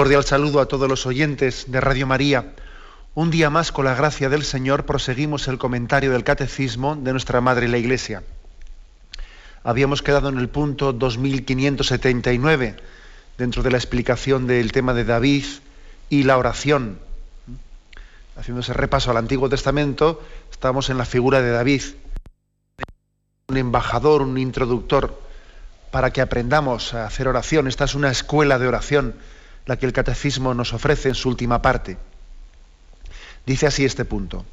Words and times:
Cordial 0.00 0.24
saludo 0.24 0.60
a 0.62 0.66
todos 0.66 0.88
los 0.88 1.04
oyentes 1.04 1.66
de 1.68 1.78
Radio 1.78 2.06
María. 2.06 2.54
Un 3.12 3.30
día 3.30 3.50
más, 3.50 3.70
con 3.70 3.84
la 3.84 3.94
gracia 3.94 4.30
del 4.30 4.44
Señor, 4.44 4.86
proseguimos 4.86 5.46
el 5.46 5.58
comentario 5.58 6.10
del 6.10 6.24
Catecismo 6.24 6.96
de 6.96 7.12
nuestra 7.12 7.42
Madre 7.42 7.68
la 7.68 7.76
Iglesia. 7.76 8.22
Habíamos 9.62 10.00
quedado 10.00 10.30
en 10.30 10.38
el 10.38 10.48
punto 10.48 10.94
2579, 10.94 12.76
dentro 13.36 13.62
de 13.62 13.70
la 13.70 13.76
explicación 13.76 14.46
del 14.46 14.72
tema 14.72 14.94
de 14.94 15.04
David 15.04 15.44
y 16.08 16.22
la 16.22 16.38
oración. 16.38 16.98
Haciendo 18.38 18.62
ese 18.62 18.72
repaso 18.72 19.10
al 19.10 19.18
Antiguo 19.18 19.50
Testamento, 19.50 20.22
estamos 20.50 20.88
en 20.88 20.96
la 20.96 21.04
figura 21.04 21.42
de 21.42 21.50
David, 21.50 21.82
un 23.48 23.56
embajador, 23.58 24.22
un 24.22 24.38
introductor, 24.38 25.20
para 25.90 26.10
que 26.10 26.22
aprendamos 26.22 26.94
a 26.94 27.04
hacer 27.04 27.28
oración. 27.28 27.68
Esta 27.68 27.84
es 27.84 27.94
una 27.94 28.10
escuela 28.10 28.58
de 28.58 28.66
oración 28.66 29.14
la 29.70 29.76
que 29.76 29.86
el 29.86 29.92
catecismo 29.92 30.52
nos 30.52 30.72
ofrece 30.72 31.10
en 31.10 31.14
su 31.14 31.28
última 31.28 31.62
parte. 31.62 31.96
Dice 33.46 33.68
así 33.68 33.84
este 33.84 34.04
punto. 34.04 34.44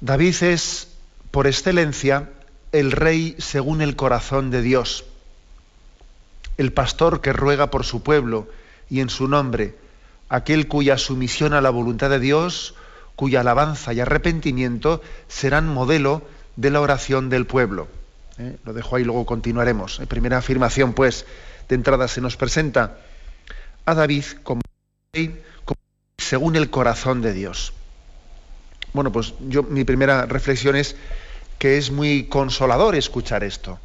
David 0.00 0.42
es, 0.42 0.88
por 1.30 1.46
excelencia, 1.46 2.28
el 2.72 2.90
rey 2.90 3.36
según 3.38 3.80
el 3.80 3.94
corazón 3.94 4.50
de 4.50 4.60
Dios, 4.60 5.04
el 6.56 6.72
pastor 6.72 7.20
que 7.20 7.32
ruega 7.32 7.70
por 7.70 7.84
su 7.84 8.02
pueblo 8.02 8.48
y 8.90 9.02
en 9.02 9.08
su 9.08 9.28
nombre, 9.28 9.76
aquel 10.28 10.66
cuya 10.66 10.98
sumisión 10.98 11.52
a 11.52 11.60
la 11.60 11.70
voluntad 11.70 12.10
de 12.10 12.18
Dios, 12.18 12.74
cuya 13.14 13.42
alabanza 13.42 13.92
y 13.92 14.00
arrepentimiento 14.00 15.00
serán 15.28 15.68
modelo 15.68 16.22
de 16.56 16.72
la 16.72 16.80
oración 16.80 17.30
del 17.30 17.46
pueblo. 17.46 17.86
¿Eh? 18.38 18.56
Lo 18.64 18.72
dejo 18.72 18.96
ahí, 18.96 19.04
luego 19.04 19.24
continuaremos. 19.24 20.00
En 20.00 20.08
primera 20.08 20.38
afirmación, 20.38 20.92
pues, 20.92 21.24
de 21.68 21.76
entrada 21.76 22.08
se 22.08 22.20
nos 22.20 22.36
presenta 22.36 22.98
a 23.88 23.94
David 23.94 24.24
como 24.42 24.60
rey 25.14 25.42
según 26.18 26.56
el 26.56 26.68
corazón 26.68 27.22
de 27.22 27.32
Dios. 27.32 27.72
Bueno, 28.92 29.10
pues 29.10 29.32
yo 29.48 29.62
mi 29.62 29.84
primera 29.84 30.26
reflexión 30.26 30.76
es 30.76 30.94
que 31.58 31.78
es 31.78 31.90
muy 31.90 32.24
consolador 32.24 32.94
escuchar 32.96 33.44
esto. 33.44 33.78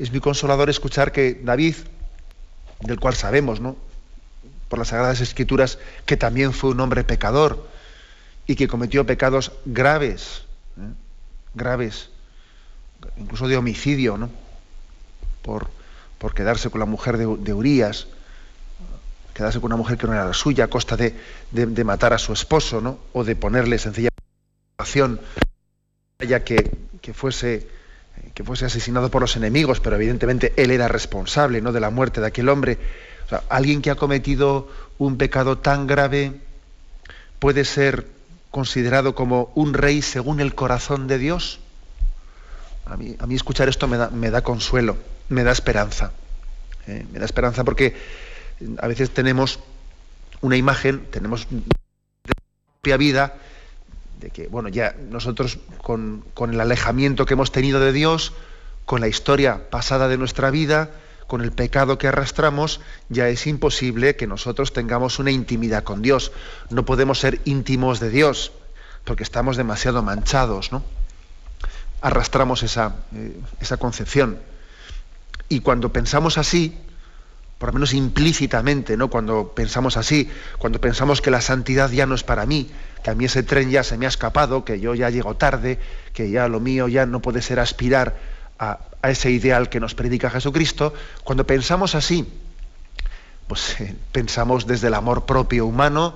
Es 0.00 0.10
muy 0.10 0.20
consolador 0.20 0.68
escuchar 0.68 1.12
que 1.12 1.40
David, 1.44 1.76
del 2.80 2.98
cual 2.98 3.14
sabemos, 3.14 3.60
¿no? 3.60 3.76
por 4.68 4.80
las 4.80 4.88
Sagradas 4.88 5.20
Escrituras, 5.20 5.78
que 6.04 6.16
también 6.16 6.52
fue 6.52 6.70
un 6.70 6.80
hombre 6.80 7.04
pecador 7.04 7.68
y 8.48 8.56
que 8.56 8.66
cometió 8.66 9.06
pecados 9.06 9.52
graves, 9.64 10.42
¿eh? 10.76 10.92
graves, 11.54 12.10
incluso 13.16 13.46
de 13.46 13.56
homicidio, 13.56 14.18
¿no? 14.18 14.28
por, 15.42 15.68
por 16.18 16.34
quedarse 16.34 16.68
con 16.68 16.80
la 16.80 16.86
mujer 16.86 17.16
de, 17.16 17.36
de 17.38 17.54
Urías, 17.54 18.08
quedarse 19.38 19.60
con 19.60 19.68
una 19.68 19.76
mujer 19.76 19.96
que 19.96 20.08
no 20.08 20.14
era 20.14 20.24
la 20.24 20.34
suya 20.34 20.64
a 20.64 20.66
costa 20.66 20.96
de, 20.96 21.14
matar 21.84 22.12
a 22.12 22.18
su 22.18 22.32
esposo, 22.32 22.80
¿no? 22.80 22.98
O 23.12 23.22
de 23.22 23.36
ponerle 23.36 23.78
sencilla 23.78 24.08
situación 24.72 25.20
ya 26.18 26.42
que, 26.42 26.76
que, 27.00 27.14
fuese 27.14 27.68
que 28.34 28.42
fuese 28.42 28.64
asesinado 28.66 29.12
por 29.12 29.22
los 29.22 29.36
enemigos, 29.36 29.78
pero 29.78 29.94
evidentemente 29.94 30.52
él 30.56 30.72
era 30.72 30.88
responsable 30.88 31.60
¿no? 31.60 31.70
de 31.70 31.78
la 31.78 31.90
muerte 31.90 32.20
de 32.20 32.26
aquel 32.26 32.48
hombre. 32.48 32.78
Alguien 33.48 33.80
que 33.80 33.92
ha 33.92 33.94
cometido 33.94 34.66
un 34.98 35.18
pecado 35.18 35.58
tan 35.58 35.86
grave 35.86 36.32
puede 37.38 37.64
ser 37.64 38.06
considerado 38.50 39.14
como 39.14 39.52
un 39.54 39.72
rey 39.72 40.02
según 40.02 40.40
el 40.40 40.56
corazón 40.56 41.06
de 41.06 41.18
Dios. 41.18 41.60
A 42.86 42.96
mí, 42.96 43.14
a 43.20 43.26
mí 43.28 43.36
escuchar 43.36 43.68
esto 43.68 43.86
me 43.86 43.98
da, 43.98 44.10
me 44.10 44.32
da 44.32 44.42
consuelo, 44.42 44.96
me 45.28 45.44
da 45.44 45.52
esperanza. 45.52 46.10
¿eh? 46.88 47.06
Me 47.12 47.20
da 47.20 47.24
esperanza 47.24 47.62
porque 47.62 47.94
a 48.78 48.88
veces 48.88 49.10
tenemos 49.10 49.60
una 50.40 50.56
imagen, 50.56 51.06
tenemos 51.10 51.46
propia 52.80 52.96
vida, 52.96 53.34
de 54.20 54.30
que, 54.30 54.48
bueno, 54.48 54.68
ya 54.68 54.96
nosotros 55.10 55.58
con, 55.82 56.24
el 56.50 56.60
alejamiento 56.60 57.26
que 57.26 57.34
hemos 57.34 57.52
tenido 57.52 57.80
de 57.80 57.92
Dios, 57.92 58.32
con 58.84 59.00
la 59.00 59.08
historia 59.08 59.70
pasada 59.70 60.08
de 60.08 60.18
nuestra 60.18 60.50
vida, 60.50 60.90
con 61.26 61.42
el 61.42 61.52
pecado 61.52 61.98
que 61.98 62.08
arrastramos, 62.08 62.80
ya 63.10 63.28
es 63.28 63.46
imposible 63.46 64.16
que 64.16 64.26
nosotros 64.26 64.72
tengamos 64.72 65.18
una 65.18 65.30
intimidad 65.30 65.84
con 65.84 66.00
Dios. 66.02 66.32
No 66.70 66.84
podemos 66.84 67.18
ser 67.18 67.40
íntimos 67.44 68.00
de 68.00 68.08
Dios, 68.10 68.52
porque 69.04 69.22
estamos 69.22 69.56
demasiado 69.56 70.02
manchados, 70.02 70.72
¿no? 70.72 70.82
Arrastramos 72.00 72.62
esa, 72.62 72.96
eh, 73.14 73.38
esa 73.60 73.76
concepción. 73.76 74.38
Y 75.48 75.60
cuando 75.60 75.92
pensamos 75.92 76.38
así, 76.38 76.78
por 77.58 77.70
lo 77.70 77.74
menos 77.74 77.92
implícitamente, 77.92 78.96
¿no? 78.96 79.10
Cuando 79.10 79.52
pensamos 79.52 79.96
así, 79.96 80.30
cuando 80.58 80.80
pensamos 80.80 81.20
que 81.20 81.30
la 81.30 81.40
santidad 81.40 81.90
ya 81.90 82.06
no 82.06 82.14
es 82.14 82.22
para 82.22 82.46
mí, 82.46 82.70
que 83.02 83.10
a 83.10 83.14
mí 83.14 83.24
ese 83.24 83.42
tren 83.42 83.70
ya 83.70 83.82
se 83.82 83.98
me 83.98 84.06
ha 84.06 84.08
escapado, 84.08 84.64
que 84.64 84.78
yo 84.78 84.94
ya 84.94 85.10
llego 85.10 85.34
tarde, 85.34 85.80
que 86.12 86.30
ya 86.30 86.46
lo 86.46 86.60
mío 86.60 86.86
ya 86.86 87.04
no 87.04 87.20
puede 87.20 87.42
ser 87.42 87.58
aspirar 87.58 88.16
a, 88.60 88.78
ese 89.02 89.30
ideal 89.30 89.68
que 89.68 89.80
nos 89.80 89.94
predica 89.94 90.30
Jesucristo, 90.30 90.94
cuando 91.24 91.46
pensamos 91.46 91.96
así, 91.96 92.28
pues 93.48 93.80
eh, 93.80 93.96
pensamos 94.12 94.66
desde 94.66 94.88
el 94.88 94.94
amor 94.94 95.26
propio 95.26 95.66
humano 95.66 96.14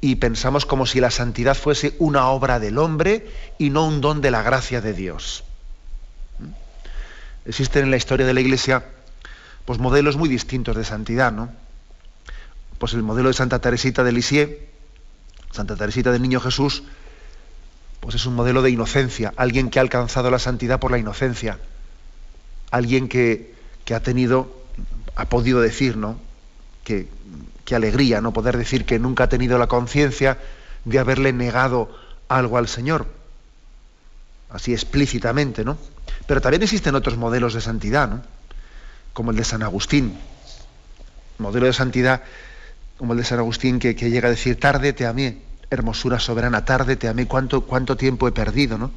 y 0.00 0.16
pensamos 0.16 0.66
como 0.66 0.86
si 0.86 1.00
la 1.00 1.10
santidad 1.10 1.56
fuese 1.56 1.94
una 1.98 2.28
obra 2.28 2.58
del 2.58 2.78
hombre 2.78 3.28
y 3.58 3.70
no 3.70 3.86
un 3.86 4.00
don 4.00 4.20
de 4.20 4.30
la 4.30 4.42
gracia 4.42 4.80
de 4.80 4.92
Dios. 4.92 5.44
¿Mm? 6.38 7.48
Existen 7.48 7.84
en 7.84 7.90
la 7.90 7.96
historia 7.96 8.26
de 8.26 8.34
la 8.34 8.40
Iglesia 8.40 8.84
pues 9.70 9.78
modelos 9.78 10.16
muy 10.16 10.28
distintos 10.28 10.74
de 10.74 10.82
santidad, 10.82 11.30
¿no? 11.30 11.48
Pues 12.80 12.92
el 12.92 13.04
modelo 13.04 13.28
de 13.28 13.34
Santa 13.34 13.60
Teresita 13.60 14.02
de 14.02 14.10
Lisieux, 14.10 14.50
Santa 15.52 15.76
Teresita 15.76 16.10
del 16.10 16.22
Niño 16.22 16.40
Jesús, 16.40 16.82
pues 18.00 18.16
es 18.16 18.26
un 18.26 18.34
modelo 18.34 18.62
de 18.62 18.70
inocencia, 18.70 19.32
alguien 19.36 19.70
que 19.70 19.78
ha 19.78 19.82
alcanzado 19.82 20.28
la 20.28 20.40
santidad 20.40 20.80
por 20.80 20.90
la 20.90 20.98
inocencia, 20.98 21.60
alguien 22.72 23.08
que, 23.08 23.54
ha 23.94 24.00
tenido, 24.00 24.52
ha 25.14 25.26
podido 25.26 25.60
decir, 25.60 25.96
¿no? 25.96 26.18
Que, 26.82 27.06
qué 27.64 27.76
alegría, 27.76 28.20
¿no? 28.20 28.32
Poder 28.32 28.56
decir 28.56 28.84
que 28.84 28.98
nunca 28.98 29.22
ha 29.22 29.28
tenido 29.28 29.56
la 29.56 29.68
conciencia 29.68 30.36
de 30.84 30.98
haberle 30.98 31.32
negado 31.32 31.96
algo 32.26 32.58
al 32.58 32.66
Señor, 32.66 33.06
así 34.48 34.72
explícitamente, 34.72 35.64
¿no? 35.64 35.78
Pero 36.26 36.40
también 36.40 36.64
existen 36.64 36.96
otros 36.96 37.16
modelos 37.16 37.54
de 37.54 37.60
santidad, 37.60 38.08
¿no? 38.08 38.39
Como 39.12 39.30
el 39.30 39.36
de 39.36 39.44
San 39.44 39.62
Agustín, 39.62 40.18
modelo 41.38 41.66
de 41.66 41.72
santidad 41.72 42.22
como 42.96 43.14
el 43.14 43.18
de 43.18 43.24
San 43.24 43.38
Agustín 43.38 43.78
que, 43.78 43.94
llega 43.94 44.28
a 44.28 44.30
decir, 44.30 44.60
tarde 44.60 44.92
te 44.92 45.06
amé, 45.06 45.38
hermosura 45.70 46.18
soberana, 46.18 46.66
tarde 46.66 46.96
te 46.96 47.08
amé, 47.08 47.26
cuánto, 47.26 47.62
cuánto 47.62 47.96
tiempo 47.96 48.28
he 48.28 48.32
perdido, 48.32 48.76
¿no? 48.76 48.90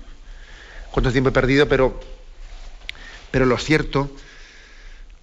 Cuánto 0.92 1.12
tiempo 1.12 1.30
he 1.30 1.32
perdido, 1.32 1.70
pero, 1.70 2.00
pero 3.32 3.46
lo 3.46 3.58
cierto, 3.58 4.12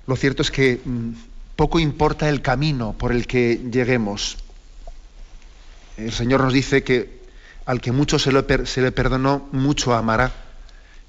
lo 0.07 0.17
cierto 0.17 0.41
es 0.41 0.51
que 0.51 0.81
mm, 0.83 1.11
poco 1.57 1.79
importa 1.79 2.29
el 2.31 2.41
camino 2.41 2.95
por 2.95 3.13
el 3.13 3.27
que 3.27 3.61
lleguemos. 3.71 4.39
El 5.99 6.13
Señor 6.13 6.43
nos 6.43 6.55
dice 6.55 6.83
que 6.83 7.21
al 7.67 7.83
que 7.83 7.93
mucho 7.93 8.19
se, 8.19 8.31
se 8.65 8.81
le 8.81 8.93
perdonó, 8.93 9.47
mucho 9.53 9.95
amará. 9.95 10.33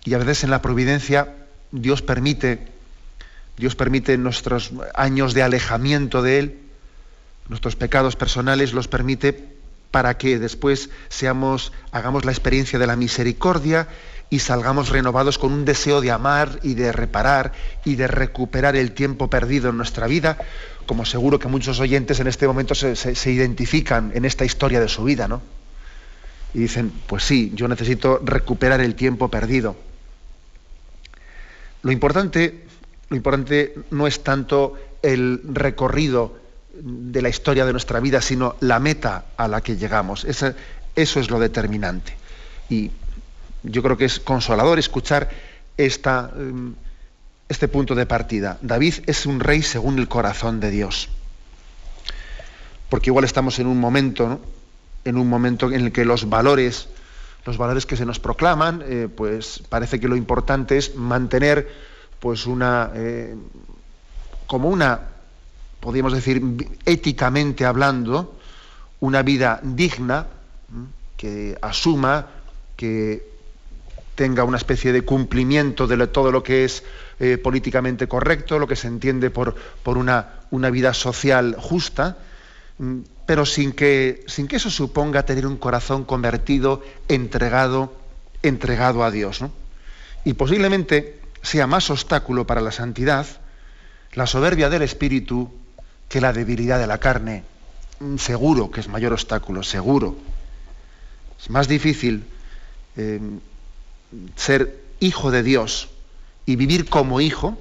Y 0.04 0.14
a 0.14 0.18
veces 0.18 0.44
en 0.44 0.52
la 0.52 0.62
providencia 0.62 1.36
Dios 1.72 2.02
permite 2.02 2.68
Dios 3.62 3.76
permite 3.76 4.18
nuestros 4.18 4.72
años 4.96 5.36
de 5.36 5.44
alejamiento 5.44 6.24
de 6.24 6.40
Él, 6.40 6.58
nuestros 7.48 7.76
pecados 7.76 8.16
personales 8.16 8.74
los 8.74 8.88
permite 8.88 9.50
para 9.92 10.18
que 10.18 10.40
después 10.40 10.90
seamos, 11.10 11.72
hagamos 11.92 12.26
la 12.26 12.32
experiencia 12.32 12.80
de 12.80 12.88
la 12.88 12.96
misericordia 12.96 13.88
y 14.32 14.40
salgamos 14.40 14.90
renovados 14.90 15.38
con 15.38 15.54
un 15.54 15.64
deseo 15.64 16.02
de 16.02 16.10
amar 16.10 16.60
y 16.64 16.74
de 16.74 16.92
reparar 16.92 17.52
y 17.86 17.94
de 17.98 18.08
recuperar 18.08 18.76
el 18.76 18.94
tiempo 18.94 19.30
perdido 19.30 19.70
en 19.70 19.78
nuestra 19.78 20.08
vida, 20.08 20.40
como 20.88 21.06
seguro 21.06 21.38
que 21.38 21.48
muchos 21.48 21.80
oyentes 21.80 22.20
en 22.20 22.26
este 22.26 22.48
momento 22.48 22.74
se, 22.74 22.96
se 22.96 23.32
identifican 23.32 24.12
en 24.16 24.26
esta 24.26 24.44
historia 24.44 24.80
de 24.80 24.90
su 24.90 25.04
vida, 25.04 25.28
¿no? 25.28 25.40
Y 26.56 26.62
dicen, 26.62 26.92
pues 27.06 27.26
sí, 27.26 27.52
yo 27.54 27.68
necesito 27.68 28.20
recuperar 28.26 28.82
el 28.82 28.96
tiempo 28.96 29.30
perdido. 29.30 29.76
Lo 31.84 31.92
importante, 31.92 32.71
lo 33.12 33.18
importante 33.18 33.76
no 33.92 34.08
es 34.08 34.24
tanto 34.24 34.80
el 35.02 35.42
recorrido 35.44 36.40
de 36.74 37.22
la 37.22 37.28
historia 37.28 37.66
de 37.66 37.74
nuestra 37.74 38.00
vida, 38.00 38.22
sino 38.22 38.56
la 38.62 38.80
meta 38.80 39.26
a 39.36 39.50
la 39.50 39.60
que 39.60 39.76
llegamos. 39.76 40.24
eso 40.24 40.56
es 40.96 41.30
lo 41.30 41.38
determinante. 41.38 42.16
Y 42.70 42.90
yo 43.64 43.84
creo 43.84 43.98
que 43.98 44.06
es 44.06 44.22
consolador 44.22 44.80
escuchar 44.80 45.30
em, 45.76 46.74
este 47.50 47.68
punto 47.68 47.96
de 47.96 48.06
partida. 48.06 48.58
David 48.62 49.04
es 49.08 49.26
un 49.26 49.42
rey 49.42 49.62
según 49.62 50.00
el 50.00 50.08
corazón 50.08 50.62
de 50.62 50.72
Dios. 50.72 51.10
Porque 52.88 53.10
igual 53.10 53.26
estamos 53.26 53.60
en 53.60 53.68
un 53.68 53.78
momento, 53.78 54.40
en 55.04 55.18
un 55.18 55.28
momento 55.28 55.70
en 55.70 55.82
el 55.82 55.92
que 55.92 56.06
los 56.06 56.30
valores, 56.30 56.88
los 57.46 57.58
valores 57.58 57.86
que 57.86 57.98
se 57.98 58.06
nos 58.06 58.22
proclaman, 58.22 58.82
eh, 58.88 59.10
pues 59.14 59.62
parece 59.68 60.00
que 60.00 60.08
lo 60.08 60.16
importante 60.16 60.78
es 60.78 60.96
mantener 60.96 61.91
pues 62.22 62.46
una 62.46 62.92
eh, 62.96 63.36
como 64.48 64.70
una 64.70 65.12
podríamos 65.82 66.14
decir, 66.14 66.42
éticamente 66.86 67.66
hablando, 67.66 68.38
una 69.02 69.24
vida 69.24 69.60
digna, 69.64 70.28
que 71.18 71.58
asuma, 71.62 72.28
que 72.78 73.28
tenga 74.16 74.44
una 74.44 74.58
especie 74.58 74.94
de 74.94 75.02
cumplimiento 75.02 75.88
de 75.88 76.08
todo 76.08 76.32
lo 76.32 76.44
que 76.44 76.64
es 76.64 76.84
eh, 77.20 77.38
políticamente 77.38 78.08
correcto, 78.08 78.60
lo 78.60 78.68
que 78.68 78.76
se 78.76 78.88
entiende 78.88 79.32
por, 79.32 79.56
por 79.84 79.98
una, 79.98 80.42
una, 80.52 80.70
vida 80.70 80.94
social 80.94 81.56
justa, 81.58 82.18
pero 83.26 83.46
sin 83.46 83.72
que, 83.72 84.24
sin 84.28 84.48
que 84.48 84.58
eso 84.58 84.70
suponga 84.70 85.26
tener 85.26 85.48
un 85.48 85.58
corazón 85.58 86.04
convertido, 86.06 86.84
entregado, 87.08 87.94
entregado 88.44 89.04
a 89.04 89.10
Dios. 89.10 89.44
Y 90.26 90.34
posiblemente 90.34 91.21
sea 91.42 91.68
más 91.68 91.90
obstáculo 91.90 92.46
para 92.46 92.62
la 92.62 92.72
santidad 92.72 93.26
la 94.14 94.28
soberbia 94.28 94.70
del 94.70 94.82
espíritu 94.82 95.50
que 96.10 96.22
la 96.22 96.34
debilidad 96.34 96.80
de 96.80 96.88
la 96.88 96.98
carne. 96.98 97.44
Mm, 98.00 98.18
seguro 98.18 98.72
que 98.72 98.82
es 98.82 98.88
mayor 98.88 99.14
obstáculo, 99.14 99.64
seguro. 99.64 100.18
Es 101.42 101.50
más 101.50 101.68
difícil 101.68 102.26
em, 102.98 103.40
ser 104.36 104.82
hijo 105.00 105.32
de 105.32 105.44
Dios 105.44 105.90
y 106.46 106.56
vivir 106.56 106.90
como 106.90 107.22
hijo 107.22 107.58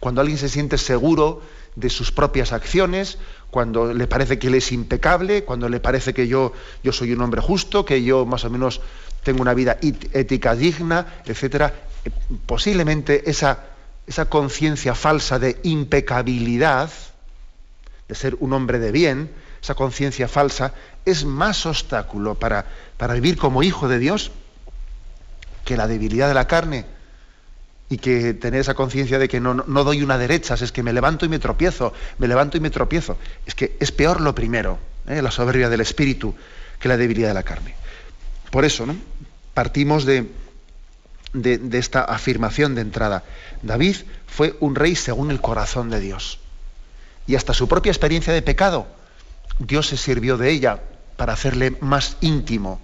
cuando 0.00 0.20
alguien 0.20 0.38
se 0.38 0.48
siente 0.48 0.78
seguro 0.78 1.42
de 1.76 1.90
sus 1.90 2.10
propias 2.10 2.52
acciones, 2.52 3.18
cuando 3.50 3.94
le 3.94 4.08
parece 4.08 4.38
que 4.38 4.48
él 4.48 4.56
es 4.56 4.72
impecable, 4.72 5.44
cuando 5.44 5.68
le 5.68 5.78
parece 5.78 6.12
que 6.12 6.26
yo, 6.26 6.52
yo 6.82 6.92
soy 6.92 7.12
un 7.12 7.22
hombre 7.22 7.40
justo, 7.40 7.84
que 7.84 8.02
yo 8.02 8.26
más 8.26 8.44
o 8.44 8.50
menos 8.50 8.80
tengo 9.22 9.42
una 9.42 9.54
vida 9.54 9.78
ética 9.80 10.56
digna, 10.56 11.22
etc. 11.24 11.72
Posiblemente 12.46 13.30
esa, 13.30 13.64
esa 14.06 14.28
conciencia 14.28 14.94
falsa 14.94 15.38
de 15.38 15.58
impecabilidad, 15.62 16.90
de 18.08 18.14
ser 18.14 18.36
un 18.40 18.52
hombre 18.52 18.78
de 18.78 18.92
bien, 18.92 19.30
esa 19.62 19.74
conciencia 19.74 20.28
falsa, 20.28 20.72
es 21.04 21.24
más 21.24 21.66
obstáculo 21.66 22.34
para, 22.34 22.66
para 22.96 23.14
vivir 23.14 23.36
como 23.36 23.62
hijo 23.62 23.88
de 23.88 23.98
Dios 23.98 24.30
que 25.64 25.76
la 25.76 25.86
debilidad 25.86 26.28
de 26.28 26.34
la 26.34 26.46
carne 26.46 26.86
y 27.90 27.98
que 27.98 28.34
tener 28.34 28.60
esa 28.60 28.74
conciencia 28.74 29.18
de 29.18 29.28
que 29.28 29.40
no, 29.40 29.54
no, 29.54 29.84
doy 29.84 30.02
una 30.02 30.18
derecha, 30.18 30.54
es 30.54 30.72
que 30.72 30.82
me 30.82 30.92
levanto 30.92 31.24
y 31.24 31.28
me 31.28 31.38
tropiezo, 31.38 31.92
me 32.18 32.28
levanto 32.28 32.56
y 32.56 32.60
me 32.60 32.70
tropiezo. 32.70 33.16
Es 33.46 33.54
que 33.54 33.76
es 33.80 33.92
peor 33.92 34.20
lo 34.20 34.34
primero, 34.34 34.78
¿eh? 35.06 35.22
la 35.22 35.30
soberbia 35.30 35.68
del 35.68 35.80
espíritu, 35.80 36.34
que 36.78 36.88
la 36.88 36.96
debilidad 36.96 37.28
de 37.28 37.34
la 37.34 37.42
carne. 37.42 37.74
Por 38.50 38.64
eso, 38.64 38.86
¿no? 38.86 38.96
Partimos 39.54 40.04
de, 40.04 40.30
de, 41.32 41.60
esta 41.78 42.02
afirmación 42.02 42.74
de 42.74 42.82
entrada. 42.82 43.24
David 43.62 43.96
fue 44.26 44.56
un 44.60 44.74
rey 44.74 44.96
según 44.96 45.30
el 45.30 45.40
corazón 45.40 45.90
de 45.90 46.00
Dios 46.00 46.38
y 47.28 47.36
hasta 47.36 47.54
su 47.54 47.68
propia 47.68 47.92
experiencia 47.92 48.32
de 48.32 48.42
pecado, 48.42 48.86
Dios 49.58 49.88
se 49.88 49.96
sirvió 49.96 50.38
de 50.38 50.50
ella 50.50 50.80
para 51.16 51.34
hacerle 51.34 51.76
más 51.80 52.16
íntimo, 52.22 52.80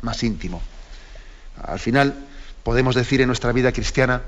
más 0.00 0.22
íntimo. 0.22 0.62
Al 1.62 1.80
final 1.80 2.14
podemos 2.62 2.94
decir 2.94 3.20
en 3.20 3.26
nuestra 3.26 3.52
vida 3.52 3.72
cristiana, 3.72 4.22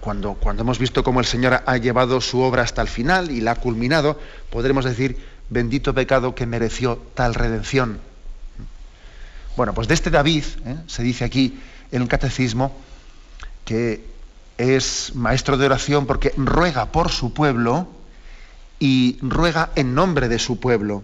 cuando, 0.00 0.34
cuando 0.34 0.62
hemos 0.62 0.80
visto 0.80 1.04
cómo 1.04 1.20
el 1.20 1.26
Señor 1.26 1.62
ha 1.64 1.76
llevado 1.76 2.20
su 2.20 2.40
obra 2.40 2.62
hasta 2.62 2.82
el 2.82 2.88
final 2.88 3.30
y 3.30 3.40
la 3.40 3.52
ha 3.52 3.56
culminado, 3.56 4.18
podremos 4.50 4.84
decir, 4.84 5.16
bendito 5.48 5.94
pecado 5.94 6.34
que 6.34 6.44
mereció 6.44 7.00
tal 7.14 7.34
redención. 7.34 8.00
Bueno, 9.56 9.74
pues 9.74 9.86
de 9.86 9.94
este 9.94 10.10
David, 10.10 10.44
¿eh? 10.66 10.76
se 10.88 11.04
dice 11.04 11.24
aquí 11.24 11.60
en 11.92 12.02
el 12.02 12.08
catecismo, 12.08 12.74
que 13.64 14.04
es 14.58 15.14
maestro 15.14 15.56
de 15.56 15.66
oración 15.66 16.06
porque 16.06 16.32
ruega 16.36 16.92
por 16.92 17.10
su 17.10 17.32
pueblo 17.32 17.88
y 18.78 19.18
ruega 19.22 19.70
en 19.76 19.94
nombre 19.94 20.28
de 20.28 20.38
su 20.38 20.58
pueblo. 20.58 21.02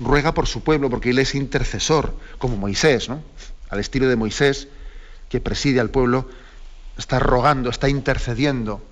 Ruega 0.00 0.34
por 0.34 0.46
su 0.46 0.62
pueblo 0.62 0.90
porque 0.90 1.10
él 1.10 1.18
es 1.18 1.34
intercesor, 1.34 2.16
como 2.38 2.56
Moisés, 2.56 3.08
¿no? 3.08 3.22
Al 3.70 3.80
estilo 3.80 4.08
de 4.08 4.16
Moisés, 4.16 4.68
que 5.28 5.40
preside 5.40 5.80
al 5.80 5.90
pueblo, 5.90 6.28
está 6.98 7.18
rogando, 7.18 7.70
está 7.70 7.88
intercediendo. 7.88 8.82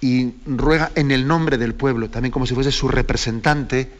Y 0.00 0.34
ruega 0.46 0.90
en 0.94 1.10
el 1.10 1.26
nombre 1.26 1.58
del 1.58 1.74
pueblo, 1.74 2.10
también 2.10 2.32
como 2.32 2.46
si 2.46 2.54
fuese 2.54 2.72
su 2.72 2.88
representante, 2.88 3.90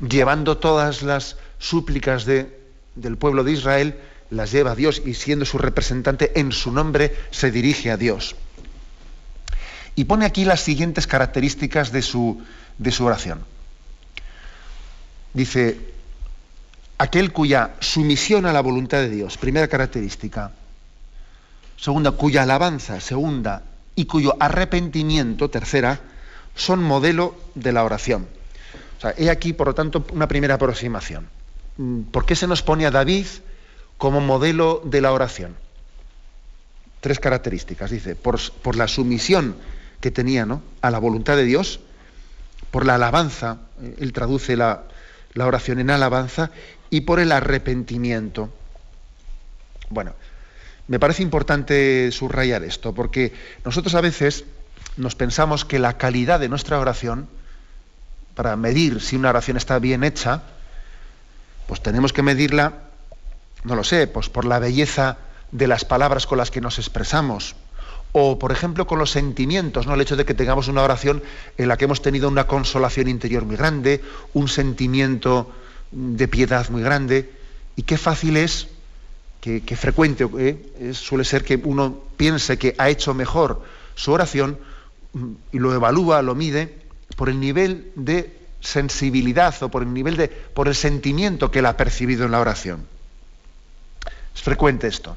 llevando 0.00 0.58
todas 0.58 1.02
las 1.02 1.36
súplicas 1.58 2.24
de, 2.24 2.58
del 2.96 3.16
pueblo 3.16 3.44
de 3.44 3.52
Israel 3.52 4.00
las 4.30 4.52
lleva 4.52 4.72
a 4.72 4.74
Dios 4.74 5.02
y 5.04 5.14
siendo 5.14 5.44
su 5.44 5.58
representante 5.58 6.38
en 6.38 6.52
su 6.52 6.72
nombre 6.72 7.14
se 7.30 7.50
dirige 7.50 7.90
a 7.90 7.96
Dios. 7.96 8.36
Y 9.94 10.04
pone 10.04 10.26
aquí 10.26 10.44
las 10.44 10.60
siguientes 10.60 11.06
características 11.06 11.92
de 11.92 12.02
su, 12.02 12.42
de 12.78 12.90
su 12.90 13.04
oración. 13.04 13.44
Dice, 15.32 15.78
aquel 16.98 17.32
cuya 17.32 17.74
sumisión 17.80 18.46
a 18.46 18.52
la 18.52 18.60
voluntad 18.60 18.98
de 18.98 19.10
Dios, 19.10 19.38
primera 19.38 19.68
característica. 19.68 20.52
Segunda, 21.76 22.12
cuya 22.12 22.42
alabanza, 22.42 23.00
segunda, 23.00 23.62
y 23.94 24.04
cuyo 24.06 24.36
arrepentimiento, 24.40 25.50
tercera, 25.50 26.00
son 26.54 26.82
modelo 26.82 27.34
de 27.54 27.72
la 27.72 27.84
oración. 27.84 28.26
O 28.98 29.00
sea, 29.00 29.14
he 29.16 29.30
aquí, 29.30 29.52
por 29.52 29.68
lo 29.68 29.74
tanto, 29.74 30.06
una 30.12 30.28
primera 30.28 30.54
aproximación. 30.54 31.28
¿Por 32.10 32.24
qué 32.24 32.34
se 32.34 32.46
nos 32.46 32.62
pone 32.62 32.86
a 32.86 32.90
David 32.90 33.26
como 33.98 34.20
modelo 34.20 34.82
de 34.84 35.00
la 35.00 35.12
oración. 35.12 35.56
Tres 37.00 37.20
características, 37.20 37.90
dice, 37.90 38.16
por, 38.16 38.38
por 38.62 38.76
la 38.76 38.88
sumisión 38.88 39.56
que 40.00 40.10
tenía 40.10 40.46
¿no? 40.46 40.62
a 40.82 40.90
la 40.90 40.98
voluntad 40.98 41.36
de 41.36 41.44
Dios, 41.44 41.80
por 42.70 42.84
la 42.84 42.96
alabanza, 42.96 43.58
eh, 43.80 43.96
él 44.00 44.12
traduce 44.12 44.56
la, 44.56 44.84
la 45.34 45.46
oración 45.46 45.78
en 45.78 45.90
alabanza, 45.90 46.50
y 46.90 47.02
por 47.02 47.20
el 47.20 47.32
arrepentimiento. 47.32 48.50
Bueno, 49.90 50.14
me 50.88 50.98
parece 50.98 51.22
importante 51.22 52.10
subrayar 52.12 52.62
esto, 52.64 52.94
porque 52.94 53.32
nosotros 53.64 53.94
a 53.94 54.00
veces 54.00 54.44
nos 54.96 55.14
pensamos 55.14 55.64
que 55.64 55.78
la 55.78 55.98
calidad 55.98 56.40
de 56.40 56.48
nuestra 56.48 56.78
oración, 56.78 57.28
para 58.34 58.56
medir 58.56 59.00
si 59.00 59.16
una 59.16 59.30
oración 59.30 59.56
está 59.56 59.78
bien 59.78 60.04
hecha, 60.04 60.42
pues 61.66 61.82
tenemos 61.82 62.12
que 62.12 62.22
medirla 62.22 62.85
no 63.66 63.74
lo 63.74 63.84
sé, 63.84 64.06
pues 64.06 64.28
por 64.28 64.44
la 64.44 64.58
belleza 64.58 65.18
de 65.50 65.66
las 65.66 65.84
palabras 65.84 66.26
con 66.26 66.38
las 66.38 66.50
que 66.50 66.60
nos 66.60 66.78
expresamos, 66.78 67.56
o 68.12 68.38
por 68.38 68.52
ejemplo 68.52 68.86
con 68.86 68.98
los 68.98 69.10
sentimientos, 69.10 69.86
¿no? 69.86 69.94
El 69.94 70.00
hecho 70.00 70.16
de 70.16 70.24
que 70.24 70.34
tengamos 70.34 70.68
una 70.68 70.82
oración 70.82 71.22
en 71.58 71.68
la 71.68 71.76
que 71.76 71.84
hemos 71.84 72.00
tenido 72.00 72.28
una 72.28 72.46
consolación 72.46 73.08
interior 73.08 73.44
muy 73.44 73.56
grande, 73.56 74.02
un 74.32 74.48
sentimiento 74.48 75.52
de 75.90 76.28
piedad 76.28 76.68
muy 76.70 76.82
grande, 76.82 77.30
y 77.74 77.82
qué 77.82 77.98
fácil 77.98 78.36
es, 78.36 78.68
que, 79.40 79.76
frecuente 79.76 80.26
¿eh? 80.38 80.92
suele 80.92 81.24
ser 81.24 81.44
que 81.44 81.60
uno 81.62 82.00
piense 82.16 82.58
que 82.58 82.74
ha 82.78 82.88
hecho 82.88 83.14
mejor 83.14 83.62
su 83.94 84.10
oración 84.10 84.58
mm, 85.12 85.32
y 85.52 85.58
lo 85.60 85.72
evalúa, 85.72 86.20
lo 86.22 86.34
mide, 86.34 86.74
por 87.16 87.28
el 87.28 87.38
nivel 87.38 87.92
de 87.94 88.36
sensibilidad 88.60 89.54
o 89.62 89.68
por 89.68 89.82
el 89.82 89.92
nivel 89.92 90.16
de, 90.16 90.28
por 90.28 90.66
el 90.66 90.74
sentimiento 90.74 91.52
que 91.52 91.60
él 91.60 91.66
ha 91.66 91.76
percibido 91.76 92.24
en 92.24 92.32
la 92.32 92.40
oración. 92.40 92.95
Es 94.36 94.42
frecuente 94.42 94.86
esto. 94.86 95.16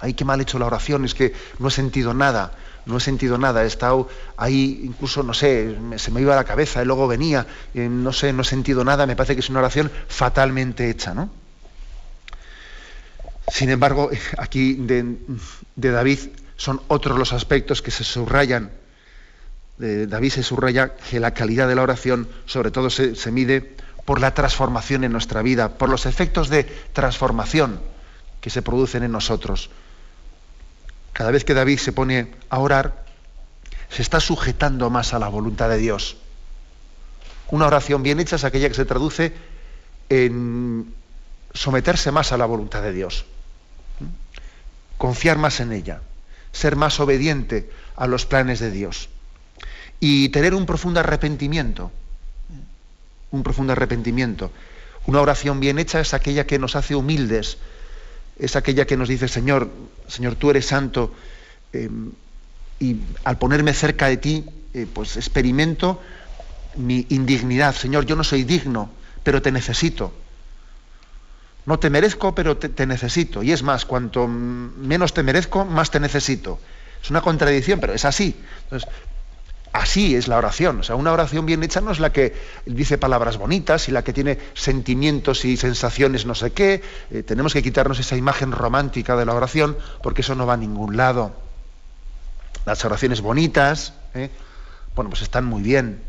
Ay, 0.00 0.14
qué 0.14 0.24
mal 0.24 0.40
he 0.40 0.42
hecho 0.42 0.58
la 0.58 0.66
oración, 0.66 1.04
es 1.04 1.14
que 1.14 1.34
no 1.58 1.68
he 1.68 1.70
sentido 1.70 2.14
nada, 2.14 2.52
no 2.86 2.96
he 2.96 3.00
sentido 3.00 3.36
nada, 3.36 3.62
he 3.62 3.66
estado 3.66 4.08
ahí, 4.38 4.80
incluso, 4.84 5.22
no 5.22 5.34
sé, 5.34 5.76
se 5.96 6.10
me 6.10 6.22
iba 6.22 6.34
la 6.34 6.44
cabeza 6.44 6.80
y 6.82 6.86
luego 6.86 7.06
venía, 7.06 7.46
no 7.74 8.12
sé, 8.12 8.32
no 8.32 8.42
he 8.42 8.44
sentido 8.44 8.84
nada, 8.84 9.06
me 9.06 9.16
parece 9.16 9.34
que 9.34 9.40
es 9.40 9.50
una 9.50 9.58
oración 9.58 9.90
fatalmente 10.08 10.88
hecha, 10.88 11.12
¿no? 11.12 11.30
Sin 13.52 13.68
embargo, 13.68 14.10
aquí 14.38 14.74
de, 14.74 15.16
David 15.76 16.18
son 16.56 16.80
otros 16.88 17.18
los 17.18 17.34
aspectos 17.34 17.82
que 17.82 17.90
se 17.90 18.04
subrayan. 18.04 18.70
De 19.76 20.06
David 20.06 20.30
se 20.30 20.42
subraya 20.42 20.94
que 20.96 21.20
la 21.20 21.34
calidad 21.34 21.68
de 21.68 21.74
la 21.74 21.82
oración, 21.82 22.28
sobre 22.46 22.70
todo, 22.70 22.88
se 22.88 23.30
mide 23.30 23.76
por 24.08 24.22
la 24.22 24.32
transformación 24.32 25.04
en 25.04 25.12
nuestra 25.12 25.42
vida, 25.42 25.76
por 25.76 25.90
los 25.90 26.06
efectos 26.06 26.48
de 26.48 26.64
transformación 26.64 27.78
que 28.40 28.48
se 28.48 28.62
producen 28.62 29.02
en 29.02 29.12
nosotros. 29.12 29.68
Cada 31.12 31.30
vez 31.30 31.44
que 31.44 31.52
David 31.52 31.78
se 31.78 31.92
pone 31.92 32.32
a 32.48 32.58
orar, 32.58 33.04
se 33.90 34.00
está 34.00 34.18
sujetando 34.18 34.88
más 34.88 35.12
a 35.12 35.18
la 35.18 35.28
voluntad 35.28 35.68
de 35.68 35.76
Dios. 35.76 36.16
Una 37.50 37.66
oración 37.66 38.02
bien 38.02 38.18
hecha 38.18 38.36
es 38.36 38.44
aquella 38.44 38.70
que 38.70 38.76
se 38.76 38.86
traduce 38.86 39.34
en 40.08 40.94
someterse 41.52 42.10
más 42.10 42.32
a 42.32 42.38
la 42.38 42.46
voluntad 42.46 42.80
de 42.80 42.94
Dios 42.94 43.26
confiar 44.96 45.36
más 45.36 45.60
en 45.60 45.70
ella, 45.74 46.00
ser 46.52 46.76
más 46.76 46.98
obediente 46.98 47.70
a 47.94 48.06
los 48.06 48.24
planes 48.24 48.58
de 48.58 48.70
Dios 48.70 49.10
y 50.00 50.30
tener 50.30 50.54
un 50.54 50.64
profundo 50.64 51.00
arrepentimiento, 51.00 51.92
un 53.30 53.42
profundo 53.42 53.72
arrepentimiento. 53.72 54.50
Una 55.06 55.20
oración 55.20 55.60
bien 55.60 55.78
hecha 55.78 56.00
es 56.00 56.14
aquella 56.14 56.46
que 56.46 56.58
nos 56.58 56.76
hace 56.76 56.94
humildes, 56.94 57.58
es 58.38 58.56
aquella 58.56 58.86
que 58.86 58.96
nos 58.96 59.08
dice, 59.08 59.28
Señor, 59.28 59.70
Señor, 60.06 60.36
tú 60.36 60.50
eres 60.50 60.66
santo, 60.66 61.14
eh, 61.72 61.88
y 62.80 62.96
al 63.24 63.38
ponerme 63.38 63.72
cerca 63.74 64.06
de 64.06 64.16
ti, 64.16 64.44
eh, 64.74 64.86
pues 64.92 65.16
experimento 65.16 66.00
mi 66.76 67.06
indignidad. 67.08 67.74
Señor, 67.74 68.06
yo 68.06 68.16
no 68.16 68.24
soy 68.24 68.44
digno, 68.44 68.90
pero 69.22 69.42
te 69.42 69.50
necesito. 69.50 70.12
No 71.66 71.78
te 71.78 71.90
merezco, 71.90 72.34
pero 72.34 72.56
te, 72.56 72.86
necesito. 72.86 73.42
Y 73.42 73.52
es 73.52 73.62
más, 73.62 73.84
cuanto 73.84 74.26
menos 74.26 75.12
te 75.12 75.22
merezco, 75.22 75.64
más 75.64 75.90
te 75.90 76.00
necesito. 76.00 76.58
Es 77.02 77.10
una 77.10 77.20
contradicción, 77.20 77.80
pero 77.80 77.92
es 77.92 78.04
así. 78.04 78.34
Entonces, 78.64 78.88
así 79.72 80.14
es 80.14 80.28
la 80.28 80.38
oración. 80.38 80.80
O 80.80 80.82
sea, 80.82 80.96
una 80.96 81.12
oración 81.12 81.46
bien 81.46 81.62
hecha 81.62 81.80
no 81.80 81.90
es 81.90 82.00
la 82.00 82.12
que 82.12 82.34
dice 82.66 82.98
palabras 82.98 83.36
bonitas 83.36 83.88
y 83.88 83.92
la 83.92 84.02
que 84.02 84.12
tiene 84.12 84.38
sentimientos 84.54 85.44
y 85.44 85.56
sensaciones 85.56 86.26
no 86.26 86.34
sé 86.34 86.52
qué. 86.52 86.82
Eh, 87.10 87.22
tenemos 87.22 87.52
que 87.52 87.62
quitarnos 87.62 87.98
esa 87.98 88.16
imagen 88.16 88.52
romántica 88.52 89.16
de 89.16 89.24
la 89.24 89.34
oración 89.34 89.76
porque 90.02 90.22
eso 90.22 90.34
no 90.34 90.46
va 90.46 90.54
a 90.54 90.56
ningún 90.56 90.96
lado. 90.96 91.32
Las 92.64 92.84
oraciones 92.84 93.20
bonitas, 93.20 93.94
¿eh? 94.14 94.30
bueno, 94.94 95.10
pues 95.10 95.22
están 95.22 95.44
muy 95.44 95.62
bien. 95.62 96.02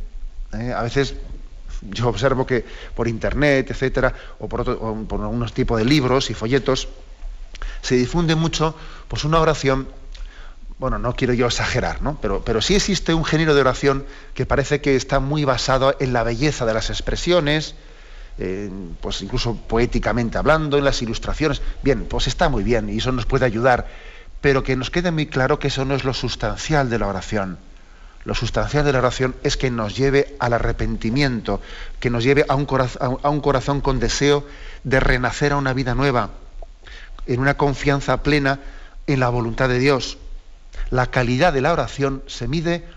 ¿eh? 0.54 0.74
A 0.76 0.82
veces 0.82 1.16
yo 1.82 2.10
observo 2.10 2.46
que 2.46 2.66
por 2.96 3.08
internet, 3.08 3.72
etcétera, 3.72 4.14
o 4.40 4.50
por, 4.50 4.64
por 5.08 5.22
algunos 5.22 5.54
tipos 5.54 5.78
de 5.78 5.86
libros 5.86 6.30
y 6.30 6.34
folletos, 6.34 6.90
se 7.82 7.96
difunde 7.96 8.36
mucho 8.36 8.76
pues 9.08 9.24
una 9.24 9.40
oración, 9.40 9.88
bueno, 10.80 10.98
no 10.98 11.16
quiero 11.16 11.34
yo 11.34 11.46
exagerar, 11.46 12.02
¿no? 12.02 12.18
Pero, 12.22 12.62
sí 12.62 12.76
existe 12.76 13.14
un 13.14 13.26
género 13.26 13.54
de 13.54 13.62
oración 13.62 14.06
que 14.34 14.46
parece 14.46 14.82
que 14.82 14.96
está 14.96 15.20
muy 15.20 15.44
basado 15.44 15.96
en 16.00 16.14
la 16.14 16.24
belleza 16.24 16.66
de 16.66 16.74
las 16.74 16.90
expresiones, 16.90 17.76
pues 19.02 19.22
incluso 19.22 19.56
poéticamente 19.56 20.38
hablando, 20.38 20.78
en 20.78 20.86
las 20.86 21.02
ilustraciones. 21.02 21.62
Bien, 21.84 22.06
pues 22.06 22.28
está 22.28 22.48
muy 22.48 22.64
bien 22.64 22.90
y 22.90 22.98
eso 22.98 23.12
nos 23.12 23.26
puede 23.26 23.46
ayudar, 23.46 23.88
pero 24.40 24.64
que 24.64 24.78
nos 24.78 24.90
quede 24.90 25.12
muy 25.12 25.28
claro 25.28 25.60
que 25.60 25.68
eso 25.68 25.84
no 25.84 25.96
es 25.96 26.06
lo 26.06 26.14
sustancial 26.14 26.90
de 26.90 26.98
la 26.98 27.08
oración 27.08 27.58
lo 28.26 28.36
sustancial 28.36 28.86
de 28.86 28.92
la 28.92 29.00
oración 29.00 29.36
es 29.44 29.58
que 29.58 29.72
nos 29.72 29.96
lleve 29.96 30.36
al 30.40 30.54
arrepentimiento, 30.54 31.62
que 32.00 32.10
nos 32.10 32.24
lleve 32.24 32.46
a 32.48 32.56
un 32.56 33.42
corazón 33.42 33.82
con 33.82 34.00
deseo 34.00 34.46
de 34.84 35.00
renacer 35.00 35.54
a 35.54 35.58
una 35.58 35.74
vida 35.74 35.96
nueva, 35.96 36.30
en 37.28 37.40
una 37.40 37.56
confianza 37.56 38.22
plena 38.22 38.60
en 39.08 39.20
la 39.20 39.30
voluntad 39.30 39.70
de 39.70 39.80
Dios. 39.80 40.18
La 40.90 41.08
calidad 41.08 41.54
de 41.54 41.62
la 41.62 41.72
oración 41.72 42.24
se 42.28 42.48
mide 42.48 42.88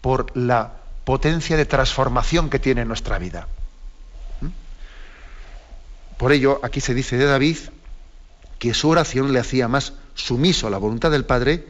por 0.00 0.36
la 0.36 0.72
potencia 1.04 1.56
de 1.56 1.66
transformación 1.66 2.50
que 2.50 2.58
tiene 2.58 2.84
nuestra 2.84 3.18
vida. 3.18 3.48
¿Mm? 4.40 4.48
Por 6.16 6.32
ello, 6.32 6.60
aquí 6.62 6.80
se 6.80 6.94
dice 6.94 7.16
de 7.16 7.26
David 7.26 7.58
que 8.58 8.74
su 8.74 8.88
oración 8.88 9.32
le 9.32 9.40
hacía 9.40 9.68
más 9.68 9.94
sumiso 10.14 10.66
a 10.66 10.70
la 10.70 10.78
voluntad 10.78 11.10
del 11.10 11.24
Padre 11.24 11.66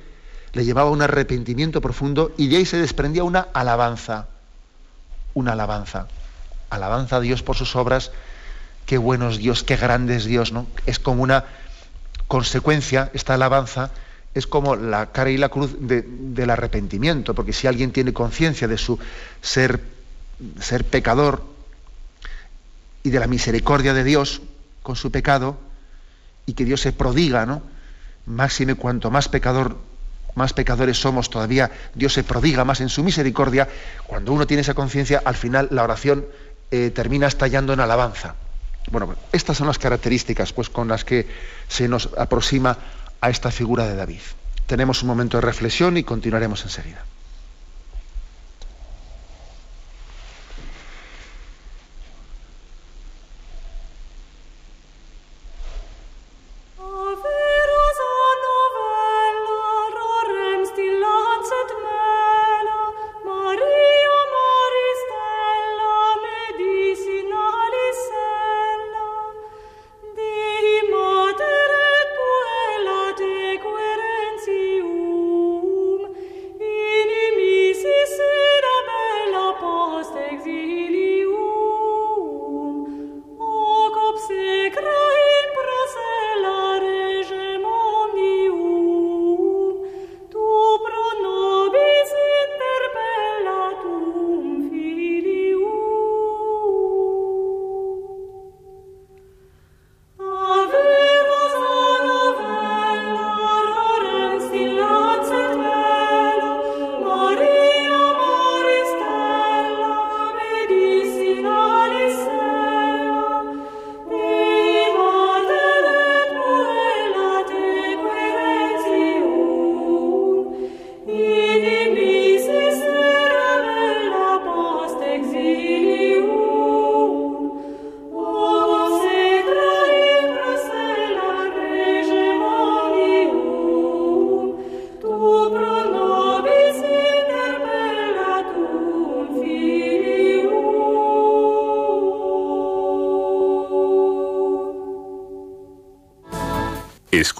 le 0.52 0.64
llevaba 0.64 0.88
a 0.88 0.92
un 0.92 1.02
arrepentimiento 1.02 1.80
profundo 1.80 2.32
y 2.36 2.48
de 2.48 2.56
ahí 2.56 2.66
se 2.66 2.78
desprendía 2.78 3.24
una 3.24 3.48
alabanza, 3.52 4.26
una 5.34 5.52
alabanza. 5.52 6.08
Alabanza 6.70 7.16
a 7.16 7.20
Dios 7.20 7.42
por 7.42 7.56
sus 7.56 7.76
obras, 7.76 8.10
qué 8.86 8.98
bueno 8.98 9.28
es 9.28 9.38
Dios, 9.38 9.62
qué 9.62 9.76
grande 9.76 10.16
es 10.16 10.24
Dios, 10.24 10.52
¿no? 10.52 10.66
Es 10.86 10.98
como 10.98 11.22
una 11.22 11.44
consecuencia, 12.26 13.10
esta 13.12 13.34
alabanza 13.34 13.90
es 14.34 14.46
como 14.46 14.76
la 14.76 15.06
cara 15.12 15.30
y 15.30 15.36
la 15.36 15.48
cruz 15.48 15.76
del 15.78 16.50
arrepentimiento, 16.50 17.34
porque 17.34 17.52
si 17.52 17.66
alguien 17.66 17.92
tiene 17.92 18.12
conciencia 18.12 18.68
de 18.68 18.78
su 18.78 18.98
ser, 19.40 19.80
ser 20.60 20.84
pecador 20.84 21.44
y 23.02 23.10
de 23.10 23.18
la 23.18 23.26
misericordia 23.26 23.92
de 23.94 24.04
Dios 24.04 24.42
con 24.82 24.96
su 24.96 25.10
pecado, 25.10 25.58
y 26.46 26.54
que 26.54 26.64
Dios 26.64 26.80
se 26.80 26.92
prodiga, 26.92 27.46
¿no? 27.46 27.62
Máxime 28.26 28.74
cuanto 28.74 29.10
más 29.10 29.28
pecador 29.28 29.76
más 30.34 30.52
pecadores 30.52 30.98
somos 30.98 31.28
todavía, 31.28 31.70
Dios 31.94 32.12
se 32.12 32.24
prodiga 32.24 32.64
más 32.64 32.80
en 32.80 32.88
su 32.88 33.02
misericordia, 33.02 33.68
cuando 34.06 34.32
uno 34.32 34.46
tiene 34.46 34.62
esa 34.62 34.74
conciencia, 34.74 35.20
al 35.24 35.34
final 35.34 35.68
la 35.70 35.82
oración 35.82 36.24
eh, 36.70 36.90
termina 36.94 37.26
estallando 37.26 37.72
en 37.72 37.80
alabanza. 37.80 38.36
Bueno, 38.90 39.14
estas 39.32 39.56
son 39.56 39.66
las 39.66 39.78
características 39.78 40.52
pues, 40.52 40.70
con 40.70 40.88
las 40.88 41.04
que 41.04 41.26
se 41.68 41.88
nos 41.88 42.10
aproxima 42.16 42.78
a 43.20 43.30
esta 43.30 43.50
figura 43.50 43.86
de 43.86 43.96
David. 43.96 44.20
Tenemos 44.66 45.02
un 45.02 45.08
momento 45.08 45.36
de 45.36 45.42
reflexión 45.42 45.96
y 45.96 46.04
continuaremos 46.04 46.62
enseguida. 46.64 47.04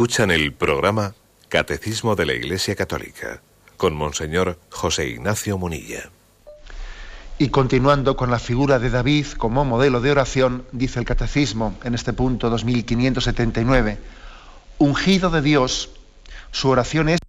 Escuchan 0.00 0.30
el 0.30 0.54
programa 0.54 1.12
Catecismo 1.50 2.16
de 2.16 2.24
la 2.24 2.32
Iglesia 2.32 2.74
Católica 2.74 3.42
con 3.76 3.94
Monseñor 3.94 4.58
José 4.70 5.06
Ignacio 5.06 5.58
Munilla. 5.58 6.08
Y 7.36 7.50
continuando 7.50 8.16
con 8.16 8.30
la 8.30 8.38
figura 8.38 8.78
de 8.78 8.88
David 8.88 9.26
como 9.36 9.66
modelo 9.66 10.00
de 10.00 10.10
oración, 10.10 10.64
dice 10.72 11.00
el 11.00 11.04
Catecismo 11.04 11.74
en 11.84 11.94
este 11.94 12.14
punto 12.14 12.48
2579, 12.48 13.98
ungido 14.78 15.28
de 15.28 15.42
Dios, 15.42 15.90
su 16.50 16.70
oración 16.70 17.10
es 17.10 17.20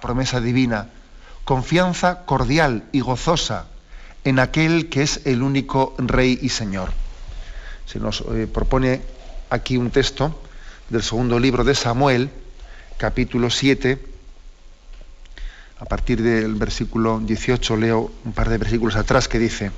promesa 0.00 0.40
divina, 0.40 0.88
confianza 1.44 2.24
cordial 2.24 2.84
y 2.92 3.00
gozosa 3.00 3.66
en 4.24 4.38
aquel 4.38 4.88
que 4.88 5.02
es 5.02 5.26
el 5.26 5.42
único 5.42 5.94
Rey 5.98 6.38
y 6.40 6.48
Señor. 6.48 6.88
Se 7.84 8.00
nos 8.00 8.22
eh, 8.22 8.46
propone 8.50 9.02
aquí 9.50 9.76
un 9.76 9.90
texto 9.90 10.47
del 10.88 11.02
segundo 11.02 11.38
libro 11.38 11.64
de 11.64 11.74
Samuel, 11.74 12.30
capítulo 12.96 13.50
7, 13.50 13.98
a 15.80 15.84
partir 15.84 16.22
del 16.22 16.54
versículo 16.54 17.20
18 17.20 17.76
leo 17.76 18.10
un 18.24 18.32
par 18.32 18.48
de 18.48 18.58
versículos 18.58 18.96
atrás 18.96 19.28
que 19.28 19.38
dice, 19.38 19.70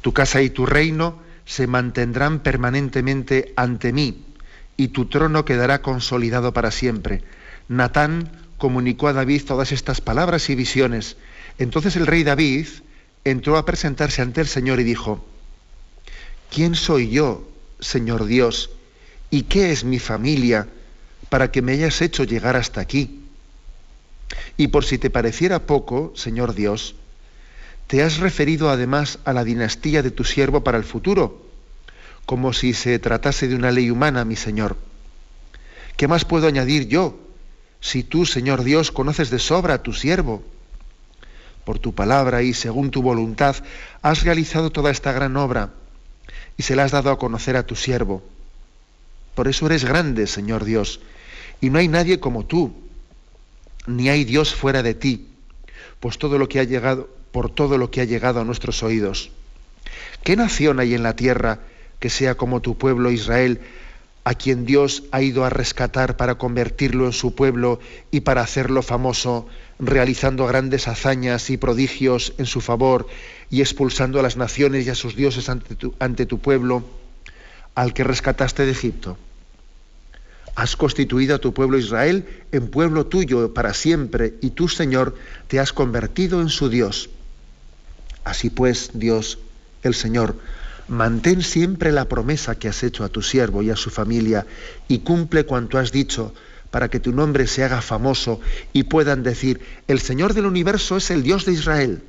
Tu 0.00 0.12
casa 0.12 0.42
y 0.42 0.50
tu 0.50 0.66
reino 0.66 1.20
se 1.44 1.66
mantendrán 1.66 2.40
permanentemente 2.40 3.52
ante 3.56 3.92
mí, 3.92 4.24
y 4.76 4.88
tu 4.88 5.06
trono 5.06 5.44
quedará 5.44 5.82
consolidado 5.82 6.52
para 6.52 6.72
siempre. 6.72 7.22
Natán 7.68 8.30
comunicó 8.58 9.06
a 9.06 9.12
David 9.12 9.44
todas 9.46 9.70
estas 9.70 10.00
palabras 10.00 10.50
y 10.50 10.56
visiones. 10.56 11.16
Entonces 11.58 11.94
el 11.94 12.08
rey 12.08 12.24
David 12.24 12.66
entró 13.22 13.56
a 13.56 13.64
presentarse 13.64 14.20
ante 14.20 14.40
el 14.40 14.48
Señor 14.48 14.80
y 14.80 14.84
dijo, 14.84 15.24
¿quién 16.50 16.74
soy 16.74 17.08
yo, 17.10 17.48
Señor 17.78 18.24
Dios? 18.24 18.70
¿Y 19.34 19.42
qué 19.42 19.72
es 19.72 19.82
mi 19.82 19.98
familia 19.98 20.68
para 21.28 21.50
que 21.50 21.60
me 21.60 21.72
hayas 21.72 22.00
hecho 22.02 22.22
llegar 22.22 22.54
hasta 22.54 22.80
aquí? 22.80 23.24
Y 24.56 24.68
por 24.68 24.84
si 24.84 24.96
te 24.96 25.10
pareciera 25.10 25.66
poco, 25.66 26.12
Señor 26.14 26.54
Dios, 26.54 26.94
te 27.88 28.04
has 28.04 28.18
referido 28.18 28.70
además 28.70 29.18
a 29.24 29.32
la 29.32 29.42
dinastía 29.42 30.04
de 30.04 30.12
tu 30.12 30.22
siervo 30.22 30.62
para 30.62 30.78
el 30.78 30.84
futuro, 30.84 31.44
como 32.26 32.52
si 32.52 32.74
se 32.74 32.96
tratase 33.00 33.48
de 33.48 33.56
una 33.56 33.72
ley 33.72 33.90
humana, 33.90 34.24
mi 34.24 34.36
Señor. 34.36 34.76
¿Qué 35.96 36.06
más 36.06 36.24
puedo 36.24 36.46
añadir 36.46 36.86
yo 36.86 37.18
si 37.80 38.04
tú, 38.04 38.26
Señor 38.26 38.62
Dios, 38.62 38.92
conoces 38.92 39.30
de 39.30 39.40
sobra 39.40 39.74
a 39.74 39.82
tu 39.82 39.94
siervo? 39.94 40.44
Por 41.64 41.80
tu 41.80 41.92
palabra 41.92 42.44
y 42.44 42.54
según 42.54 42.92
tu 42.92 43.02
voluntad 43.02 43.56
has 44.00 44.22
realizado 44.22 44.70
toda 44.70 44.92
esta 44.92 45.10
gran 45.10 45.36
obra 45.36 45.74
y 46.56 46.62
se 46.62 46.76
la 46.76 46.84
has 46.84 46.92
dado 46.92 47.10
a 47.10 47.18
conocer 47.18 47.56
a 47.56 47.66
tu 47.66 47.74
siervo. 47.74 48.22
Por 49.34 49.48
eso 49.48 49.66
eres 49.66 49.84
grande, 49.84 50.26
Señor 50.26 50.64
Dios, 50.64 51.00
y 51.60 51.70
no 51.70 51.78
hay 51.78 51.88
nadie 51.88 52.20
como 52.20 52.46
tú 52.46 52.74
ni 53.86 54.08
hay 54.08 54.24
Dios 54.24 54.54
fuera 54.54 54.82
de 54.82 54.94
ti, 54.94 55.28
pues 56.00 56.18
todo 56.18 56.38
lo 56.38 56.48
que 56.48 56.60
ha 56.60 56.64
llegado, 56.64 57.08
por 57.32 57.50
todo 57.50 57.78
lo 57.78 57.90
que 57.90 58.00
ha 58.00 58.04
llegado 58.04 58.40
a 58.40 58.44
nuestros 58.44 58.82
oídos. 58.82 59.30
¿Qué 60.22 60.36
nación 60.36 60.80
hay 60.80 60.94
en 60.94 61.02
la 61.02 61.16
tierra 61.16 61.60
que 62.00 62.10
sea 62.10 62.36
como 62.36 62.60
tu 62.60 62.78
pueblo 62.78 63.10
Israel, 63.10 63.60
a 64.24 64.34
quien 64.34 64.64
Dios 64.64 65.04
ha 65.12 65.20
ido 65.20 65.44
a 65.44 65.50
rescatar 65.50 66.16
para 66.16 66.36
convertirlo 66.36 67.04
en 67.04 67.12
su 67.12 67.34
pueblo 67.34 67.78
y 68.10 68.20
para 68.20 68.40
hacerlo 68.40 68.82
famoso, 68.82 69.46
realizando 69.78 70.46
grandes 70.46 70.88
hazañas 70.88 71.50
y 71.50 71.58
prodigios 71.58 72.32
en 72.38 72.46
su 72.46 72.62
favor 72.62 73.06
y 73.50 73.60
expulsando 73.60 74.18
a 74.18 74.22
las 74.22 74.38
naciones 74.38 74.86
y 74.86 74.90
a 74.90 74.94
sus 74.94 75.14
dioses 75.14 75.50
ante 75.50 75.74
tu, 75.74 75.94
ante 75.98 76.24
tu 76.24 76.38
pueblo, 76.38 76.84
al 77.74 77.92
que 77.92 78.04
rescataste 78.04 78.64
de 78.64 78.72
Egipto? 78.72 79.18
Has 80.54 80.76
constituido 80.76 81.34
a 81.34 81.40
tu 81.40 81.52
pueblo 81.52 81.78
Israel 81.78 82.26
en 82.52 82.68
pueblo 82.68 83.06
tuyo 83.06 83.52
para 83.52 83.74
siempre, 83.74 84.34
y 84.40 84.50
tú, 84.50 84.68
Señor, 84.68 85.16
te 85.48 85.58
has 85.58 85.72
convertido 85.72 86.40
en 86.40 86.48
su 86.48 86.68
Dios. 86.68 87.10
Así 88.22 88.50
pues, 88.50 88.90
Dios, 88.94 89.38
el 89.82 89.94
Señor, 89.94 90.36
mantén 90.86 91.42
siempre 91.42 91.90
la 91.90 92.08
promesa 92.08 92.56
que 92.56 92.68
has 92.68 92.82
hecho 92.84 93.02
a 93.04 93.08
tu 93.08 93.20
siervo 93.20 93.62
y 93.62 93.70
a 93.70 93.76
su 93.76 93.90
familia, 93.90 94.46
y 94.86 95.00
cumple 95.00 95.44
cuanto 95.44 95.78
has 95.78 95.90
dicho, 95.90 96.32
para 96.70 96.88
que 96.88 97.00
tu 97.00 97.12
nombre 97.12 97.46
se 97.46 97.64
haga 97.64 97.82
famoso 97.82 98.40
y 98.72 98.84
puedan 98.84 99.22
decir, 99.22 99.60
el 99.88 100.00
Señor 100.00 100.34
del 100.34 100.46
universo 100.46 100.96
es 100.96 101.10
el 101.10 101.22
Dios 101.24 101.46
de 101.46 101.52
Israel, 101.52 102.02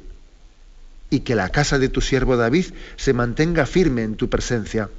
y 1.10 1.22
que 1.22 1.36
la 1.36 1.50
casa 1.50 1.80
de 1.80 1.90
tu 1.90 2.02
siervo 2.02 2.38
David 2.38 2.66
se 2.96 3.14
mantenga 3.14 3.66
firme 3.66 4.04
en 4.04 4.16
tu 4.16 4.30
presencia 4.30 4.90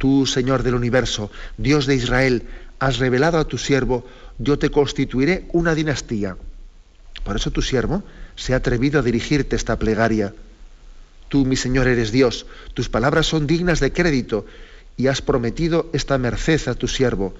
Tú, 0.00 0.24
Señor 0.24 0.62
del 0.62 0.76
universo, 0.76 1.30
Dios 1.58 1.84
de 1.84 1.94
Israel, 1.94 2.44
has 2.78 2.96
revelado 2.96 3.36
a 3.36 3.44
tu 3.44 3.58
siervo, 3.58 4.06
yo 4.38 4.58
te 4.58 4.70
constituiré 4.70 5.44
una 5.52 5.74
dinastía. 5.74 6.38
Por 7.22 7.36
eso 7.36 7.50
tu 7.50 7.60
siervo 7.60 8.02
se 8.34 8.54
ha 8.54 8.56
atrevido 8.56 8.98
a 8.98 9.02
dirigirte 9.02 9.56
esta 9.56 9.78
plegaria. 9.78 10.32
Tú, 11.28 11.44
mi 11.44 11.54
Señor, 11.54 11.86
eres 11.86 12.12
Dios, 12.12 12.46
tus 12.72 12.88
palabras 12.88 13.26
son 13.26 13.46
dignas 13.46 13.78
de 13.78 13.92
crédito 13.92 14.46
y 14.96 15.08
has 15.08 15.20
prometido 15.20 15.90
esta 15.92 16.16
merced 16.16 16.66
a 16.68 16.74
tu 16.74 16.88
siervo. 16.88 17.34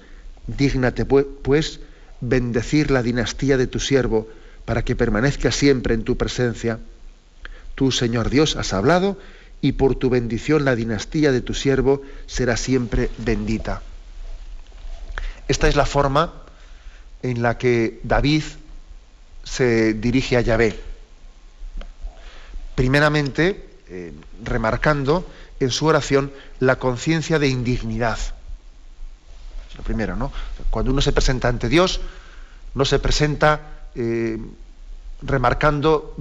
Dígnate, 0.45 1.05
pues, 1.05 1.79
bendecir 2.21 2.91
la 2.91 3.01
dinastía 3.01 3.57
de 3.57 3.65
tu 3.65 3.79
siervo 3.79 4.29
para 4.65 4.85
que 4.85 4.95
permanezca 4.95 5.51
siempre 5.51 5.95
en 5.95 6.03
tu 6.03 6.15
presencia. 6.15 6.77
Tú, 7.73 7.91
Señor 7.91 8.29
Dios, 8.29 8.55
has 8.55 8.71
hablado 8.71 9.17
y 9.61 9.73
por 9.73 9.95
tu 9.95 10.09
bendición 10.09 10.65
la 10.65 10.75
dinastía 10.75 11.31
de 11.31 11.41
tu 11.41 11.53
siervo 11.53 12.01
será 12.25 12.57
siempre 12.57 13.09
bendita. 13.17 13.81
Esta 15.47 15.67
es 15.67 15.75
la 15.75 15.85
forma 15.85 16.33
en 17.21 17.41
la 17.41 17.57
que 17.57 17.99
David 18.03 18.43
se 19.43 19.93
dirige 19.93 20.37
a 20.37 20.41
Yahvé. 20.41 20.79
Primeramente, 22.75 23.69
eh, 23.87 24.13
remarcando 24.43 25.27
en 25.59 25.69
su 25.69 25.85
oración 25.85 26.31
la 26.59 26.77
conciencia 26.77 27.37
de 27.37 27.47
indignidad. 27.47 28.17
Es 29.69 29.77
lo 29.77 29.83
primero, 29.83 30.15
¿no? 30.15 30.31
Cuando 30.69 30.91
uno 30.91 31.01
se 31.01 31.11
presenta 31.11 31.47
ante 31.47 31.69
Dios, 31.69 32.01
no 32.73 32.85
se 32.85 32.99
presenta 32.99 33.87
eh, 33.93 34.37
remarcando 35.21 36.15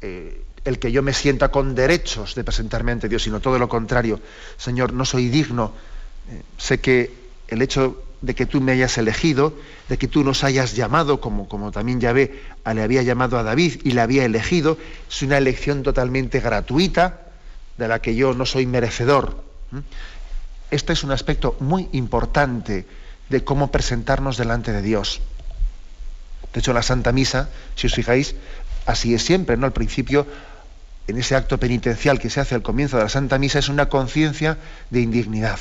eh, 0.00 0.44
el 0.64 0.78
que 0.78 0.92
yo 0.92 1.02
me 1.02 1.12
sienta 1.12 1.50
con 1.50 1.74
derechos 1.74 2.34
de 2.34 2.44
presentarme 2.44 2.92
ante 2.92 3.08
Dios, 3.08 3.22
sino 3.22 3.40
todo 3.40 3.58
lo 3.58 3.68
contrario. 3.68 4.20
Señor, 4.56 4.92
no 4.92 5.04
soy 5.04 5.28
digno. 5.28 5.72
Eh, 6.30 6.42
sé 6.56 6.80
que 6.80 7.14
el 7.48 7.62
hecho 7.62 8.02
de 8.20 8.34
que 8.34 8.46
tú 8.46 8.60
me 8.60 8.72
hayas 8.72 8.96
elegido, 8.98 9.52
de 9.88 9.98
que 9.98 10.06
tú 10.06 10.22
nos 10.22 10.44
hayas 10.44 10.76
llamado, 10.76 11.20
como, 11.20 11.48
como 11.48 11.72
también 11.72 12.00
Yahvé 12.00 12.40
le 12.72 12.82
había 12.82 13.02
llamado 13.02 13.36
a 13.36 13.42
David 13.42 13.80
y 13.82 13.90
le 13.90 14.00
había 14.00 14.24
elegido, 14.24 14.78
es 15.10 15.22
una 15.22 15.38
elección 15.38 15.82
totalmente 15.82 16.38
gratuita, 16.40 17.18
de 17.76 17.88
la 17.88 18.00
que 18.00 18.14
yo 18.14 18.32
no 18.32 18.46
soy 18.46 18.66
merecedor. 18.66 19.42
Este 20.70 20.92
es 20.92 21.02
un 21.02 21.10
aspecto 21.10 21.56
muy 21.58 21.88
importante 21.92 22.86
de 23.28 23.44
cómo 23.44 23.72
presentarnos 23.72 24.36
delante 24.36 24.72
de 24.72 24.82
Dios. 24.82 25.20
De 26.52 26.60
hecho, 26.60 26.72
la 26.72 26.82
Santa 26.82 27.12
Misa, 27.12 27.48
si 27.74 27.86
os 27.88 27.94
fijáis, 27.94 28.36
así 28.86 29.14
es 29.14 29.22
siempre, 29.22 29.56
¿no? 29.56 29.66
Al 29.66 29.72
principio 29.72 30.26
en 31.06 31.18
ese 31.18 31.34
acto 31.34 31.58
penitencial 31.58 32.18
que 32.18 32.30
se 32.30 32.40
hace 32.40 32.54
al 32.54 32.62
comienzo 32.62 32.96
de 32.96 33.04
la 33.04 33.08
Santa 33.08 33.38
Misa 33.38 33.58
es 33.58 33.68
una 33.68 33.88
conciencia 33.88 34.58
de 34.90 35.00
indignidad. 35.00 35.58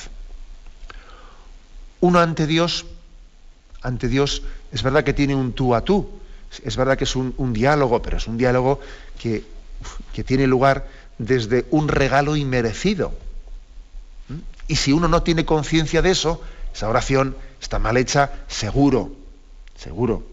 Uno 2.00 2.20
ante 2.20 2.48
Dios, 2.48 2.86
ante 3.82 4.08
Dios, 4.08 4.44
es 4.72 4.84
verdad 4.84 5.04
que 5.04 5.14
tiene 5.14 5.36
un 5.36 5.54
tú 5.54 5.76
a 5.76 5.82
tú, 5.82 6.10
es 6.64 6.76
verdad 6.76 6.98
que 6.98 7.06
es 7.06 7.16
un, 7.16 7.54
diálogo, 7.54 8.02
pero 8.02 8.18
es 8.18 8.28
un 8.28 8.38
diálogo 8.38 8.80
que, 9.20 9.44
que 10.14 10.24
tiene 10.24 10.48
lugar 10.48 10.88
desde 11.18 11.66
un 11.72 11.88
regalo 11.88 12.36
inmerecido. 12.36 13.14
Y 14.68 14.76
si 14.76 14.92
uno 14.92 15.08
no 15.08 15.24
tiene 15.24 15.46
conciencia 15.46 16.02
de 16.02 16.12
eso, 16.12 16.42
esa 16.74 16.90
oración 16.90 17.36
está 17.62 17.80
mal 17.80 17.98
hecha, 17.98 18.32
seguro, 18.48 19.12
seguro. 19.78 20.24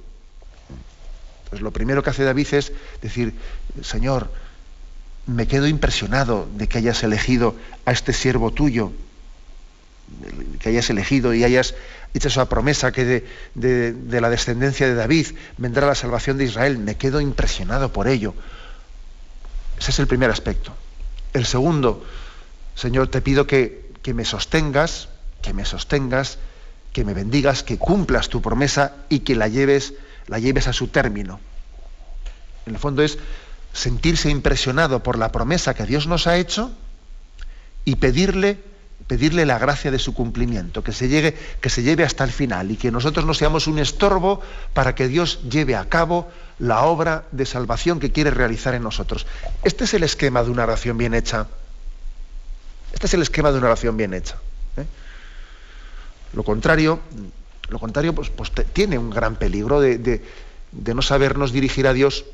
Entonces 1.44 1.62
lo 1.62 1.72
primero 1.72 2.02
que 2.02 2.10
hace 2.10 2.24
David 2.24 2.46
es 2.52 2.72
decir, 3.00 3.34
Señor, 3.82 4.30
me 5.28 5.46
quedo 5.46 5.68
impresionado 5.68 6.48
de 6.54 6.68
que 6.68 6.78
hayas 6.78 7.02
elegido 7.04 7.54
a 7.84 7.92
este 7.92 8.14
siervo 8.14 8.50
tuyo, 8.50 8.92
que 10.58 10.70
hayas 10.70 10.88
elegido 10.88 11.34
y 11.34 11.44
hayas 11.44 11.74
hecho 12.14 12.28
esa 12.28 12.48
promesa 12.48 12.92
que 12.92 13.24
de, 13.54 14.20
la 14.20 14.30
descendencia 14.30 14.86
de 14.86 14.94
David 14.94 15.26
vendrá 15.58 15.86
la 15.86 15.94
salvación 15.94 16.38
de 16.38 16.44
Israel. 16.44 16.78
Me 16.78 16.96
quedo 16.96 17.20
impresionado 17.20 17.92
por 17.92 18.08
ello. 18.08 18.34
Ese 19.78 19.90
es 19.90 19.98
el 19.98 20.06
primer 20.06 20.30
aspecto. 20.30 20.74
El 21.34 21.44
segundo, 21.44 22.04
Señor, 22.74 23.08
te 23.08 23.20
pido 23.20 23.46
que, 23.46 23.92
que 24.02 24.14
me 24.14 24.24
sostengas, 24.24 25.10
que 25.42 25.52
me 25.52 25.66
sostengas, 25.66 26.38
que 26.94 27.04
me 27.04 27.12
bendigas, 27.12 27.62
que 27.62 27.76
cumplas 27.76 28.30
tu 28.30 28.40
promesa 28.40 28.96
y 29.10 29.20
que 29.20 29.36
la 29.36 29.48
lleves, 29.48 29.92
la 30.26 30.38
lleves 30.38 30.68
a 30.68 30.72
su 30.72 30.88
término. 30.88 31.38
En 32.64 32.74
el 32.74 32.80
fondo 32.80 33.02
es 33.02 33.18
sentirse 33.72 34.30
impresionado 34.30 35.02
por 35.02 35.18
la 35.18 35.32
promesa 35.32 35.74
que 35.74 35.86
Dios 35.86 36.06
nos 36.06 36.26
ha 36.26 36.36
hecho 36.36 36.72
y 37.84 37.96
pedirle 37.96 38.58
pedirle 39.08 39.46
la 39.46 39.58
gracia 39.58 39.90
de 39.90 39.98
su 39.98 40.12
cumplimiento, 40.12 40.84
que 40.84 40.92
se, 40.92 41.08
llegue, 41.08 41.34
que 41.60 41.70
se 41.70 41.82
lleve 41.82 42.04
hasta 42.04 42.24
el 42.24 42.30
final 42.30 42.70
y 42.70 42.76
que 42.76 42.92
nosotros 42.92 43.24
no 43.24 43.32
seamos 43.32 43.66
un 43.66 43.78
estorbo 43.78 44.42
para 44.74 44.94
que 44.94 45.08
Dios 45.08 45.40
lleve 45.48 45.74
a 45.74 45.88
cabo 45.88 46.30
la 46.58 46.82
obra 46.82 47.24
de 47.32 47.46
salvación 47.46 48.00
que 48.00 48.12
quiere 48.12 48.30
realizar 48.30 48.74
en 48.74 48.82
nosotros. 48.82 49.26
Este 49.64 49.84
es 49.84 49.94
el 49.94 50.02
esquema 50.02 50.42
de 50.42 50.50
una 50.50 50.64
oración 50.64 50.98
bien 50.98 51.14
hecha. 51.14 51.46
Este 52.92 53.06
es 53.06 53.14
el 53.14 53.22
esquema 53.22 53.50
de 53.50 53.58
una 53.58 53.68
oración 53.68 53.96
bien 53.96 54.12
hecha. 54.12 54.36
¿eh? 54.76 54.84
Lo 56.34 56.42
contrario, 56.42 57.00
lo 57.70 57.78
contrario 57.78 58.14
pues, 58.14 58.28
pues 58.28 58.52
tiene 58.74 58.98
un 58.98 59.08
gran 59.08 59.36
peligro 59.36 59.80
de, 59.80 59.96
de, 59.96 60.94
no 60.94 61.00
sabernos 61.00 61.50
dirigir 61.50 61.86
a 61.86 61.94
Dios 61.94 62.26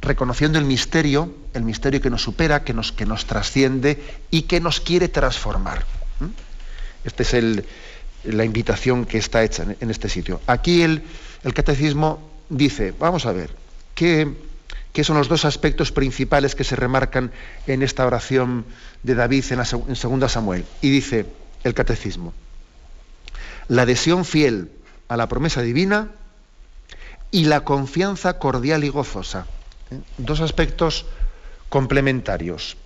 reconociendo 0.00 0.58
el 0.58 0.64
misterio, 0.64 1.34
el 1.54 1.62
misterio 1.62 2.00
que 2.00 2.10
nos 2.10 2.22
supera, 2.22 2.62
que 2.64 2.72
nos, 2.72 2.92
que 2.92 3.06
nos 3.06 3.26
trasciende 3.26 4.00
y 4.30 4.42
que 4.42 4.60
nos 4.60 4.80
quiere 4.80 5.08
transformar. 5.08 5.84
Esta 7.04 7.22
es 7.22 7.34
el, 7.34 7.64
la 8.24 8.44
invitación 8.44 9.04
que 9.04 9.18
está 9.18 9.42
hecha 9.42 9.64
en, 9.78 9.90
este 9.90 10.08
sitio. 10.08 10.40
Aquí 10.46 10.82
el, 10.82 11.02
el, 11.44 11.54
catecismo 11.54 12.20
dice, 12.48 12.92
vamos 12.98 13.26
a 13.26 13.32
ver, 13.32 13.50
¿qué, 13.94 14.32
¿qué, 14.92 15.04
son 15.04 15.16
los 15.16 15.28
dos 15.28 15.44
aspectos 15.44 15.92
principales 15.92 16.54
que 16.54 16.64
se 16.64 16.76
remarcan 16.76 17.30
en 17.66 17.82
esta 17.82 18.06
oración 18.06 18.64
de 19.02 19.14
David 19.14 19.44
en, 19.50 19.58
la, 19.58 19.66
en 19.70 20.20
2 20.20 20.32
Samuel? 20.32 20.64
Y 20.82 20.90
dice 20.90 21.26
el 21.64 21.74
catecismo, 21.74 22.32
la 23.68 23.82
adhesión 23.82 24.24
fiel 24.24 24.70
a 25.08 25.16
la 25.16 25.28
promesa 25.28 25.62
divina 25.62 26.10
y 27.36 27.44
la 27.44 27.64
confianza 27.64 28.38
cordial 28.38 28.82
y 28.82 28.88
gozosa. 28.88 29.44
¿eh? 29.90 30.00
Dos 30.16 30.40
aspectos 30.40 31.04
complementarios. 31.68 32.78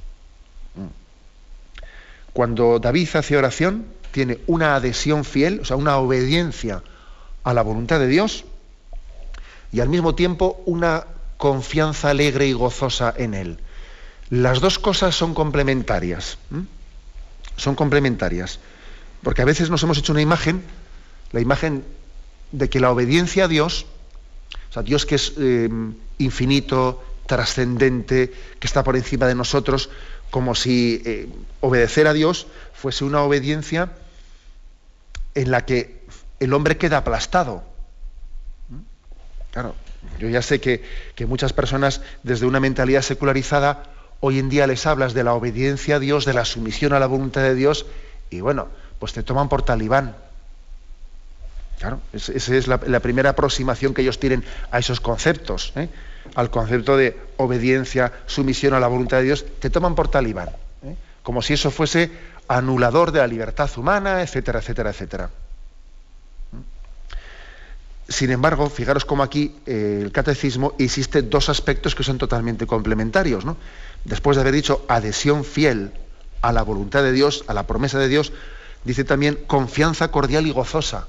Cuando 2.33 2.81
David 2.81 3.11
hace 3.15 3.37
oración, 3.37 3.87
tiene 4.11 4.41
una 4.49 4.75
adhesión 4.75 5.25
fiel, 5.25 5.61
o 5.61 5.65
sea, 5.65 5.77
una 5.77 5.99
obediencia 5.99 6.83
a 7.45 7.55
la 7.55 7.63
voluntad 7.63 8.01
de 8.01 8.09
Dios 8.09 8.45
y 9.71 9.79
al 9.79 9.89
mismo 9.89 10.17
tiempo 10.17 10.61
una 10.67 11.07
confianza 11.37 12.11
alegre 12.11 12.49
y 12.49 12.53
gozosa 12.53 13.15
en 13.17 13.35
Él. 13.35 13.59
Las 14.31 14.59
dos 14.59 14.81
cosas 14.81 15.15
son 15.15 15.33
complementarias. 15.33 16.39
Son 17.55 17.77
complementarias. 17.77 18.59
Porque 19.23 19.43
a 19.43 19.45
veces 19.45 19.71
nos 19.71 19.81
hemos 19.85 19.99
hecho 19.99 20.11
una 20.11 20.23
imagen, 20.23 20.65
la 21.31 21.41
imagen 21.41 21.85
de 22.51 22.69
que 22.69 22.81
la 22.81 22.91
obediencia 22.91 23.45
a 23.45 23.49
Dios, 23.49 23.87
o 24.71 24.73
sea, 24.73 24.83
Dios 24.83 25.07
que 25.07 25.17
es 25.17 25.33
eh, 25.39 25.69
infinito, 26.19 27.03
trascendente, 27.27 28.33
que 28.59 28.67
está 28.67 28.85
por 28.85 28.97
encima 28.97 29.27
de 29.27 29.35
nosotros, 29.35 29.91
como 30.31 30.55
si 30.55 31.03
eh, 31.05 31.29
obedecer 31.61 32.07
a 32.07 32.13
Dios 32.13 32.47
fuese 32.73 33.05
una 33.05 33.23
obediencia 33.23 33.93
en 35.35 35.51
la 35.51 35.65
que 35.65 36.03
el 36.39 36.53
hombre 36.53 36.77
queda 36.77 36.99
aplastado. 36.99 37.65
Claro, 39.51 39.75
yo 40.19 40.29
ya 40.29 40.43
sé 40.43 40.61
que, 40.61 40.85
que, 41.15 41.27
muchas 41.27 41.53
personas 41.53 42.01
desde 42.23 42.47
una 42.47 42.61
mentalidad 42.61 43.03
secularizada 43.03 43.83
hoy 44.21 44.39
en 44.39 44.49
día 44.49 44.67
les 44.67 44.87
hablas 44.87 45.13
de 45.15 45.25
la 45.25 45.35
obediencia 45.35 45.97
a 45.97 45.99
Dios, 45.99 46.25
de 46.25 46.35
la 46.35 46.45
sumisión 46.45 46.93
a 46.93 47.01
la 47.01 47.07
voluntad 47.07 47.43
de 47.43 47.55
Dios, 47.55 47.87
y 48.31 48.41
bueno, 48.41 48.69
pues 48.99 49.13
te 49.13 49.23
toman 49.23 49.49
por 49.49 49.63
talibán. 49.63 50.15
Claro, 51.81 52.03
esa 52.13 52.55
es 52.55 52.69
la, 52.69 53.01
primera 53.01 53.31
aproximación 53.31 53.95
que 53.95 54.03
ellos 54.03 54.21
tienen 54.21 54.45
a 54.71 54.79
esos 54.79 55.01
conceptos, 55.01 55.73
¿eh? 55.77 55.89
al 56.35 56.51
concepto 56.51 56.95
de 56.95 57.19
obediencia, 57.39 58.13
sumisión 58.27 58.75
a 58.75 58.81
la 58.81 58.87
voluntad 58.87 59.17
de 59.17 59.23
Dios, 59.23 59.47
te 59.61 59.71
toman 59.71 59.95
por 59.95 60.09
talibán, 60.09 60.51
¿eh? 60.85 60.95
como 61.23 61.41
si 61.41 61.55
eso 61.55 61.71
fuese 61.71 62.11
anulador 62.49 63.13
de 63.13 63.21
la 63.21 63.27
libertad 63.27 63.71
humana, 63.79 64.21
etcétera, 64.21 64.59
etcétera, 64.59 64.91
etcétera. 64.91 65.31
Sin 68.07 68.31
embargo, 68.31 68.69
fijaros 68.69 69.07
cómo 69.07 69.23
aquí 69.23 69.57
eh, 69.65 70.01
el 70.03 70.13
catecismo 70.13 70.75
existe 70.79 71.23
dos 71.23 71.49
aspectos 71.49 71.95
que 71.95 72.03
son 72.03 72.19
totalmente 72.19 72.67
complementarios. 72.67 73.45
Después 74.05 74.37
de 74.37 74.43
haber 74.43 74.53
dicho 74.53 74.85
adhesión 74.87 75.45
fiel 75.45 75.93
a 76.43 76.53
la 76.53 76.61
voluntad 76.61 77.03
de 77.03 77.13
Dios, 77.13 77.43
a 77.47 77.55
la 77.55 77.67
promesa 77.67 77.99
de 77.99 78.09
Dios, 78.09 78.35
dice 78.85 79.05
también 79.05 79.39
confianza 79.47 80.09
cordial 80.09 80.47
y 80.47 80.51
gozosa. 80.51 81.09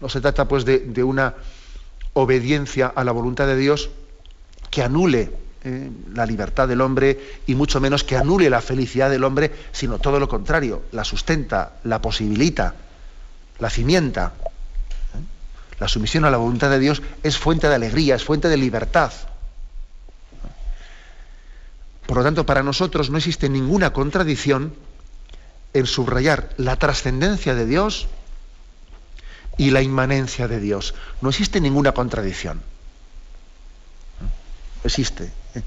No 0.00 0.08
se 0.08 0.20
trata 0.20 0.46
pues 0.46 0.64
de, 0.64 1.02
una 1.02 1.34
obediencia 2.12 2.86
a 2.94 3.04
la 3.04 3.12
voluntad 3.12 3.46
de 3.46 3.56
Dios 3.56 3.90
que 4.70 4.82
anule 4.82 5.30
eh, 5.64 5.90
la 6.14 6.26
libertad 6.26 6.68
del 6.68 6.80
hombre 6.80 7.40
y 7.46 7.54
mucho 7.54 7.80
menos 7.80 8.04
que 8.04 8.16
anule 8.16 8.48
la 8.50 8.60
felicidad 8.60 9.10
del 9.10 9.24
hombre, 9.24 9.52
sino 9.72 9.98
todo 9.98 10.20
lo 10.20 10.28
contrario, 10.28 10.82
la 10.92 11.04
sustenta, 11.04 11.78
la 11.84 12.00
posibilita, 12.00 12.74
la 13.58 13.70
cimienta. 13.70 14.32
La 15.80 15.88
sumisión 15.88 16.24
a 16.24 16.30
la 16.30 16.38
voluntad 16.38 16.70
de 16.70 16.80
Dios 16.80 17.02
es 17.22 17.38
fuente 17.38 17.68
de 17.68 17.74
alegría, 17.74 18.16
es 18.16 18.24
fuente 18.24 18.48
de 18.48 18.56
libertad. 18.56 19.12
Por 22.06 22.16
lo 22.16 22.24
tanto, 22.24 22.46
para 22.46 22.62
nosotros 22.62 23.10
no 23.10 23.18
existe 23.18 23.48
ninguna 23.48 23.92
contradicción 23.92 24.74
en 25.74 25.86
subrayar 25.86 26.50
la 26.56 26.76
trascendencia 26.76 27.54
de 27.54 27.66
Dios 27.66 28.08
y 29.58 29.70
la 29.70 29.82
inmanencia 29.82 30.48
de 30.48 30.60
Dios. 30.60 30.94
No 31.20 31.28
existe 31.28 31.60
ninguna 31.60 31.92
contradicción. 31.92 32.62
existe. 34.84 35.24
¿eh? 35.54 35.62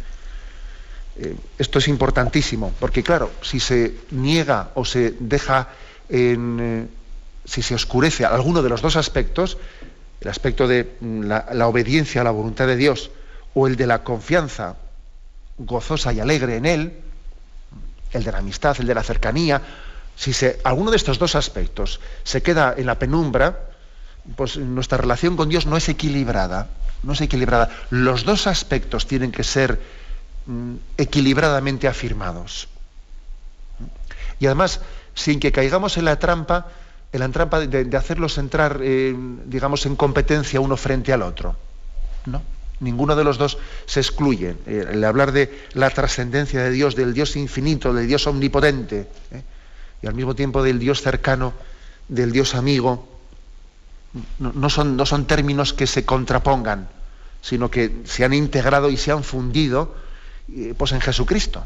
Eh, 1.18 1.36
esto 1.60 1.78
es 1.80 1.88
importantísimo, 1.90 2.74
porque 2.80 3.04
claro, 3.04 3.30
si 3.42 3.60
se 3.60 3.94
niega 4.12 4.72
o 4.74 4.86
se 4.86 5.14
deja 5.20 5.68
en, 6.10 6.60
eh, 6.60 6.88
si 7.46 7.62
se 7.62 7.76
oscurece 7.76 8.26
alguno 8.26 8.64
de 8.64 8.70
los 8.70 8.82
dos 8.82 8.96
aspectos, 8.96 9.58
el 10.22 10.30
aspecto 10.30 10.68
de 10.68 10.96
mm, 11.00 11.24
la 11.24 11.68
obediencia 11.68 12.22
a 12.22 12.24
la 12.24 12.32
voluntad 12.32 12.66
de 12.68 12.78
Dios 12.78 13.12
o 13.54 13.68
el 13.68 13.76
de 13.76 13.88
la 13.88 14.04
confianza 14.04 14.78
gozosa 15.58 16.14
y 16.14 16.20
alegre 16.20 16.56
en 16.56 16.66
Él, 16.66 16.94
el 18.14 18.24
de 18.24 18.32
la 18.32 18.40
amistad, 18.40 18.78
el 18.80 18.88
de 18.88 18.96
la 18.96 19.04
cercanía, 19.04 19.62
si 20.16 20.34
se, 20.34 20.60
alguno 20.64 20.92
de 20.92 20.98
estos 20.98 21.20
dos 21.20 21.36
aspectos 21.36 22.00
se 22.24 22.42
queda 22.42 22.74
en 22.78 22.86
la 22.86 23.00
penumbra, 23.00 23.71
pues 24.36 24.58
nuestra 24.58 24.98
relación 24.98 25.36
con 25.36 25.50
Dios 25.50 25.66
no 25.66 25.78
es 25.78 25.90
equilibrada. 25.90 26.70
No 27.04 27.14
es 27.14 27.22
equilibrada. 27.22 27.70
Los 27.90 28.26
dos 28.26 28.48
aspectos 28.48 29.08
tienen 29.08 29.32
que 29.32 29.44
ser 29.44 29.80
mm, 30.46 30.76
equilibradamente 30.98 31.88
afirmados. 31.88 32.68
Y 34.40 34.46
además, 34.46 34.82
sin 35.14 35.40
que 35.40 35.52
caigamos 35.52 35.98
en 35.98 36.06
la 36.06 36.20
trampa, 36.20 36.68
en 37.12 37.20
la 37.20 37.30
trampa 37.30 37.60
de, 37.60 37.98
hacerlos 37.98 38.38
entrar, 38.38 38.80
digamos, 38.80 39.86
en 39.86 39.96
competencia 39.96 40.60
uno 40.60 40.78
frente 40.78 41.14
al 41.14 41.22
otro. 41.22 41.56
¿No? 42.26 42.42
Ninguno 42.80 43.16
de 43.16 43.24
los 43.24 43.38
dos 43.38 43.58
se 43.86 44.00
excluye. 44.00 44.56
Eh, 44.66 44.86
el 44.92 45.04
hablar 45.04 45.32
de 45.32 45.68
la 45.74 45.90
trascendencia 45.92 46.64
de 46.64 46.72
Dios, 46.72 46.96
del 46.96 47.14
Dios 47.14 47.36
infinito, 47.36 47.94
del 47.94 48.08
Dios 48.08 48.26
omnipotente. 48.26 49.08
¿eh? 49.32 49.44
y 50.02 50.08
al 50.08 50.14
mismo 50.14 50.36
tiempo 50.36 50.64
del 50.64 50.80
Dios 50.80 51.02
cercano, 51.02 51.54
del 52.08 52.32
Dios 52.32 52.56
amigo, 52.56 53.11
no, 54.40 54.70
son, 54.70 54.98
no 54.98 55.06
son 55.06 55.26
términos 55.26 55.74
que 55.74 55.88
se 55.88 56.06
contrapongan, 56.06 56.90
sino 57.42 57.72
que 57.72 58.02
se 58.06 58.26
han 58.26 58.34
integrado 58.34 58.90
y 58.90 58.98
se 58.98 59.12
han 59.12 59.24
fundido 59.24 59.96
eh, 60.54 60.74
pues 60.78 60.92
en 60.92 61.02
Jesucristo. 61.02 61.64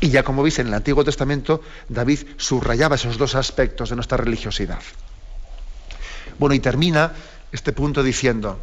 Y 0.00 0.10
ya 0.10 0.22
como 0.22 0.42
veis 0.42 0.58
en 0.58 0.68
el 0.68 0.74
Antiguo 0.74 1.04
Testamento, 1.04 1.62
David 1.88 2.20
subrayaba 2.36 2.96
esos 2.96 3.16
dos 3.16 3.34
aspectos 3.34 3.90
de 3.90 3.96
nuestra 3.96 4.18
religiosidad. 4.18 4.80
Bueno, 6.38 6.54
y 6.54 6.60
termina 6.60 7.12
este 7.52 7.72
punto 7.72 8.02
diciendo, 8.02 8.60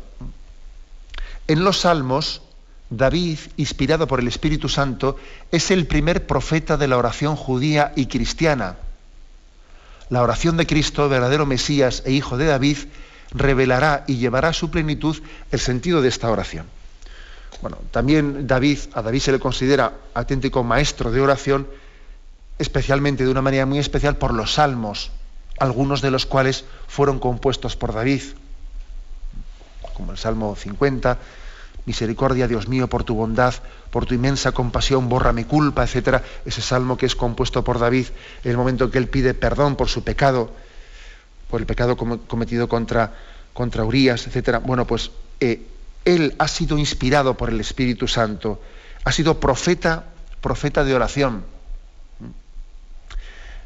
en 1.48 1.64
los 1.64 1.82
salmos 1.82 2.42
David, 2.90 3.40
inspirado 3.58 4.08
por 4.08 4.20
el 4.20 4.28
Espíritu 4.28 4.70
Santo, 4.70 5.18
es 5.52 5.72
el 5.72 5.88
primer 5.88 6.28
profeta 6.28 6.78
de 6.78 6.88
la 6.88 6.98
oración 6.98 7.36
judía 7.36 7.94
y 7.96 8.06
cristiana. 8.06 8.78
La 10.14 10.22
oración 10.22 10.58
de 10.58 10.68
Cristo, 10.68 11.10
verdadero 11.10 11.48
Mesías 11.48 12.04
e 12.06 12.12
hijo 12.12 12.38
de 12.38 12.46
David, 12.46 12.78
revelará 13.32 14.04
y 14.06 14.18
llevará 14.18 14.50
a 14.50 14.54
su 14.54 14.70
plenitud 14.70 15.18
el 15.52 15.60
sentido 15.60 16.04
de 16.04 16.10
esta 16.10 16.30
oración. 16.30 16.68
Bueno, 17.64 17.80
también 17.90 18.46
David, 18.46 18.78
a 18.94 19.02
David 19.02 19.22
se 19.22 19.32
le 19.32 19.40
considera 19.40 19.92
auténtico 20.14 20.64
maestro 20.64 21.10
de 21.10 21.20
oración, 21.20 21.66
especialmente 22.60 23.24
de 23.24 23.32
una 23.32 23.42
manera 23.42 23.66
muy 23.66 23.80
especial 23.80 24.18
por 24.18 24.36
los 24.36 24.54
salmos, 24.54 25.10
algunos 25.58 26.04
de 26.04 26.12
los 26.12 26.28
cuales 26.28 26.66
fueron 26.88 27.18
compuestos 27.18 27.76
por 27.76 27.92
David, 27.92 28.22
como 29.96 30.12
el 30.12 30.20
Salmo 30.20 30.56
50, 30.56 31.18
Misericordia, 31.86 32.48
Dios 32.48 32.68
mío, 32.68 32.88
por 32.88 33.04
tu 33.04 33.16
bondad, 33.16 33.54
por 33.92 34.06
tu 34.06 34.14
inmensa 34.14 34.54
compasión, 34.54 35.10
borra 35.10 35.34
mi 35.34 35.44
culpa, 35.44 35.84
etcétera. 35.84 36.24
Ese 36.46 36.62
salmo 36.62 36.98
que 36.98 37.06
es 37.06 37.16
compuesto 37.16 37.64
por 37.64 37.80
David 37.80 38.08
en 38.44 38.52
el 38.52 38.58
momento 38.58 38.86
en 38.86 38.92
que 38.92 38.98
él 38.98 39.10
pide 39.10 39.34
perdón 39.34 39.76
por 39.76 39.90
su 39.90 40.04
pecado, 40.04 40.52
por 41.50 41.60
el 41.60 41.68
pecado 41.68 41.98
cometido 41.98 42.70
contra, 42.70 43.14
contra 43.54 43.84
Urias, 43.84 44.28
etcétera. 44.28 44.60
Bueno, 44.60 44.88
pues 44.88 45.12
eh, 45.40 45.68
él 46.06 46.36
ha 46.40 46.48
sido 46.48 46.78
inspirado 46.78 47.36
por 47.36 47.50
el 47.50 47.60
Espíritu 47.60 48.08
Santo, 48.08 48.62
ha 49.04 49.12
sido 49.12 49.40
profeta, 49.40 50.06
profeta 50.42 50.84
de 50.84 50.96
oración. 50.96 51.44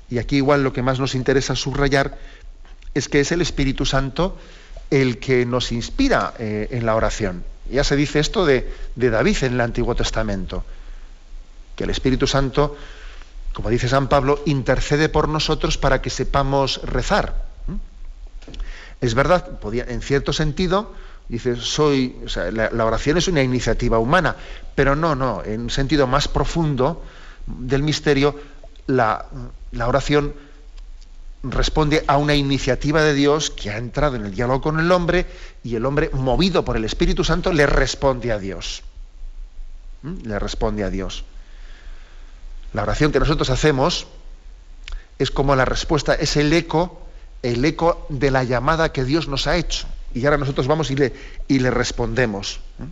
y 0.09 0.19
aquí 0.19 0.37
igual 0.37 0.63
lo 0.63 0.71
que 0.73 0.81
más 0.81 0.99
nos 0.99 1.15
interesa 1.15 1.55
subrayar 1.55 2.17
es 2.93 3.09
que 3.09 3.19
es 3.19 3.31
el 3.31 3.41
Espíritu 3.41 3.85
Santo 3.85 4.37
el 4.89 5.19
que 5.19 5.45
nos 5.45 5.71
inspira 5.71 6.33
eh, 6.39 6.69
en 6.71 6.85
la 6.85 6.95
oración. 6.95 7.43
Ya 7.71 7.83
se 7.83 7.95
dice 7.95 8.19
esto 8.19 8.45
de, 8.45 8.71
David 8.95 9.37
en 9.43 9.53
el 9.53 9.61
Antiguo 9.61 9.95
Testamento, 9.95 10.63
que 11.75 11.83
el 11.83 11.89
Espíritu 11.89 12.27
Santo, 12.27 12.77
como 13.53 13.69
dice 13.69 13.87
San 13.87 14.07
Pablo, 14.07 14.41
intercede 14.45 15.09
por 15.09 15.29
nosotros 15.29 15.77
para 15.77 16.01
que 16.01 16.09
sepamos 16.09 16.81
rezar. 16.83 17.45
Es 18.99 19.13
verdad, 19.13 19.59
en 19.71 20.01
cierto 20.01 20.33
sentido, 20.33 20.93
dice, 21.29 21.55
soy, 21.55 22.15
la, 22.51 22.85
oración 22.85 23.17
es 23.17 23.27
una 23.27 23.43
iniciativa 23.43 23.99
humana, 23.99 24.35
pero 24.73 24.95
no, 24.95 25.15
no, 25.15 25.43
en 25.43 25.61
un 25.61 25.69
sentido 25.69 26.07
más 26.07 26.27
profundo 26.27 27.03
del 27.45 27.83
misterio, 27.83 28.39
la 28.87 29.27
oración 29.85 30.33
responde 31.43 32.03
a 32.07 32.17
una 32.17 32.35
iniciativa 32.35 33.01
de 33.01 33.13
Dios 33.13 33.49
que 33.49 33.69
ha 33.69 33.77
entrado 33.77 34.15
en 34.15 34.25
el 34.25 34.33
diálogo 34.33 34.61
con 34.61 34.79
el 34.79 34.91
hombre 34.91 35.25
y 35.63 35.75
el 35.75 35.85
hombre, 35.85 36.09
movido 36.13 36.65
por 36.65 36.77
el 36.77 36.85
Espíritu 36.85 37.23
Santo, 37.23 37.53
le 37.53 37.65
responde 37.65 38.31
a 38.31 38.39
Dios. 38.39 38.83
¿Mm? 40.01 40.27
Le 40.27 40.39
responde 40.39 40.83
a 40.83 40.89
Dios. 40.89 41.23
La 42.73 42.83
oración 42.83 43.11
que 43.11 43.19
nosotros 43.19 43.49
hacemos 43.49 44.07
es 45.19 45.31
como 45.31 45.55
la 45.55 45.65
respuesta, 45.65 46.13
es 46.13 46.37
el 46.37 46.51
eco, 46.53 47.01
el 47.43 47.63
eco 47.65 48.05
de 48.09 48.31
la 48.31 48.43
llamada 48.43 48.91
que 48.91 49.03
Dios 49.03 49.27
nos 49.27 49.47
ha 49.47 49.57
hecho. 49.57 49.87
Y 50.13 50.25
ahora 50.25 50.37
nosotros 50.37 50.67
vamos 50.67 50.91
y 50.91 50.95
le, 50.95 51.13
y 51.47 51.59
le 51.59 51.71
respondemos. 51.71 52.59
¿Mm? 52.79 52.83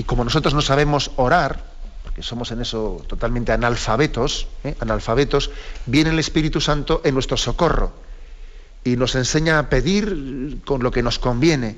Y 0.00 0.02
como 0.02 0.24
nosotros 0.24 0.52
no 0.52 0.60
sabemos 0.60 1.10
orar, 1.16 1.75
que 2.14 2.22
somos 2.22 2.50
en 2.50 2.60
eso 2.60 3.04
totalmente 3.06 3.52
analfabetos, 3.52 4.48
¿eh? 4.64 4.74
analfabetos, 4.80 5.50
viene 5.86 6.10
el 6.10 6.18
Espíritu 6.18 6.60
Santo 6.60 7.00
en 7.04 7.14
nuestro 7.14 7.36
socorro 7.36 7.92
y 8.84 8.96
nos 8.96 9.14
enseña 9.14 9.58
a 9.58 9.68
pedir 9.68 10.60
con 10.64 10.82
lo 10.82 10.90
que 10.90 11.02
nos 11.02 11.18
conviene 11.18 11.76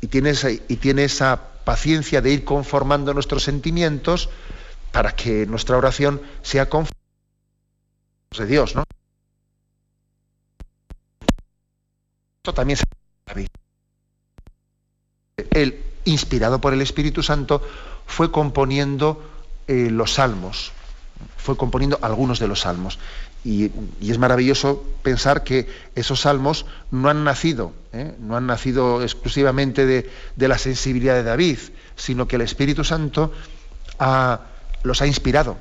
y, 0.00 0.06
tiene, 0.06 0.30
esa, 0.30 0.50
y 0.50 0.76
tiene 0.76 1.04
esa 1.04 1.40
paciencia 1.64 2.20
de 2.20 2.30
ir 2.30 2.44
conformando 2.44 3.12
nuestros 3.12 3.42
sentimientos 3.42 4.28
para 4.92 5.12
que 5.16 5.46
nuestra 5.46 5.76
oración 5.76 6.20
sea 6.42 6.68
conforme 6.68 6.96
de 8.38 8.46
Dios, 8.46 8.74
¿no? 8.74 8.84
Esto 12.42 12.54
también 12.54 12.76
se 12.76 12.84
Él, 15.50 15.82
inspirado 16.04 16.60
por 16.60 16.72
el 16.72 16.80
Espíritu 16.82 17.22
Santo, 17.22 17.62
fue 18.06 18.30
componiendo 18.30 19.22
eh, 19.66 19.90
los 19.90 20.14
salmos, 20.14 20.72
fue 21.36 21.56
componiendo 21.56 21.98
algunos 22.02 22.38
de 22.38 22.48
los 22.48 22.60
salmos. 22.60 22.98
Y, 23.44 23.70
es 24.00 24.18
maravilloso 24.18 24.84
pensar 25.02 25.44
que 25.44 25.68
esos 25.94 26.22
salmos 26.22 26.66
no 26.90 27.08
han 27.08 27.22
nacido, 27.24 27.72
¿eh? 27.92 28.14
no 28.18 28.36
han 28.36 28.46
nacido 28.46 29.02
exclusivamente 29.02 29.86
de, 29.86 30.08
la 30.48 30.58
sensibilidad 30.58 31.14
de 31.14 31.22
David, 31.22 31.58
sino 31.94 32.26
que 32.26 32.36
el 32.36 32.42
Espíritu 32.42 32.82
Santo 32.82 33.32
los 34.82 35.02
ha 35.02 35.06
inspirado, 35.06 35.56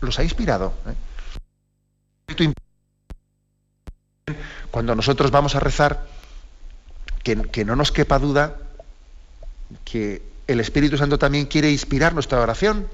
los 0.00 0.18
ha 0.18 0.22
inspirado. 0.22 0.72
¿eh? 2.28 2.52
Cuando 4.70 4.94
nosotros 4.94 5.30
vamos 5.30 5.54
a 5.54 5.60
rezar, 5.60 6.06
que 7.22 7.64
no 7.66 7.76
nos 7.76 7.92
quepa 7.92 8.18
duda 8.18 8.56
que 9.84 10.22
el 10.48 10.60
Espíritu 10.60 10.96
Santo 10.96 11.18
también 11.18 11.46
quiere 11.46 11.70
inspirar 11.70 12.14
nuestra 12.14 12.40
oración, 12.40 12.88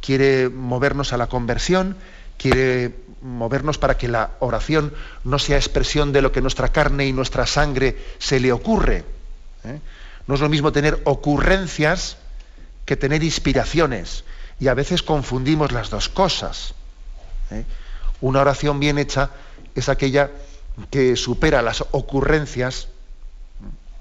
quiere 0.00 0.48
movernos 0.48 1.12
a 1.12 1.16
la 1.16 1.26
conversión, 1.26 1.96
quiere 2.38 2.94
movernos 3.22 3.76
para 3.76 3.98
que 3.98 4.08
la 4.08 4.30
oración 4.38 4.94
no 5.24 5.38
sea 5.38 5.56
expresión 5.56 6.12
de 6.12 6.22
lo 6.22 6.30
que 6.30 6.40
nuestra 6.40 6.68
carne 6.68 7.06
y 7.06 7.12
nuestra 7.12 7.44
sangre 7.46 7.96
se 8.18 8.38
le 8.38 8.52
ocurre. 8.52 9.04
¿eh? 9.64 9.80
No 10.28 10.36
es 10.36 10.40
lo 10.40 10.48
mismo 10.48 10.72
tener 10.72 11.00
ocurrencias 11.04 12.18
que 12.84 12.96
tener 12.96 13.24
inspiraciones. 13.24 14.24
Y 14.60 14.68
a 14.68 14.74
veces 14.74 15.02
confundimos 15.02 15.72
las 15.72 15.90
dos 15.90 16.08
cosas. 16.08 16.74
¿eh? 17.50 17.64
Una 18.20 18.40
oración 18.40 18.78
bien 18.78 18.98
hecha 18.98 19.30
es 19.74 19.88
aquella 19.88 20.30
que 20.90 21.16
supera 21.16 21.62
las 21.62 21.82
ocurrencias 21.90 22.88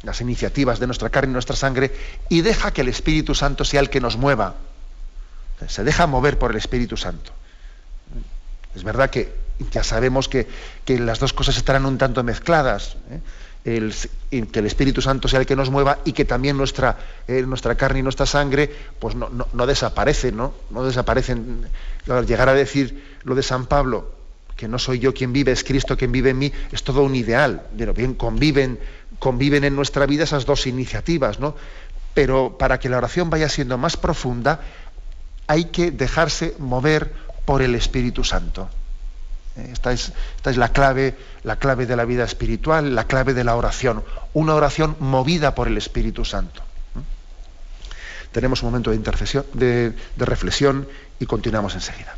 las 0.05 0.21
iniciativas 0.21 0.79
de 0.79 0.85
nuestra 0.85 1.09
carne 1.09 1.31
y 1.31 1.33
nuestra 1.33 1.55
sangre 1.55 1.91
y 2.29 2.41
deja 2.41 2.71
que 2.71 2.81
el 2.81 2.87
Espíritu 2.87 3.35
Santo 3.35 3.65
sea 3.65 3.81
el 3.81 3.89
que 3.89 3.99
nos 3.99 4.17
mueva. 4.17 4.55
Se 5.67 5.83
deja 5.83 6.05
mover 6.05 6.37
por 6.37 6.51
el 6.51 6.57
Espíritu 6.57 6.95
Santo. 6.95 7.31
Es 8.75 8.83
verdad 8.83 9.09
que 9.09 9.33
ya 9.71 9.83
sabemos 9.83 10.27
que, 10.29 10.47
las 10.87 11.19
dos 11.19 11.33
cosas 11.33 11.57
estarán 11.57 11.85
un 11.85 11.97
tanto 11.97 12.23
mezcladas. 12.23 12.97
¿eh? 13.09 13.19
que 13.63 14.59
el 14.59 14.65
Espíritu 14.67 15.01
Santo 15.01 15.27
sea 15.27 15.39
el 15.39 15.47
que 15.47 15.55
nos 15.55 15.71
mueva 15.71 15.97
y 16.05 16.13
que 16.13 16.23
también 16.23 16.55
nuestra, 16.55 16.97
eh, 17.27 17.41
nuestra 17.41 17.73
carne 17.73 17.97
y 17.97 18.03
nuestra 18.03 18.27
sangre 18.27 18.69
pues 18.99 19.15
no, 19.15 19.27
no, 19.51 19.65
desaparecen, 19.65 20.37
¿no? 20.37 20.53
No 20.69 20.85
desaparecen. 20.85 21.65
llegar 22.27 22.47
a 22.47 22.53
decir 22.53 23.17
lo 23.23 23.33
de 23.33 23.41
San 23.41 23.65
Pablo, 23.65 24.11
que 24.55 24.67
no 24.67 24.77
soy 24.77 24.99
yo 24.99 25.15
quien 25.15 25.33
vive, 25.33 25.51
es 25.51 25.63
Cristo 25.63 25.97
quien 25.97 26.11
vive 26.11 26.29
en 26.29 26.37
mí, 26.37 26.53
es 26.71 26.83
todo 26.83 27.01
un 27.01 27.15
ideal. 27.15 27.63
Pero 27.75 27.95
bien, 27.95 28.13
conviven 28.13 28.77
conviven 29.19 29.63
en 29.63 29.75
nuestra 29.75 30.06
vida 30.06 30.23
esas 30.23 30.45
dos 30.45 30.67
iniciativas, 30.67 31.39
¿no? 31.39 31.56
Pero 32.13 32.58
para 32.58 32.80
que 32.80 32.89
la 32.89 32.97
oración 32.97 33.30
vaya 33.30 33.49
siendo 33.49 33.78
más 33.78 33.97
profunda, 33.97 34.62
hay 35.47 35.65
que 35.65 35.91
dejarse 35.91 36.56
mover 36.60 37.13
por 37.45 37.62
el 37.62 37.75
Espíritu 37.75 38.23
Santo. 38.23 38.69
Eh, 39.58 39.69
esta 39.71 39.91
es, 39.91 40.12
esta 40.38 40.49
es, 40.49 40.58
la, 40.58 40.69
clave, 40.69 41.15
la 41.43 41.58
clave 41.58 41.86
de 41.86 41.95
la 41.95 42.06
vida 42.06 42.23
espiritual, 42.23 42.95
la 42.95 43.06
clave 43.06 43.34
de 43.34 43.43
la 43.43 43.56
oración. 43.56 44.04
Una 44.34 44.56
oración 44.56 44.95
movida 44.99 45.56
por 45.56 45.67
el 45.67 45.78
Espíritu 45.78 46.25
Santo. 46.25 46.62
Tenemos 48.32 48.63
un 48.63 48.69
momento 48.69 48.89
de 48.89 48.97
intercesión, 48.97 49.45
de 49.54 49.93
reflexión 50.17 50.88
y 51.19 51.25
continuamos 51.25 51.73
enseguida. 51.73 52.17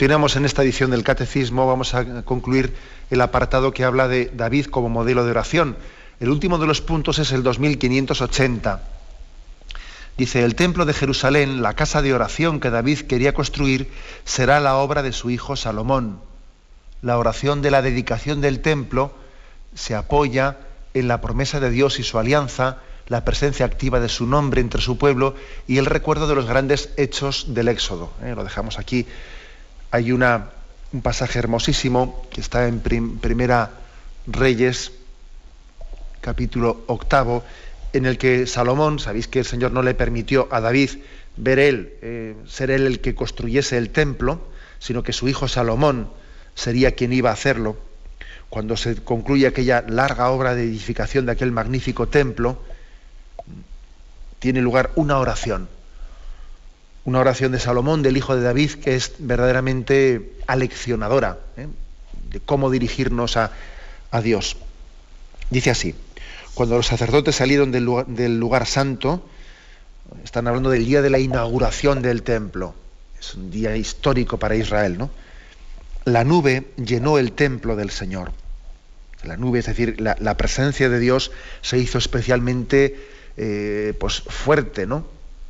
Continuamos 0.00 0.34
en 0.36 0.46
esta 0.46 0.62
edición 0.62 0.92
del 0.92 1.04
Catecismo, 1.04 1.66
vamos 1.66 1.92
a 1.92 2.22
concluir 2.22 2.74
el 3.10 3.20
apartado 3.20 3.70
que 3.70 3.84
habla 3.84 4.08
de 4.08 4.32
David 4.32 4.64
como 4.64 4.88
modelo 4.88 5.26
de 5.26 5.32
oración. 5.32 5.76
El 6.20 6.30
último 6.30 6.56
de 6.56 6.66
los 6.66 6.80
puntos 6.80 7.18
es 7.18 7.32
el 7.32 7.42
2580. 7.42 8.82
Dice, 10.16 10.42
el 10.42 10.54
templo 10.54 10.86
de 10.86 10.94
Jerusalén, 10.94 11.60
la 11.60 11.74
casa 11.74 12.00
de 12.00 12.14
oración 12.14 12.60
que 12.60 12.70
David 12.70 13.00
quería 13.00 13.34
construir, 13.34 13.92
será 14.24 14.58
la 14.58 14.76
obra 14.76 15.02
de 15.02 15.12
su 15.12 15.28
hijo 15.28 15.54
Salomón. 15.54 16.18
La 17.02 17.18
oración 17.18 17.60
de 17.60 17.70
la 17.70 17.82
dedicación 17.82 18.40
del 18.40 18.60
templo 18.60 19.12
se 19.74 19.94
apoya 19.94 20.56
en 20.94 21.08
la 21.08 21.20
promesa 21.20 21.60
de 21.60 21.68
Dios 21.68 22.00
y 22.00 22.04
su 22.04 22.18
alianza, 22.18 22.78
la 23.08 23.26
presencia 23.26 23.66
activa 23.66 24.00
de 24.00 24.08
su 24.08 24.26
nombre 24.26 24.62
entre 24.62 24.80
su 24.80 24.96
pueblo 24.96 25.34
y 25.66 25.76
el 25.76 25.84
recuerdo 25.84 26.26
de 26.26 26.36
los 26.36 26.46
grandes 26.46 26.88
hechos 26.96 27.52
del 27.52 27.68
Éxodo. 27.68 28.14
¿eh? 28.22 28.32
Lo 28.34 28.44
dejamos 28.44 28.78
aquí 28.78 29.06
hay 29.90 30.12
un 30.12 30.22
pasaje 31.02 31.38
hermosísimo 31.38 32.26
que 32.30 32.40
está 32.40 32.68
en 32.68 32.80
Primera 32.80 33.70
Reyes, 34.26 34.92
capítulo 36.20 36.84
octavo, 36.86 37.42
en 37.92 38.06
el 38.06 38.18
que 38.18 38.46
Salomón, 38.46 39.00
sabéis 39.00 39.26
que 39.26 39.40
el 39.40 39.44
Señor 39.44 39.72
no 39.72 39.82
le 39.82 39.94
permitió 39.94 40.48
a 40.52 40.60
David 40.60 40.90
ver 41.36 41.58
él, 41.58 41.94
eh, 42.02 42.36
ser 42.46 42.70
él 42.70 42.86
el 42.86 43.00
que 43.00 43.14
construyese 43.14 43.78
el 43.78 43.90
templo, 43.90 44.40
sino 44.78 45.02
que 45.02 45.12
su 45.12 45.28
hijo 45.28 45.48
Salomón 45.48 46.08
sería 46.54 46.92
quien 46.92 47.12
iba 47.12 47.30
a 47.30 47.34
hacerlo. 47.34 47.76
Cuando 48.48 48.76
se 48.76 48.96
concluye 48.96 49.46
aquella 49.46 49.84
larga 49.88 50.30
obra 50.30 50.54
de 50.54 50.64
edificación 50.64 51.26
de 51.26 51.32
aquel 51.32 51.50
magnífico 51.50 52.08
templo, 52.08 52.62
tiene 54.38 54.60
lugar 54.60 54.90
una 54.94 55.18
oración 55.18 55.68
una 57.04 57.20
oración 57.20 57.52
de 57.52 57.58
Salomón, 57.58 58.02
del 58.02 58.16
hijo 58.16 58.36
de 58.36 58.42
David, 58.42 58.72
que 58.72 58.94
es 58.94 59.14
verdaderamente 59.18 60.32
aleccionadora 60.46 61.38
¿eh? 61.56 61.66
de 62.30 62.40
cómo 62.40 62.70
dirigirnos 62.70 63.36
a, 63.36 63.52
Dios. 64.22 64.56
Dice 65.50 65.70
así, 65.70 65.94
cuando 66.54 66.76
los 66.76 66.86
sacerdotes 66.86 67.36
salieron 67.36 67.70
del 67.70 68.38
lugar, 68.38 68.66
santo, 68.66 69.24
están 70.24 70.48
hablando 70.48 70.70
del 70.70 70.84
día 70.84 71.00
de 71.00 71.10
la 71.10 71.20
inauguración 71.20 72.02
del 72.02 72.22
templo, 72.24 72.74
es 73.18 73.34
un 73.34 73.50
día 73.50 73.76
histórico 73.76 74.38
para 74.38 74.56
Israel, 74.56 74.98
¿no? 74.98 75.10
La 76.04 76.24
nube 76.24 76.72
llenó 76.76 77.18
el 77.18 77.32
templo 77.32 77.76
del 77.76 77.90
Señor. 77.90 78.32
La 79.22 79.36
nube, 79.36 79.60
es 79.60 79.66
decir, 79.66 80.00
la, 80.00 80.36
presencia 80.36 80.88
de 80.88 80.98
Dios 80.98 81.30
se 81.60 81.78
hizo 81.78 81.98
especialmente 81.98 83.08
eh, 83.36 83.94
pues, 84.00 84.22
fuerte, 84.22 84.86
¿no? 84.86 85.06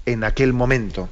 En 0.06 0.24
aquel 0.24 0.52
momento 0.52 1.08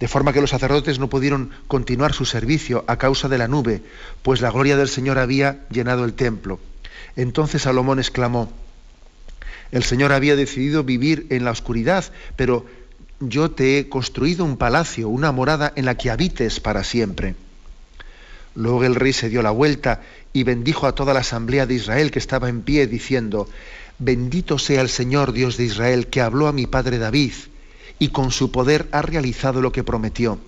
de 0.00 0.08
forma 0.08 0.32
que 0.32 0.40
los 0.40 0.50
sacerdotes 0.50 0.98
no 0.98 1.08
pudieron 1.08 1.50
continuar 1.66 2.12
su 2.12 2.24
servicio 2.24 2.84
a 2.86 2.96
causa 2.96 3.28
de 3.28 3.38
la 3.38 3.48
nube, 3.48 3.82
pues 4.22 4.40
la 4.40 4.50
gloria 4.50 4.76
del 4.76 4.88
Señor 4.88 5.18
había 5.18 5.66
llenado 5.70 6.04
el 6.04 6.14
templo. 6.14 6.60
Entonces 7.16 7.62
Salomón 7.62 7.98
exclamó, 7.98 8.52
el 9.72 9.82
Señor 9.82 10.12
había 10.12 10.36
decidido 10.36 10.84
vivir 10.84 11.26
en 11.30 11.44
la 11.44 11.50
oscuridad, 11.50 12.04
pero 12.36 12.64
yo 13.20 13.50
te 13.50 13.78
he 13.78 13.88
construido 13.88 14.44
un 14.44 14.56
palacio, 14.56 15.08
una 15.08 15.32
morada 15.32 15.72
en 15.74 15.84
la 15.84 15.96
que 15.96 16.10
habites 16.10 16.60
para 16.60 16.84
siempre. 16.84 17.34
Luego 18.54 18.84
el 18.84 18.94
rey 18.94 19.12
se 19.12 19.28
dio 19.28 19.42
la 19.42 19.50
vuelta 19.50 20.02
y 20.32 20.44
bendijo 20.44 20.86
a 20.86 20.94
toda 20.94 21.12
la 21.12 21.20
asamblea 21.20 21.66
de 21.66 21.74
Israel 21.74 22.10
que 22.10 22.18
estaba 22.18 22.48
en 22.48 22.62
pie, 22.62 22.86
diciendo, 22.86 23.48
Bendito 23.98 24.58
sea 24.58 24.80
el 24.80 24.88
Señor 24.88 25.32
Dios 25.32 25.56
de 25.56 25.64
Israel, 25.64 26.06
que 26.06 26.20
habló 26.20 26.46
a 26.46 26.52
mi 26.52 26.66
padre 26.66 26.98
David 26.98 27.32
y 27.98 28.08
con 28.08 28.30
su 28.30 28.50
poder 28.50 28.88
ha 28.92 29.02
realizado 29.02 29.60
lo 29.60 29.72
que 29.72 29.84
prometió. 29.84 30.38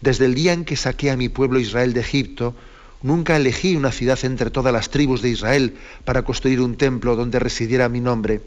Desde 0.00 0.26
el 0.26 0.34
día 0.34 0.52
en 0.52 0.64
que 0.64 0.76
saqué 0.76 1.10
a 1.10 1.16
mi 1.16 1.28
pueblo 1.28 1.58
Israel 1.58 1.92
de 1.92 2.00
Egipto, 2.00 2.54
nunca 3.02 3.36
elegí 3.36 3.76
una 3.76 3.92
ciudad 3.92 4.18
entre 4.24 4.50
todas 4.50 4.72
las 4.72 4.90
tribus 4.90 5.22
de 5.22 5.30
Israel 5.30 5.76
para 6.04 6.22
construir 6.22 6.60
un 6.60 6.76
templo 6.76 7.16
donde 7.16 7.38
residiera 7.38 7.88
mi 7.88 8.00
nombre. 8.00 8.40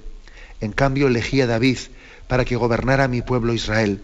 En 0.61 0.71
cambio 0.71 1.07
elegí 1.07 1.41
a 1.41 1.47
David 1.47 1.77
para 2.27 2.45
que 2.45 2.55
gobernara 2.55 3.07
mi 3.07 3.21
pueblo 3.21 3.53
Israel. 3.53 4.01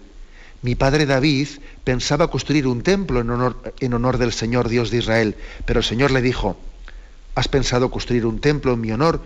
Mi 0.61 0.75
padre 0.75 1.05
David 1.05 1.47
pensaba 1.83 2.29
construir 2.29 2.67
un 2.67 2.83
templo 2.83 3.19
en 3.19 3.29
honor, 3.29 3.73
en 3.79 3.93
honor 3.93 4.17
del 4.17 4.31
Señor 4.31 4.69
Dios 4.69 4.91
de 4.91 4.99
Israel, 4.99 5.35
pero 5.65 5.81
el 5.81 5.85
Señor 5.85 6.11
le 6.11 6.21
dijo, 6.21 6.55
has 7.35 7.47
pensado 7.47 7.91
construir 7.91 8.25
un 8.25 8.39
templo 8.39 8.73
en 8.73 8.81
mi 8.81 8.91
honor 8.91 9.21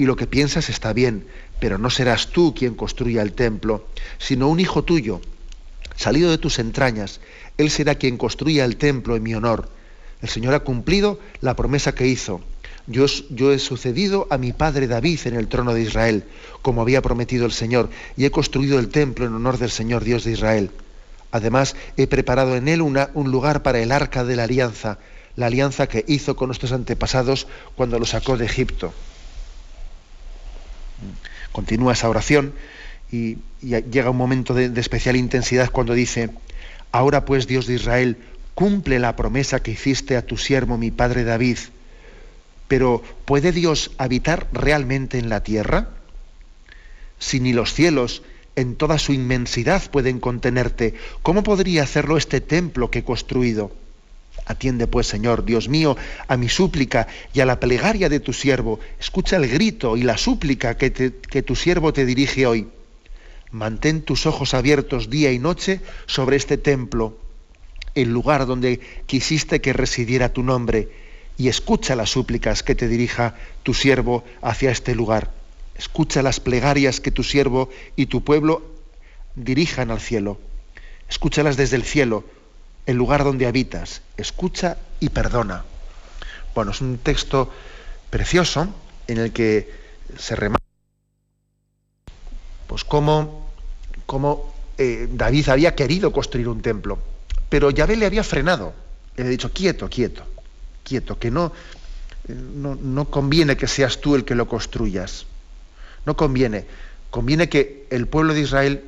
y 0.00 0.06
lo 0.06 0.16
que 0.16 0.26
piensas 0.26 0.70
está 0.70 0.94
bien, 0.94 1.26
pero 1.60 1.76
no 1.76 1.90
serás 1.90 2.28
tú 2.28 2.54
quien 2.54 2.74
construya 2.74 3.20
el 3.20 3.34
templo, 3.34 3.86
sino 4.16 4.48
un 4.48 4.58
hijo 4.58 4.82
tuyo, 4.82 5.20
salido 5.94 6.30
de 6.30 6.38
tus 6.38 6.58
entrañas. 6.58 7.20
Él 7.58 7.68
será 7.68 7.96
quien 7.96 8.16
construya 8.16 8.64
el 8.64 8.78
templo 8.78 9.14
en 9.14 9.22
mi 9.22 9.34
honor. 9.34 9.68
El 10.22 10.30
Señor 10.30 10.54
ha 10.54 10.60
cumplido 10.60 11.20
la 11.42 11.54
promesa 11.54 11.94
que 11.94 12.06
hizo. 12.06 12.40
Yo, 12.86 13.04
he 13.52 13.58
sucedido 13.58 14.26
a 14.30 14.38
mi 14.38 14.54
padre 14.54 14.86
David 14.86 15.20
en 15.26 15.36
el 15.36 15.48
trono 15.48 15.74
de 15.74 15.82
Israel, 15.82 16.24
como 16.62 16.80
había 16.80 17.02
prometido 17.02 17.44
el 17.44 17.52
Señor, 17.52 17.90
y 18.16 18.24
he 18.24 18.30
construido 18.30 18.78
el 18.78 18.88
templo 18.88 19.26
en 19.26 19.34
honor 19.34 19.58
del 19.58 19.70
Señor 19.70 20.02
Dios 20.02 20.24
de 20.24 20.32
Israel. 20.32 20.70
Además, 21.30 21.76
he 21.98 22.06
preparado 22.06 22.56
en 22.56 22.68
él 22.68 22.80
una, 22.80 23.10
un 23.12 23.30
lugar 23.30 23.62
para 23.62 23.80
el 23.80 23.92
arca 23.92 24.24
de 24.24 24.36
la 24.36 24.44
alianza, 24.44 24.96
la 25.36 25.48
alianza 25.48 25.88
que 25.88 26.06
hizo 26.08 26.36
con 26.36 26.48
nuestros 26.48 26.72
antepasados 26.72 27.46
cuando 27.76 27.98
lo 27.98 28.06
sacó 28.06 28.38
de 28.38 28.46
Egipto. 28.46 28.94
Continúa 31.52 31.92
esa 31.92 32.08
oración 32.08 32.52
y, 33.10 33.38
llega 33.60 34.10
un 34.10 34.16
momento 34.16 34.54
de, 34.54 34.70
de 34.70 34.80
especial 34.80 35.16
intensidad 35.16 35.70
cuando 35.70 35.94
dice, 35.94 36.30
ahora 36.92 37.24
pues 37.24 37.46
Dios 37.46 37.66
de 37.66 37.74
Israel, 37.74 38.16
cumple 38.54 38.98
la 38.98 39.16
promesa 39.16 39.62
que 39.62 39.72
hiciste 39.72 40.16
a 40.16 40.24
tu 40.26 40.36
siervo 40.36 40.78
mi 40.78 40.90
padre 40.90 41.24
David, 41.24 41.58
pero 42.68 43.02
¿puede 43.24 43.52
Dios 43.52 43.90
habitar 43.98 44.48
realmente 44.52 45.18
en 45.18 45.28
la 45.28 45.42
tierra? 45.42 45.88
Si 47.18 47.40
ni 47.40 47.52
los 47.52 47.74
cielos 47.74 48.22
en 48.56 48.76
toda 48.76 48.98
su 48.98 49.12
inmensidad 49.12 49.90
pueden 49.90 50.20
contenerte, 50.20 50.94
¿cómo 51.22 51.42
podría 51.42 51.82
hacerlo 51.82 52.16
este 52.16 52.40
templo 52.40 52.90
que 52.90 53.00
he 53.00 53.04
construido? 53.04 53.72
Atiende 54.50 54.88
pues, 54.88 55.06
Señor, 55.06 55.44
Dios 55.44 55.68
mío, 55.68 55.96
a 56.26 56.36
mi 56.36 56.48
súplica 56.48 57.06
y 57.32 57.38
a 57.38 57.46
la 57.46 57.60
plegaria 57.60 58.08
de 58.08 58.18
tu 58.18 58.32
siervo. 58.32 58.80
Escucha 58.98 59.36
el 59.36 59.46
grito 59.46 59.96
y 59.96 60.02
la 60.02 60.18
súplica 60.18 60.76
que, 60.76 60.92
que 60.92 61.42
tu 61.42 61.54
siervo 61.54 61.92
te 61.92 62.04
dirige 62.04 62.46
hoy. 62.46 62.66
Mantén 63.52 64.02
tus 64.02 64.26
ojos 64.26 64.52
abiertos 64.52 65.08
día 65.08 65.30
y 65.30 65.38
noche 65.38 65.80
sobre 66.06 66.36
este 66.36 66.58
templo, 66.58 67.16
el 67.94 68.10
lugar 68.10 68.46
donde 68.46 68.80
quisiste 69.06 69.60
que 69.60 69.72
residiera 69.72 70.32
tu 70.32 70.42
nombre, 70.42 70.88
y 71.38 71.46
escucha 71.46 71.94
las 71.94 72.10
súplicas 72.10 72.64
que 72.64 72.74
te 72.74 72.88
dirija 72.88 73.36
tu 73.62 73.72
siervo 73.72 74.24
hacia 74.42 74.72
este 74.72 74.96
lugar. 74.96 75.30
Escucha 75.78 76.22
las 76.22 76.40
plegarias 76.40 77.00
que 77.00 77.12
tu 77.12 77.22
siervo 77.22 77.70
y 77.94 78.06
tu 78.06 78.24
pueblo 78.24 78.62
dirijan 79.36 79.92
al 79.92 80.00
cielo. 80.00 80.40
Escúchalas 81.08 81.56
desde 81.56 81.76
el 81.76 81.84
cielo 81.84 82.24
el 82.90 82.96
lugar 82.96 83.22
donde 83.22 83.46
habitas, 83.46 84.02
escucha 84.16 84.76
y 84.98 85.10
perdona. 85.10 85.62
Bueno, 86.56 86.72
es 86.72 86.80
un 86.80 86.98
texto 86.98 87.48
precioso 88.10 88.66
en 89.06 89.18
el 89.18 89.32
que 89.32 89.72
se 90.18 90.34
remata 90.34 90.64
pues 92.66 92.82
cómo, 92.84 93.46
eh, 94.76 95.08
David 95.12 95.50
había 95.50 95.76
querido 95.76 96.12
construir 96.12 96.48
un 96.48 96.62
templo, 96.62 96.98
pero 97.48 97.70
Yahvé 97.70 97.96
le 97.96 98.06
había 98.06 98.24
frenado, 98.24 98.72
le 99.16 99.22
había 99.22 99.30
dicho, 99.30 99.52
quieto, 99.52 99.88
quieto, 99.88 100.24
quieto, 100.82 101.16
que 101.16 101.30
no, 101.30 101.52
eh, 102.26 102.34
no, 102.34 102.74
no 102.74 103.04
conviene 103.04 103.56
que 103.56 103.68
seas 103.68 104.00
tú 104.00 104.16
el 104.16 104.24
que 104.24 104.34
lo 104.34 104.48
construyas, 104.48 105.26
no 106.06 106.16
conviene, 106.16 106.66
conviene 107.10 107.48
que 107.48 107.86
el 107.90 108.08
pueblo 108.08 108.34
de 108.34 108.40
Israel 108.40 108.82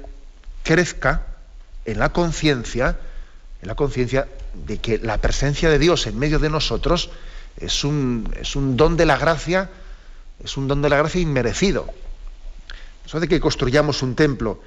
crezca 0.64 1.26
en 1.84 2.00
la 2.00 2.12
conciencia, 2.12 2.98
en 3.62 3.68
la 3.68 3.76
conciencia 3.76 4.28
de 4.66 4.78
que 4.78 4.98
la 4.98 5.18
presencia 5.18 5.70
de 5.70 5.78
Dios 5.78 6.06
en 6.08 6.18
medio 6.18 6.40
de 6.40 6.50
nosotros 6.50 7.10
es 7.56 7.84
un, 7.84 8.28
don 8.76 8.96
de 8.96 9.06
la 9.06 9.16
gracia, 9.16 9.70
es 10.42 10.56
un 10.56 10.66
don 10.66 10.82
de 10.82 10.88
la 10.88 10.96
gracia 10.96 11.20
inmerecido. 11.20 11.86
Eso 13.06 13.20
de 13.20 13.28
que 13.28 13.40
construyamos 13.40 14.02
un 14.02 14.16
templo 14.16 14.60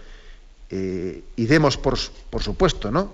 eh, 0.69 1.23
y 1.35 1.45
demos, 1.45 1.77
por, 1.77 1.99
por, 2.29 2.41
supuesto, 2.41 2.89
¿no? 2.89 3.11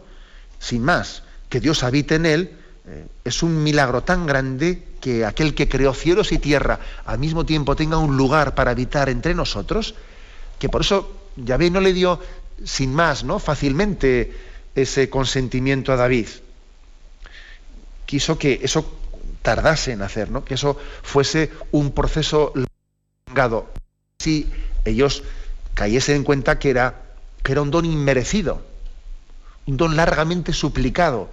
Sin 0.60 0.84
más, 0.84 1.24
que 1.50 1.60
Dios 1.60 1.84
habite 1.84 2.16
en 2.16 2.26
él, 2.28 2.52
eh, 2.88 3.08
es 3.26 3.42
un 3.42 3.64
milagro 3.64 4.04
tan 4.04 4.28
grande 4.28 4.84
que 5.02 5.26
aquel 5.26 5.56
que 5.56 5.68
creó 5.68 5.96
cielos 5.96 6.32
y 6.32 6.38
tierra 6.38 6.80
al 7.06 7.18
mismo 7.18 7.44
tiempo 7.44 7.76
tenga 7.76 7.98
un 7.98 8.18
lugar 8.18 8.54
para 8.54 8.72
habitar 8.72 9.10
entre 9.10 9.34
nosotros, 9.34 9.96
que 10.60 10.70
por 10.70 10.82
eso 10.82 11.12
Yahvé 11.38 11.72
no 11.72 11.82
le 11.82 11.94
dio 11.94 12.20
sin 12.64 12.94
más, 12.94 13.24
¿no? 13.24 13.40
Fácilmente 13.40 14.51
ese 14.76 15.10
consentimiento 15.10 15.92
a 15.92 15.96
David. 15.98 16.28
Quiso 18.06 18.38
que 18.38 18.60
eso 18.64 19.00
tardase 19.42 19.92
en 19.92 20.02
hacer, 20.02 20.30
¿no? 20.30 20.46
que 20.46 20.56
eso 20.56 20.78
fuese 21.04 21.52
un 21.72 21.92
proceso 21.92 22.54
largado. 23.28 23.70
Si 24.20 24.50
ellos 24.86 25.24
cayesen 25.74 26.18
en 26.18 26.24
cuenta 26.24 26.60
que 26.60 26.70
era, 26.70 27.02
que 27.44 27.54
era 27.54 27.62
un 27.62 27.72
don 27.72 27.86
inmerecido, 27.86 28.62
un 29.66 29.78
don 29.78 29.96
largamente 29.96 30.54
suplicado. 30.54 31.30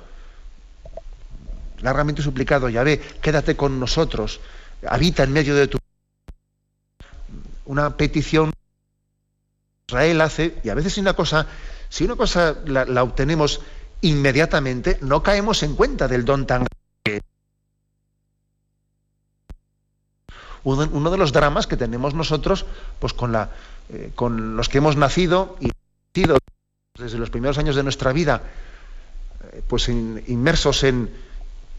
Largamente 1.81 2.23
suplicado, 2.23 2.69
ya 2.69 2.83
ve, 2.83 3.01
quédate 3.23 3.57
con 3.57 3.79
nosotros, 3.79 4.41
habita 4.87 5.23
en 5.23 5.33
medio 5.33 5.55
de 5.55 5.69
tu. 5.69 5.79
Una 7.67 7.97
petición 7.97 8.53
Israel 9.89 10.21
hace, 10.21 10.59
y 10.63 10.69
a 10.69 10.75
veces 10.75 10.93
es 10.93 10.99
una 10.99 11.15
cosa 11.15 11.47
si 11.89 12.05
una 12.05 12.17
cosa 12.17 12.57
la, 12.67 13.03
obtenemos 13.03 13.61
inmediatamente, 14.03 14.99
no 15.01 15.23
caemos 15.23 15.63
en 15.63 15.75
cuenta 15.75 16.07
del 16.07 16.25
don 16.25 16.47
tan 16.47 16.67
grande. 17.05 17.23
Uno, 20.65 21.11
de 21.11 21.17
los 21.17 21.33
dramas 21.33 21.67
que 21.67 21.79
tenemos 21.79 22.13
nosotros, 22.13 22.67
pues 22.99 23.15
con, 23.15 23.33
la, 23.33 23.51
eh, 23.89 24.13
con 24.15 24.57
los 24.57 24.69
que 24.69 24.79
hemos 24.79 24.97
nacido 24.97 25.57
y 25.61 25.71
desde 26.99 27.19
los 27.19 27.31
primeros 27.31 27.57
años 27.59 27.77
de 27.77 27.83
nuestra 27.83 28.13
vida, 28.13 28.43
eh, 29.53 29.63
pues 29.67 29.89
inmersos 29.89 30.85
en, 30.85 31.11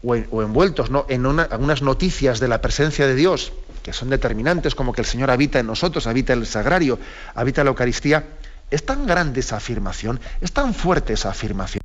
o, 0.02 0.42
envueltos 0.42 0.90
¿no? 0.90 1.06
en 1.08 1.26
algunas 1.26 1.82
noticias 1.82 2.40
de 2.40 2.48
la 2.48 2.60
presencia 2.60 3.06
de 3.06 3.14
Dios, 3.14 3.52
que 3.82 3.92
son 3.92 4.10
determinantes, 4.10 4.74
como 4.74 4.92
que 4.92 5.02
el 5.02 5.06
Señor 5.06 5.30
habita 5.30 5.58
en 5.58 5.66
nosotros, 5.66 6.06
habita 6.06 6.32
el 6.32 6.46
sagrario, 6.46 6.98
habita 7.34 7.64
la 7.64 7.70
Eucaristía, 7.70 8.24
es 8.70 8.84
tan 8.84 9.06
grande 9.06 9.40
esa 9.40 9.56
afirmación, 9.56 10.20
es 10.40 10.52
tan 10.52 10.74
fuerte 10.74 11.12
esa 11.12 11.30
afirmación. 11.30 11.82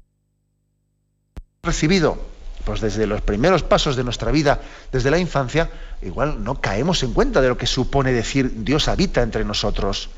Recibido, 1.64 2.18
pues 2.64 2.82
desde 2.82 3.08
los 3.08 3.22
primeros 3.22 3.64
pasos 3.64 3.96
de 3.96 4.04
nuestra 4.04 4.32
vida, 4.32 4.62
desde 4.92 5.12
la 5.12 5.18
infancia, 5.18 5.70
igual 6.02 6.44
no 6.44 6.62
caemos 6.62 7.02
en 7.04 7.14
cuenta 7.14 7.42
de 7.42 7.50
lo 7.50 7.58
que 7.58 7.68
supone 7.68 8.12
decir 8.12 8.64
Dios 8.64 8.88
habita 8.88 9.22
entre 9.24 9.44
nosotros. 9.44 10.10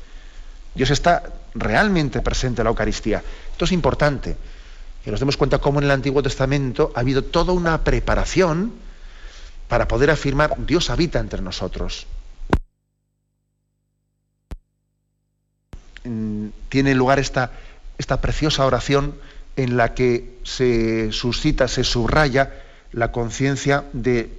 Dios 0.74 0.90
está 0.90 1.22
realmente 1.54 2.20
presente 2.20 2.60
en 2.60 2.64
la 2.64 2.70
Eucaristía. 2.70 3.22
Esto 3.50 3.64
es 3.64 3.72
importante, 3.72 4.36
que 5.04 5.10
nos 5.10 5.20
demos 5.20 5.36
cuenta 5.36 5.58
cómo 5.58 5.78
en 5.78 5.84
el 5.84 5.90
Antiguo 5.90 6.22
Testamento 6.22 6.92
ha 6.94 7.00
habido 7.00 7.22
toda 7.22 7.52
una 7.52 7.84
preparación 7.84 8.72
para 9.68 9.88
poder 9.88 10.10
afirmar 10.10 10.54
Dios 10.66 10.90
habita 10.90 11.18
entre 11.18 11.42
nosotros. 11.42 12.06
Tiene 16.68 16.94
lugar 16.94 17.18
esta, 17.18 17.52
esta 17.98 18.20
preciosa 18.20 18.64
oración 18.64 19.14
en 19.56 19.76
la 19.76 19.92
que 19.92 20.38
se 20.44 21.12
suscita, 21.12 21.68
se 21.68 21.84
subraya 21.84 22.52
la 22.92 23.12
conciencia 23.12 23.84
de, 23.92 24.30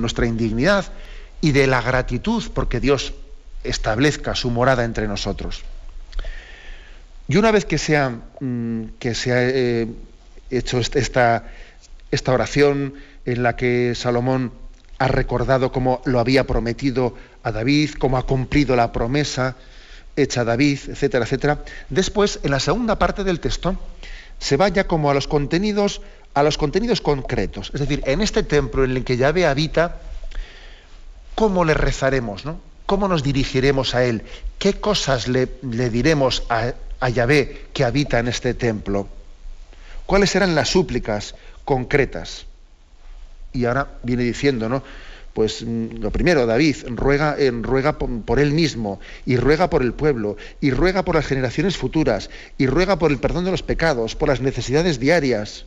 nuestra 0.00 0.26
indignidad 0.26 0.86
y 1.40 1.52
de 1.52 1.66
la 1.66 1.82
gratitud 1.82 2.44
porque 2.54 2.80
Dios 2.80 3.12
establezca 3.64 4.34
su 4.34 4.50
morada 4.50 4.84
entre 4.84 5.08
nosotros. 5.08 5.62
Y 7.26 7.36
una 7.36 7.50
vez 7.50 7.64
que 7.64 7.76
se 7.76 7.96
ha, 7.96 8.10
mm, 8.40 8.84
que 8.98 9.12
eh, 9.26 9.88
hecho 10.50 10.78
esta, 10.78 11.44
esta 12.10 12.32
oración 12.32 12.94
en 13.24 13.42
la 13.42 13.56
que 13.56 13.94
Salomón 13.94 14.52
ha 14.98 15.08
recordado 15.08 15.70
cómo 15.70 16.02
lo 16.04 16.18
había 16.18 16.46
prometido 16.46 17.14
a 17.42 17.52
David, 17.52 17.92
cómo 17.98 18.18
ha 18.18 18.26
cumplido 18.26 18.74
la 18.76 18.92
promesa 18.92 19.56
hecha 20.16 20.40
a 20.40 20.44
David, 20.44 20.78
etcétera, 20.88 21.24
etcétera, 21.24 21.64
después, 21.88 22.40
en 22.42 22.50
la 22.50 22.60
segunda 22.60 22.98
parte 22.98 23.22
del 23.22 23.38
texto, 23.38 23.78
se 24.38 24.56
vaya 24.56 24.86
como 24.86 25.10
a 25.10 25.14
los 25.14 25.28
contenidos, 25.28 26.00
a 26.34 26.42
los 26.42 26.58
contenidos 26.58 27.00
concretos. 27.00 27.70
Es 27.72 27.80
decir, 27.80 28.02
en 28.06 28.20
este 28.20 28.42
templo 28.42 28.84
en 28.84 28.92
el 28.92 29.04
que 29.04 29.16
Yahvé 29.16 29.46
habita, 29.46 30.00
¿cómo 31.34 31.64
le 31.64 31.74
rezaremos? 31.74 32.44
¿no? 32.44 32.60
¿Cómo 32.86 33.06
nos 33.06 33.22
dirigiremos 33.22 33.94
a 33.94 34.04
Él? 34.04 34.22
¿Qué 34.58 34.74
cosas 34.74 35.28
le, 35.28 35.48
diremos 35.62 36.42
a, 36.48 36.72
a 36.98 37.08
Yahvé 37.08 37.66
que 37.72 37.84
habita 37.84 38.18
en 38.18 38.28
este 38.28 38.54
templo? 38.54 39.08
¿Cuáles 40.08 40.30
serán 40.30 40.54
las 40.54 40.70
súplicas 40.70 41.34
concretas? 41.66 42.46
Y 43.52 43.66
ahora 43.66 43.88
viene 44.02 44.22
diciendo, 44.22 44.66
¿no? 44.66 44.82
Pues 45.34 45.62
mm, 45.62 45.98
lo 46.00 46.10
primero, 46.10 46.46
David 46.46 46.76
ruega, 46.86 47.36
eh, 47.38 47.50
ruega 47.50 47.98
por, 47.98 48.38
él 48.38 48.52
mismo, 48.52 49.00
y 49.26 49.36
ruega 49.36 49.68
por 49.68 49.82
el 49.82 49.92
pueblo, 49.92 50.38
y 50.62 50.70
ruega 50.70 51.04
por 51.04 51.14
las 51.14 51.26
generaciones 51.26 51.76
futuras, 51.76 52.30
y 52.56 52.66
ruega 52.66 52.98
por 52.98 53.10
el 53.10 53.18
perdón 53.18 53.44
de 53.44 53.50
los 53.50 53.62
pecados, 53.62 54.16
por 54.16 54.30
las 54.30 54.40
necesidades 54.40 54.98
diarias, 54.98 55.66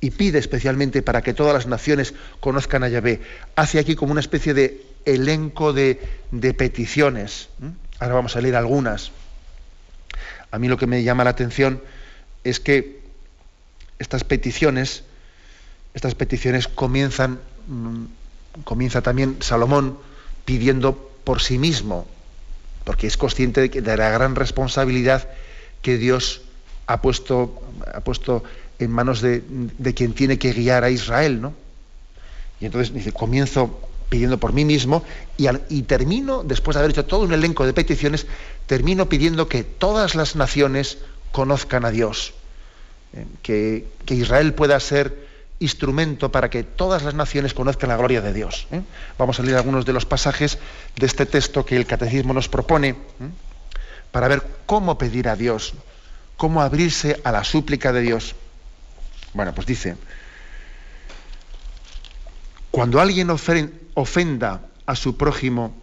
y 0.00 0.12
pide 0.12 0.38
especialmente 0.38 1.02
para 1.02 1.22
que 1.22 1.34
todas 1.34 1.54
las 1.54 1.66
naciones 1.66 2.14
conozcan 2.38 2.84
a 2.84 2.88
Yahvé. 2.88 3.20
Hace 3.56 3.80
aquí 3.80 3.96
como 3.96 4.12
una 4.12 4.20
especie 4.20 4.54
de 4.54 4.80
elenco 5.06 5.72
de, 5.72 5.98
peticiones. 6.56 7.48
Ahora 7.98 8.14
vamos 8.14 8.36
a 8.36 8.40
leer 8.40 8.54
algunas. 8.54 9.10
A 10.52 10.58
mí 10.60 10.68
lo 10.68 10.76
que 10.76 10.86
me 10.86 11.02
llama 11.02 11.24
la 11.24 11.30
atención 11.30 11.82
es 12.44 12.60
que 12.60 13.02
estas 13.98 14.24
peticiones, 14.24 15.04
estas 15.94 16.14
peticiones 16.14 16.68
comienzan 16.68 17.40
mm, 17.68 18.04
comienza 18.62 19.02
también 19.02 19.38
Salomón 19.40 19.98
pidiendo 20.44 21.10
por 21.24 21.40
sí 21.40 21.58
mismo, 21.58 22.06
porque 22.84 23.06
es 23.06 23.16
consciente 23.16 23.68
de, 23.68 23.96
la 23.96 24.10
gran 24.10 24.36
responsabilidad 24.36 25.28
que 25.82 25.96
Dios 25.96 26.42
ha 26.86 27.00
puesto, 27.00 27.62
ha 27.92 28.00
puesto 28.00 28.44
en 28.78 28.90
manos 28.90 29.20
de, 29.20 29.42
quien 29.94 30.12
tiene 30.12 30.38
que 30.38 30.52
guiar 30.52 30.84
a 30.84 30.90
Israel, 30.90 31.40
¿no? 31.40 31.54
Y 32.60 32.66
entonces 32.66 32.94
dice, 32.94 33.12
comienzo 33.12 33.80
pidiendo 34.08 34.38
por 34.38 34.52
mí 34.52 34.64
mismo 34.64 35.02
y, 35.36 35.82
termino, 35.82 36.44
después 36.44 36.74
de 36.74 36.80
haber 36.80 36.92
hecho 36.92 37.04
todo 37.04 37.24
un 37.24 37.32
elenco 37.32 37.66
de 37.66 37.72
peticiones, 37.72 38.26
termino 38.66 39.08
pidiendo 39.08 39.48
que 39.48 39.64
todas 39.64 40.14
las 40.14 40.36
naciones 40.36 40.98
conozcan 41.32 41.84
a 41.84 41.90
Dios, 41.90 42.34
que, 43.42 43.86
que 44.04 44.14
Israel 44.14 44.54
pueda 44.54 44.78
ser 44.80 45.24
instrumento 45.60 46.30
para 46.32 46.50
que 46.50 46.62
todas 46.62 47.02
las 47.02 47.14
naciones 47.14 47.54
conozcan 47.54 47.88
la 47.88 47.96
gloria 47.96 48.20
de 48.20 48.32
Dios. 48.32 48.66
¿eh? 48.70 48.82
Vamos 49.18 49.38
a 49.38 49.42
leer 49.42 49.56
algunos 49.56 49.84
de 49.84 49.92
los 49.92 50.04
pasajes 50.04 50.58
de 50.96 51.06
este 51.06 51.26
texto 51.26 51.64
que 51.64 51.76
el 51.76 51.86
catecismo 51.86 52.34
nos 52.34 52.48
propone 52.48 52.90
¿eh? 52.90 52.94
para 54.10 54.28
ver 54.28 54.42
cómo 54.66 54.98
pedir 54.98 55.28
a 55.28 55.36
Dios, 55.36 55.74
cómo 56.36 56.62
abrirse 56.62 57.20
a 57.24 57.32
la 57.32 57.44
súplica 57.44 57.92
de 57.92 58.00
Dios. 58.00 58.34
Bueno, 59.32 59.54
pues 59.54 59.66
dice, 59.66 59.96
cuando 62.70 63.00
alguien 63.00 63.30
ofenda 63.94 64.60
a 64.86 64.96
su 64.96 65.16
prójimo 65.16 65.74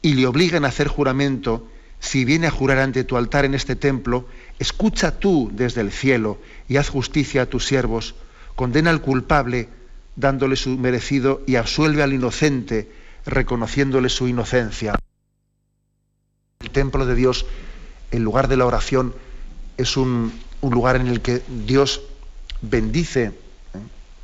y 0.00 0.14
le 0.14 0.26
obliguen 0.26 0.64
a 0.64 0.68
hacer 0.68 0.88
juramento, 0.88 1.68
si 2.02 2.24
viene 2.24 2.48
a 2.48 2.50
jurar 2.50 2.80
ante 2.80 3.04
tu 3.04 3.16
altar 3.16 3.44
en 3.44 3.54
este 3.54 3.76
templo, 3.76 4.26
escucha 4.58 5.20
tú 5.20 5.50
desde 5.54 5.80
el 5.80 5.92
cielo 5.92 6.36
y 6.68 6.76
haz 6.76 6.88
justicia 6.88 7.42
a 7.42 7.46
tus 7.46 7.64
siervos 7.64 8.16
condena 8.56 8.90
al 8.90 9.00
culpable 9.00 9.68
dándole 10.16 10.56
su 10.56 10.70
merecido 10.70 11.42
y 11.46 11.54
absuelve 11.54 12.02
al 12.02 12.12
inocente 12.12 12.90
reconociéndole 13.24 14.08
su 14.08 14.26
inocencia. 14.26 14.98
El 16.58 16.70
templo 16.70 17.06
de 17.06 17.14
Dios, 17.14 17.46
el 18.10 18.24
lugar 18.24 18.48
de 18.48 18.56
la 18.56 18.66
oración, 18.66 19.14
es 19.76 19.96
un, 19.96 20.32
lugar 20.60 20.96
en 20.96 21.06
el 21.06 21.20
que 21.20 21.40
Dios 21.66 22.02
bendice 22.62 23.26
¿eh? 23.26 23.32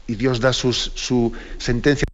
y 0.08 0.16
Dios 0.16 0.40
da 0.40 0.52
su 0.52 1.32
sentencia. 1.58 2.06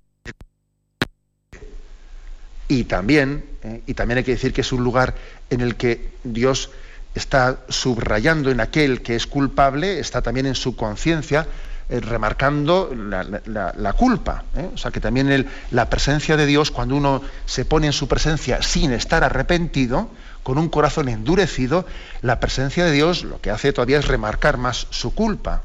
Y 2.68 2.84
también, 2.84 3.53
¿eh? 3.64 3.82
y 3.86 3.94
también 3.94 4.18
hay 4.18 4.24
que 4.24 4.32
decir 4.32 4.52
que 4.52 4.60
es 4.60 4.72
un 4.72 4.84
lugar 4.84 5.14
en 5.50 5.60
el 5.60 5.76
que 5.76 6.12
Dios 6.22 6.70
está 7.14 7.58
subrayando 7.68 8.50
en 8.50 8.60
aquel 8.60 9.02
que 9.02 9.16
es 9.16 9.26
culpable, 9.26 9.98
está 9.98 10.22
también 10.22 10.46
en 10.46 10.54
su 10.54 10.76
conciencia, 10.76 11.46
eh, 11.88 12.00
remarcando 12.00 12.92
la, 12.94 13.92
culpa. 13.92 14.44
¿eh? 14.56 14.70
O 14.74 14.78
sea 14.78 14.90
que 14.90 15.00
también 15.00 15.46
la 15.70 15.90
presencia 15.90 16.36
de 16.36 16.46
Dios, 16.46 16.70
cuando 16.70 16.96
uno 16.96 17.22
se 17.46 17.64
pone 17.64 17.86
en 17.86 17.92
su 17.92 18.08
presencia 18.08 18.62
sin 18.62 18.92
estar 18.92 19.22
arrepentido, 19.22 20.08
con 20.42 20.58
un 20.58 20.68
corazón 20.68 21.08
endurecido, 21.08 21.86
la 22.20 22.38
presencia 22.38 22.84
de 22.84 22.92
Dios 22.92 23.24
lo 23.24 23.40
que 23.40 23.50
hace 23.50 23.72
todavía 23.72 23.98
es 23.98 24.06
remarcar 24.06 24.58
más 24.58 24.86
su 24.90 25.14
culpa. 25.14 25.62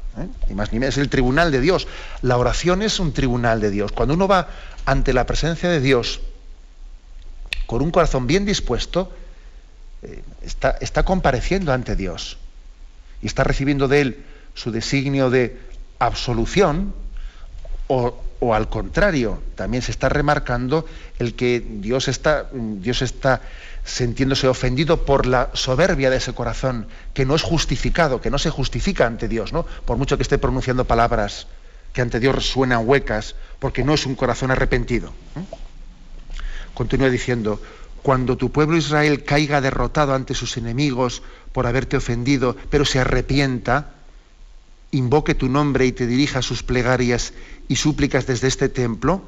Y 0.48 0.54
más 0.54 0.72
ni 0.72 0.78
menos 0.78 0.96
es 0.96 1.02
el 1.02 1.10
tribunal 1.10 1.52
de 1.52 1.60
Dios. 1.60 1.86
La 2.22 2.38
oración 2.38 2.80
es 2.80 2.98
un 2.98 3.12
tribunal 3.12 3.60
de 3.60 3.70
Dios. 3.70 3.92
Cuando 3.92 4.14
uno 4.14 4.26
va 4.26 4.48
ante 4.86 5.12
la 5.12 5.26
presencia 5.26 5.68
de 5.68 5.80
Dios 5.80 6.20
con 7.70 7.82
un 7.82 7.92
corazón 7.92 8.26
bien 8.26 8.44
dispuesto, 8.44 9.12
está, 10.42 10.76
está 10.80 11.04
compareciendo 11.04 11.72
ante 11.72 11.94
Dios 11.94 12.36
y 13.22 13.26
está 13.26 13.44
recibiendo 13.44 13.86
de 13.86 14.00
Él 14.00 14.24
su 14.54 14.72
designio 14.72 15.30
de 15.30 15.56
absolución 16.00 16.92
o, 17.86 18.18
al 18.52 18.68
contrario, 18.68 19.40
también 19.54 19.84
se 19.84 19.92
está 19.92 20.08
remarcando 20.08 20.84
el 21.20 21.36
que 21.36 21.64
Dios 21.64 22.08
está, 22.08 22.48
Dios 22.52 23.02
está 23.02 23.40
sintiéndose 23.84 24.48
ofendido 24.48 25.04
por 25.04 25.26
la 25.26 25.50
soberbia 25.52 26.10
de 26.10 26.16
ese 26.16 26.32
corazón, 26.32 26.88
que 27.14 27.24
no 27.24 27.36
es 27.36 27.42
justificado, 27.42 28.20
que 28.20 28.30
no 28.30 28.38
se 28.38 28.50
justifica 28.50 29.06
ante 29.06 29.28
Dios, 29.28 29.52
¿no? 29.52 29.64
Por 29.84 29.96
mucho 29.96 30.16
que 30.16 30.24
esté 30.24 30.38
pronunciando 30.38 30.86
palabras 30.86 31.46
que 31.92 32.02
ante 32.02 32.18
Dios 32.18 32.48
suenan 32.48 32.82
huecas, 32.84 33.36
porque 33.60 33.84
no 33.84 33.94
es 33.94 34.06
un 34.06 34.16
corazón 34.16 34.50
arrepentido. 34.50 35.12
Continúa 36.74 37.10
diciendo, 37.10 37.60
cuando 38.02 38.36
tu 38.36 38.50
pueblo 38.50 38.76
Israel 38.76 39.24
caiga 39.24 39.60
derrotado 39.60 40.14
ante 40.14 40.34
sus 40.34 40.56
enemigos 40.56 41.22
por 41.52 41.66
haberte 41.66 41.96
ofendido, 41.96 42.56
pero 42.70 42.84
se 42.84 42.98
arrepienta, 42.98 43.92
invoque 44.90 45.34
tu 45.34 45.48
nombre 45.48 45.86
y 45.86 45.92
te 45.92 46.06
dirija 46.06 46.42
sus 46.42 46.62
plegarias 46.62 47.34
y 47.68 47.76
súplicas 47.76 48.26
desde 48.26 48.48
este 48.48 48.68
templo, 48.68 49.22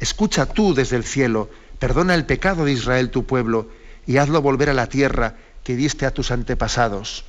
escucha 0.00 0.46
tú 0.46 0.74
desde 0.74 0.96
el 0.96 1.04
cielo, 1.04 1.50
perdona 1.78 2.14
el 2.14 2.26
pecado 2.26 2.64
de 2.64 2.72
Israel 2.72 3.10
tu 3.10 3.26
pueblo 3.26 3.68
y 4.06 4.18
hazlo 4.18 4.40
volver 4.40 4.70
a 4.70 4.74
la 4.74 4.88
tierra 4.88 5.36
que 5.64 5.76
diste 5.76 6.06
a 6.06 6.14
tus 6.14 6.30
antepasados. 6.30 7.24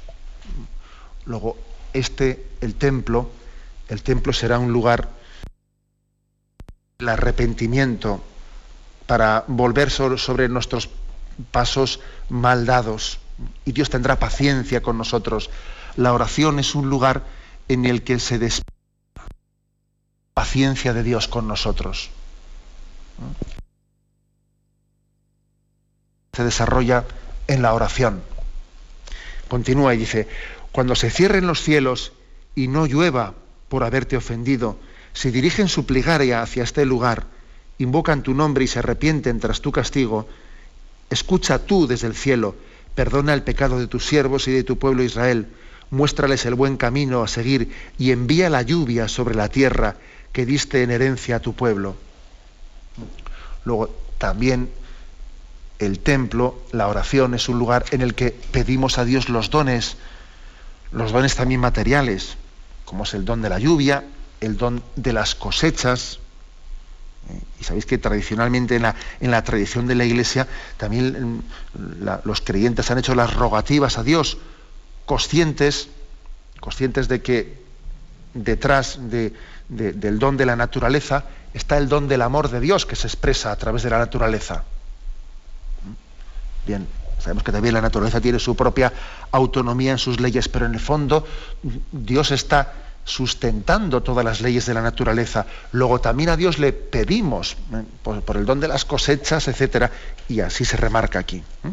Luego, 1.25 1.57
este, 1.93 2.45
el 2.61 2.75
templo, 2.75 3.29
el 3.89 4.03
templo 4.03 4.33
será 4.33 4.59
un 4.59 4.71
lugar 4.71 5.09
el 6.99 7.09
arrepentimiento 7.09 8.23
para 9.13 9.43
volver 9.45 9.91
sobre 9.91 10.49
nuestros 10.49 10.89
pasos 11.51 11.99
mal 12.29 12.65
dados. 12.65 13.19
Y 13.63 13.71
Dios 13.71 13.91
tendrá 13.91 14.17
paciencia 14.17 14.81
con 14.81 14.97
nosotros. 14.97 15.51
La 15.97 16.13
oración 16.13 16.57
es 16.57 16.73
un 16.73 16.89
lugar 16.89 17.21
en 17.67 17.85
el 17.85 18.01
que 18.01 18.17
se 18.17 18.39
la 18.39 18.49
paciencia 20.33 20.93
de 20.93 21.03
Dios 21.03 21.27
con 21.27 21.47
nosotros. 21.47 22.09
Se 26.31 26.43
desarrolla 26.43 27.05
en 27.45 27.61
la 27.61 27.75
oración. 27.75 28.23
Continúa 29.47 29.93
y 29.93 29.97
dice, 29.97 30.27
cuando 30.71 30.95
se 30.95 31.11
cierren 31.11 31.45
los 31.45 31.61
cielos 31.61 32.13
y 32.55 32.67
no 32.67 32.87
llueva 32.87 33.35
por 33.69 33.83
haberte 33.83 34.17
ofendido, 34.17 34.79
si 35.13 35.29
dirigen 35.29 35.67
su 35.67 35.85
plegaria 35.85 36.41
hacia 36.41 36.63
este 36.63 36.83
lugar, 36.83 37.27
invocan 37.83 38.23
tu 38.23 38.33
nombre 38.33 38.63
y 38.63 38.67
se 38.67 38.79
arrepienten 38.79 39.39
tras 39.39 39.61
tu 39.61 39.71
castigo, 39.71 40.27
escucha 41.09 41.59
tú 41.59 41.87
desde 41.87 42.07
el 42.07 42.15
cielo, 42.15 42.55
perdona 42.95 43.33
el 43.33 43.43
pecado 43.43 43.79
de 43.79 43.87
tus 43.87 44.05
siervos 44.05 44.47
y 44.47 44.51
de 44.51 44.63
tu 44.63 44.77
pueblo 44.77 45.03
Israel, 45.03 45.47
muéstrales 45.89 46.45
el 46.45 46.55
buen 46.55 46.77
camino 46.77 47.21
a 47.21 47.27
seguir 47.27 47.71
y 47.97 48.11
envía 48.11 48.49
la 48.49 48.61
lluvia 48.61 49.07
sobre 49.07 49.35
la 49.35 49.49
tierra 49.49 49.95
que 50.31 50.45
diste 50.45 50.81
en 50.83 50.91
herencia 50.91 51.37
a 51.37 51.39
tu 51.39 51.53
pueblo. 51.53 51.95
Luego, 53.65 53.95
también 54.17 54.69
el 55.79 55.99
templo, 55.99 56.59
la 56.71 56.87
oración, 56.87 57.33
es 57.33 57.49
un 57.49 57.59
lugar 57.59 57.85
en 57.91 58.01
el 58.01 58.15
que 58.15 58.31
pedimos 58.31 58.97
a 58.97 59.05
Dios 59.05 59.29
los 59.29 59.49
dones, 59.49 59.97
los 60.91 61.11
dones 61.11 61.35
también 61.35 61.59
materiales, 61.61 62.37
como 62.85 63.03
es 63.03 63.13
el 63.13 63.25
don 63.25 63.41
de 63.41 63.49
la 63.49 63.59
lluvia, 63.59 64.03
el 64.41 64.57
don 64.57 64.83
de 64.95 65.13
las 65.13 65.35
cosechas. 65.35 66.19
¿Eh? 67.29 67.39
Y 67.59 67.63
sabéis 67.63 67.85
que 67.85 67.97
tradicionalmente 67.97 68.75
en 68.75 68.83
la, 68.83 68.95
en 69.19 69.31
la, 69.31 69.43
tradición 69.43 69.87
de 69.87 69.95
la 69.95 70.05
Iglesia 70.05 70.47
también 70.77 71.37
mm, 71.37 71.41
los 72.25 72.41
creyentes 72.41 72.89
han 72.91 72.97
hecho 72.97 73.15
las 73.15 73.33
rogativas 73.33 73.97
a 73.97 74.03
Dios, 74.03 74.37
conscientes, 75.05 75.89
conscientes 76.59 77.07
de 77.07 77.21
que 77.21 77.63
detrás 78.33 78.97
de, 79.09 79.33
de, 79.69 79.93
del 79.93 80.19
don 80.19 80.37
de 80.37 80.45
la 80.45 80.55
naturaleza 80.55 81.25
está 81.53 81.77
el 81.77 81.87
don 81.87 82.07
del 82.07 82.21
amor 82.21 82.49
de 82.49 82.59
Dios 82.59 82.85
que 82.85 82.95
se 82.95 83.07
expresa 83.07 83.51
a 83.51 83.55
través 83.55 83.83
de 83.83 83.89
la 83.89 83.99
naturaleza. 83.99 84.63
Bien, 86.65 86.87
sabemos 87.19 87.43
que 87.43 87.51
también 87.51 87.73
la 87.73 87.81
naturaleza 87.81 88.21
tiene 88.21 88.39
su 88.39 88.55
propia 88.55 88.91
autonomía 89.31 89.91
en 89.91 89.97
sus 89.97 90.19
leyes, 90.19 90.49
pero 90.49 90.65
en 90.65 90.73
el 90.73 90.79
fondo 90.79 91.25
Dios 91.91 92.31
está 92.31 92.73
sustentando 93.03 94.01
todas 94.01 94.23
las 94.23 94.41
leyes 94.41 94.65
de 94.65 94.73
la 94.73 94.81
naturaleza. 94.81 95.45
Luego 95.71 95.99
también 95.99 96.29
a 96.29 96.37
Dios 96.37 96.59
le 96.59 96.73
pedimos 96.73 97.57
¿eh? 97.73 97.83
por, 98.01 98.37
el 98.37 98.45
don 98.45 98.59
de 98.59 98.67
las 98.67 98.85
cosechas, 98.85 99.47
etcétera, 99.47 99.91
y 100.29 100.39
así 100.39 100.65
se 100.65 100.77
remarca 100.77 101.19
aquí. 101.19 101.37
¿eh? 101.37 101.71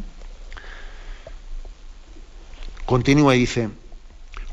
Continúa 2.85 3.37
y 3.37 3.41
dice: 3.41 3.71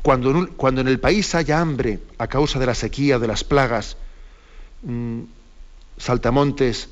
cuando 0.02 0.30
en, 0.30 0.46
cuando 0.46 0.80
en, 0.80 0.88
el 0.88 1.00
país 1.00 1.34
haya 1.34 1.60
hambre 1.60 2.00
a 2.18 2.28
causa 2.28 2.58
de 2.58 2.66
la 2.66 2.74
sequía, 2.74 3.18
de 3.18 3.26
las 3.26 3.42
plagas, 3.42 3.96
mmm, 4.82 5.22
saltamontes, 5.96 6.90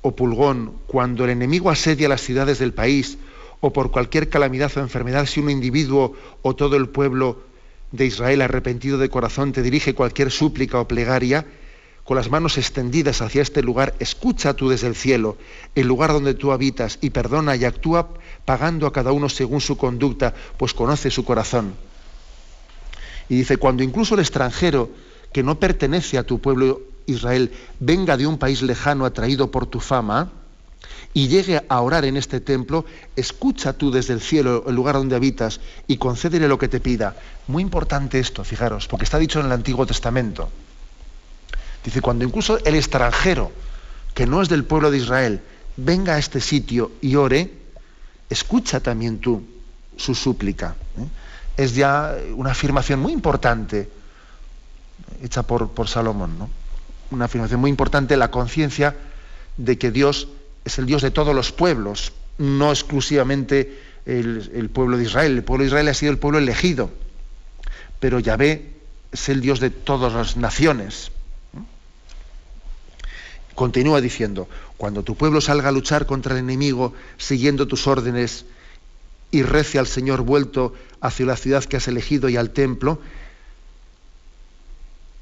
o 0.00 0.14
pulgón, 0.14 0.78
cuando 0.86 1.24
el 1.24 1.30
enemigo 1.30 1.68
asedia 1.68 2.08
las 2.08 2.22
ciudades 2.22 2.58
del 2.58 2.72
país, 2.72 3.18
o 3.60 3.72
por 3.72 3.90
cualquier 3.90 4.28
calamidad 4.30 4.70
o 4.76 4.80
enfermedad, 4.80 5.26
si 5.26 5.40
un 5.40 5.50
individuo 5.50 6.14
o 6.42 6.54
todo 6.54 6.76
el 6.76 6.88
pueblo 6.88 7.42
de 7.92 8.06
Israel 8.06 8.42
arrepentido 8.42 8.98
de 8.98 9.08
corazón 9.08 9.52
te 9.52 9.62
dirige 9.62 9.94
cualquier 9.94 10.30
súplica 10.30 10.80
o 10.80 10.88
plegaria, 10.88 11.46
con 12.04 12.16
las 12.16 12.30
manos 12.30 12.56
extendidas 12.56 13.20
hacia 13.20 13.42
este 13.42 13.62
lugar, 13.62 13.94
escucha 13.98 14.54
tú 14.54 14.68
desde 14.68 14.86
el 14.86 14.94
cielo, 14.94 15.36
el 15.74 15.88
lugar 15.88 16.12
donde 16.12 16.34
tú 16.34 16.52
habitas, 16.52 16.98
y 17.00 17.10
perdona 17.10 17.56
y 17.56 17.64
actúa 17.64 18.10
pagando 18.44 18.86
a 18.86 18.92
cada 18.92 19.10
uno 19.10 19.28
según 19.28 19.60
su 19.60 19.76
conducta, 19.76 20.32
pues 20.56 20.72
conoce 20.72 21.10
su 21.10 21.24
corazón. 21.24 21.74
Y 23.28 23.36
dice, 23.36 23.56
cuando 23.56 23.82
incluso 23.82 24.14
el 24.14 24.20
extranjero 24.20 24.90
que 25.32 25.42
no 25.42 25.58
pertenece 25.58 26.16
a 26.16 26.22
tu 26.22 26.38
pueblo 26.40 26.80
Israel 27.06 27.52
venga 27.80 28.16
de 28.16 28.26
un 28.26 28.38
país 28.38 28.62
lejano 28.62 29.04
atraído 29.04 29.50
por 29.50 29.66
tu 29.66 29.80
fama 29.80 30.32
y 31.14 31.28
llegue 31.28 31.64
a 31.68 31.80
orar 31.80 32.04
en 32.04 32.16
este 32.16 32.40
templo, 32.40 32.84
escucha 33.14 33.72
tú 33.72 33.90
desde 33.90 34.12
el 34.12 34.20
cielo 34.20 34.64
el 34.66 34.74
lugar 34.74 34.96
donde 34.96 35.16
habitas 35.16 35.60
y 35.86 35.96
concédele 35.96 36.48
lo 36.48 36.58
que 36.58 36.68
te 36.68 36.80
pida. 36.80 37.16
Muy 37.48 37.62
importante 37.62 38.18
esto, 38.18 38.44
fijaros, 38.44 38.86
porque 38.88 39.04
está 39.04 39.18
dicho 39.18 39.40
en 39.40 39.46
el 39.46 39.52
Antiguo 39.52 39.86
Testamento. 39.86 40.48
Dice, 41.84 42.00
cuando 42.00 42.24
incluso 42.24 42.58
el 42.64 42.74
extranjero, 42.74 43.52
que 44.14 44.26
no 44.26 44.42
es 44.42 44.48
del 44.48 44.64
pueblo 44.64 44.90
de 44.90 44.98
Israel, 44.98 45.40
venga 45.76 46.14
a 46.14 46.18
este 46.18 46.40
sitio 46.40 46.92
y 47.00 47.16
ore, 47.16 47.52
escucha 48.28 48.80
también 48.80 49.18
tú 49.18 49.42
su 49.96 50.14
súplica. 50.14 50.74
¿eh? 50.98 51.06
Es 51.56 51.74
ya 51.74 52.14
una 52.34 52.50
afirmación 52.50 53.00
muy 53.00 53.12
importante 53.12 53.88
hecha 55.22 55.42
por, 55.44 55.70
por 55.70 55.88
Salomón. 55.88 56.38
¿no? 56.38 56.50
una 57.10 57.26
afirmación 57.26 57.60
muy 57.60 57.70
importante, 57.70 58.16
la 58.16 58.30
conciencia 58.30 58.96
de 59.56 59.78
que 59.78 59.90
Dios 59.90 60.28
es 60.66 60.78
el 60.78 60.86
Dios 60.86 61.00
de 61.00 61.12
todos 61.12 61.32
los 61.32 61.52
pueblos, 61.52 62.12
no 62.38 62.70
exclusivamente 62.70 63.80
el, 64.04 64.68
pueblo 64.72 64.98
de 64.98 65.04
Israel. 65.04 65.36
El 65.36 65.44
pueblo 65.44 65.62
de 65.62 65.68
Israel 65.68 65.88
ha 65.88 65.94
sido 65.94 66.10
el 66.10 66.18
pueblo 66.18 66.38
elegido, 66.38 66.90
pero 68.00 68.18
Yahvé 68.18 68.74
es 69.12 69.28
el 69.28 69.40
Dios 69.40 69.60
de 69.60 69.70
todas 69.70 70.12
las 70.12 70.36
naciones. 70.36 71.12
Continúa 73.54 74.00
diciendo, 74.00 74.48
cuando 74.76 75.04
tu 75.04 75.14
pueblo 75.14 75.40
salga 75.40 75.68
a 75.68 75.72
luchar 75.72 76.04
contra 76.04 76.32
el 76.34 76.40
enemigo 76.40 76.94
siguiendo 77.16 77.68
tus 77.68 77.86
órdenes 77.86 78.44
y 79.30 79.44
rece 79.44 79.78
al 79.78 79.86
Señor 79.86 80.22
vuelto 80.22 80.74
hacia 81.00 81.26
la 81.26 81.36
ciudad 81.36 81.64
que 81.64 81.76
has 81.76 81.86
elegido 81.86 82.28
y 82.28 82.36
al 82.36 82.50
templo, 82.50 83.00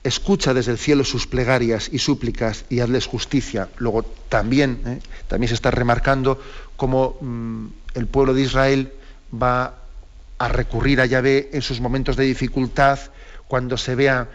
escucha 0.05 0.53
desde 0.53 0.71
el 0.71 0.79
cielo 0.79 1.03
sus 1.03 1.27
plegarias 1.27 1.89
y 1.91 1.99
súplicas 1.99 2.67
y 2.69 2.81
hazles 2.81 3.07
justicia. 3.07 3.71
Luego 3.79 4.03
también, 4.29 4.81
¿eh? 4.87 4.99
también 5.27 5.49
se 5.49 5.55
está 5.55 5.71
remarcando 5.71 6.41
cómo 6.77 7.17
mmm, 7.21 7.67
el 7.95 8.07
pueblo 8.07 8.35
de 8.35 8.43
Israel 8.43 8.93
va 9.33 9.79
a 10.39 10.49
recurrir 10.49 11.01
a 11.01 11.07
Yahvé 11.07 11.51
en 11.55 11.63
sus 11.63 11.81
momentos 11.81 12.17
de 12.17 12.25
dificultad, 12.25 12.99
cuando 13.49 13.79
se 13.79 13.95
vea 13.95 14.29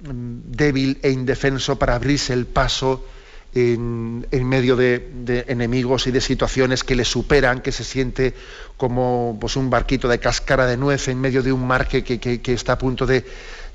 mmm, 0.00 0.38
débil 0.46 0.98
e 1.02 1.10
indefenso 1.10 1.78
para 1.78 1.94
abrirse 1.94 2.32
el 2.32 2.46
paso 2.46 3.06
en, 3.54 4.26
medio 4.48 4.74
de, 4.74 5.44
enemigos 5.46 6.08
y 6.08 6.10
de 6.10 6.20
situaciones 6.20 6.82
que 6.82 6.96
le 6.96 7.04
superan, 7.04 7.60
que 7.60 7.70
se 7.70 7.84
siente 7.84 8.34
como 8.76 9.38
pues, 9.40 9.54
un 9.54 9.70
barquito 9.70 10.08
de 10.08 10.18
cáscara 10.18 10.66
de 10.66 10.76
nuez 10.76 11.06
en 11.06 11.20
medio 11.20 11.40
de 11.40 11.52
un 11.52 11.64
mar 11.64 11.86
que, 11.86 12.02
que 12.02 12.52
está 12.52 12.72
a 12.72 12.78
punto 12.78 13.06
de, 13.06 13.24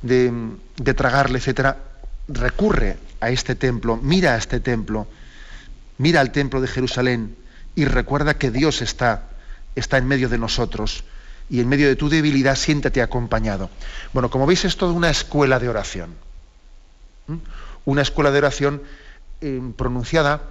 de, 0.02 0.94
tragarle, 0.96 1.40
etcétera, 1.40 1.78
recurre 2.28 2.98
a 3.20 3.30
este 3.30 3.56
templo, 3.56 3.98
mira 3.98 4.36
a 4.36 4.38
este 4.38 4.60
templo, 4.60 5.08
mira 5.98 6.22
al 6.22 6.32
templo 6.32 6.62
de 6.62 6.68
Jerusalén 6.68 7.36
y 7.76 7.86
recuerda 7.86 8.38
que 8.38 8.52
Dios 8.52 8.82
está, 8.82 9.24
está 9.76 9.98
en 9.98 10.08
medio 10.08 10.30
de 10.30 10.38
nosotros 10.38 11.04
y 11.50 11.60
en 11.60 11.68
medio 11.68 11.88
de 11.88 11.96
tu 11.96 12.10
debilidad 12.10 12.56
siéntate 12.56 13.02
acompañado. 13.02 13.70
Bueno, 14.14 14.30
como 14.30 14.46
veis 14.46 14.66
es 14.66 14.78
toda 14.78 14.94
una 14.94 15.10
escuela 15.10 15.60
de 15.60 15.70
oración. 15.70 16.16
Una 17.86 18.02
escuela 18.02 18.32
de 18.32 18.38
oración 18.38 18.82
eh, 19.42 19.62
pronunciada, 19.76 20.42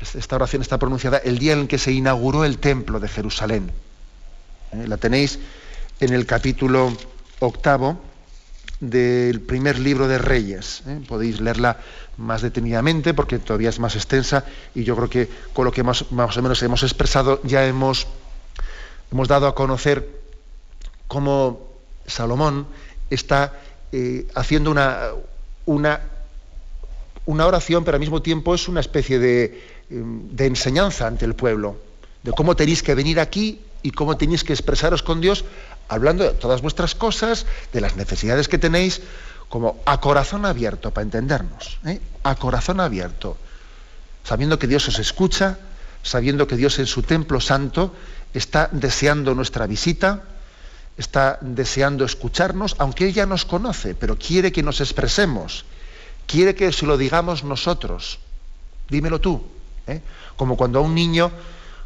esta 0.00 0.36
oración 0.36 0.62
está 0.62 0.78
pronunciada 0.78 1.18
el 1.18 1.38
día 1.38 1.52
en 1.52 1.68
que 1.68 1.78
se 1.78 1.92
inauguró 1.92 2.44
el 2.44 2.58
templo 2.58 3.00
de 3.00 3.08
Jerusalén. 3.08 3.70
¿Eh? 4.72 4.86
La 4.86 4.96
tenéis 4.96 5.38
en 6.00 6.12
el 6.12 6.26
capítulo 6.26 6.92
octavo, 7.40 8.00
del 8.90 9.40
primer 9.40 9.78
libro 9.78 10.08
de 10.08 10.18
Reyes. 10.18 10.82
¿eh? 10.86 11.00
Podéis 11.06 11.40
leerla 11.40 11.78
más 12.16 12.42
detenidamente 12.42 13.14
porque 13.14 13.38
todavía 13.38 13.70
es 13.70 13.78
más 13.78 13.96
extensa 13.96 14.44
y 14.74 14.84
yo 14.84 14.96
creo 14.96 15.10
que 15.10 15.28
con 15.52 15.64
lo 15.64 15.72
que 15.72 15.82
más, 15.82 16.02
o 16.02 16.42
menos 16.42 16.62
hemos 16.62 16.82
expresado 16.82 17.40
ya 17.42 17.66
hemos, 17.66 18.06
hemos 19.10 19.28
dado 19.28 19.46
a 19.46 19.54
conocer 19.54 20.08
cómo 21.08 21.68
Salomón 22.06 22.66
está 23.10 23.58
eh, 23.92 24.26
haciendo 24.34 24.70
una, 24.70 25.10
una, 25.66 26.00
una, 27.26 27.46
oración, 27.46 27.84
pero 27.84 27.96
al 27.96 28.00
mismo 28.00 28.22
tiempo 28.22 28.54
es 28.54 28.68
una 28.68 28.80
especie 28.80 29.18
de, 29.18 29.62
de 29.88 30.46
enseñanza 30.46 31.06
ante 31.06 31.24
el 31.24 31.34
pueblo, 31.34 31.76
de 32.22 32.32
cómo 32.32 32.56
tenéis 32.56 32.82
que 32.82 32.94
venir 32.94 33.20
aquí 33.20 33.60
y 33.82 33.90
cómo 33.90 34.16
tenéis 34.16 34.44
que 34.44 34.52
expresaros 34.52 35.02
con 35.02 35.20
Dios 35.20 35.44
hablando 35.88 36.24
de 36.24 36.30
todas 36.30 36.62
vuestras 36.62 36.94
cosas, 36.94 37.46
de 37.72 37.80
las 37.80 37.96
necesidades 37.96 38.48
que 38.48 38.58
tenéis, 38.58 39.00
como 39.48 39.80
a 39.84 40.00
corazón 40.00 40.44
abierto, 40.44 40.90
para 40.90 41.04
entendernos, 41.04 41.78
¿eh? 41.84 42.00
a 42.22 42.34
corazón 42.34 42.80
abierto, 42.80 43.36
sabiendo 44.24 44.58
que 44.58 44.66
Dios 44.66 44.88
os 44.88 44.98
escucha, 44.98 45.58
sabiendo 46.02 46.46
que 46.46 46.56
Dios 46.56 46.78
en 46.78 46.86
su 46.86 47.02
templo 47.02 47.40
santo 47.40 47.94
está 48.32 48.68
deseando 48.72 49.34
nuestra 49.34 49.66
visita, 49.66 50.22
está 50.96 51.38
deseando 51.40 52.04
escucharnos, 52.04 52.76
aunque 52.78 53.06
ella 53.06 53.26
nos 53.26 53.44
conoce, 53.44 53.94
pero 53.94 54.18
quiere 54.18 54.52
que 54.52 54.62
nos 54.62 54.80
expresemos, 54.80 55.64
quiere 56.26 56.54
que 56.54 56.72
se 56.72 56.86
lo 56.86 56.96
digamos 56.96 57.44
nosotros. 57.44 58.18
Dímelo 58.88 59.20
tú. 59.20 59.42
¿eh? 59.86 60.00
Como 60.36 60.56
cuando 60.56 60.78
a 60.78 60.82
un 60.82 60.94
niño 60.94 61.30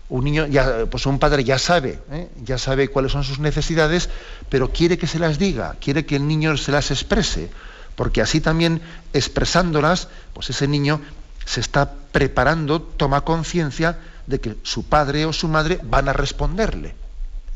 un 0.08 0.24
niño, 0.24 0.46
pues 0.90 1.06
un 1.06 1.18
padre 1.18 1.44
ya 1.44 1.58
sabe, 1.58 2.00
¿eh? 2.10 2.28
ya 2.42 2.56
sabe 2.56 2.88
cuáles 2.88 3.12
son 3.12 3.24
sus 3.24 3.38
necesidades, 3.38 4.08
pero 4.48 4.72
quiere 4.72 4.96
que 4.96 5.06
se 5.06 5.18
las 5.18 5.38
diga, 5.38 5.76
quiere 5.80 6.06
que 6.06 6.16
el 6.16 6.26
niño 6.26 6.56
se 6.56 6.72
las 6.72 6.90
exprese, 6.90 7.50
porque 7.94 8.22
así 8.22 8.40
también 8.40 8.80
expresándolas, 9.12 10.08
pues 10.32 10.48
ese 10.50 10.66
niño 10.66 11.00
se 11.44 11.60
está 11.60 11.92
preparando, 12.12 12.80
toma 12.80 13.22
conciencia 13.22 13.98
de 14.26 14.40
que 14.40 14.56
su 14.62 14.84
padre 14.84 15.26
o 15.26 15.32
su 15.32 15.48
madre 15.48 15.78
van 15.82 16.08
a 16.08 16.12
responderle. 16.12 16.94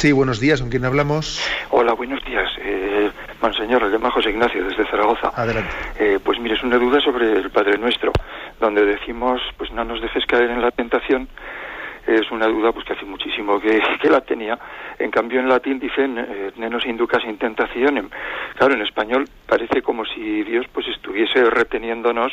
Sí, 0.00 0.12
buenos 0.12 0.40
días. 0.40 0.62
¿Con 0.62 0.70
quién 0.70 0.86
hablamos? 0.86 1.46
Hola, 1.68 1.92
buenos 1.92 2.24
días. 2.24 2.48
Eh, 2.56 3.10
Monseñor, 3.42 3.82
le 3.82 3.90
llama 3.90 4.10
José 4.10 4.30
Ignacio 4.30 4.64
desde 4.64 4.86
Zaragoza. 4.86 5.30
Adelante. 5.34 5.68
Eh, 5.98 6.18
pues 6.24 6.40
mire, 6.40 6.54
es 6.54 6.62
una 6.62 6.78
duda 6.78 7.02
sobre 7.02 7.30
el 7.30 7.50
Padre 7.50 7.76
Nuestro, 7.76 8.10
donde 8.58 8.82
decimos, 8.86 9.42
pues 9.58 9.70
no 9.72 9.84
nos 9.84 10.00
dejes 10.00 10.24
caer 10.24 10.52
en 10.52 10.62
la 10.62 10.70
tentación. 10.70 11.28
Es 12.06 12.30
una 12.30 12.46
duda 12.46 12.72
pues 12.72 12.86
que 12.86 12.94
hace 12.94 13.04
muchísimo 13.04 13.60
que, 13.60 13.78
que 14.00 14.08
la 14.08 14.22
tenía. 14.22 14.58
En 14.98 15.10
cambio, 15.10 15.38
en 15.38 15.50
latín 15.50 15.78
dicen, 15.78 16.16
eh, 16.16 16.52
nenos 16.56 16.86
inducas 16.86 17.22
in. 17.24 17.36
Claro, 17.36 18.72
en 18.72 18.80
español 18.80 19.28
parece 19.46 19.82
como 19.82 20.06
si 20.06 20.44
Dios 20.44 20.64
pues 20.72 20.88
estuviese 20.88 21.44
reteniéndonos 21.44 22.32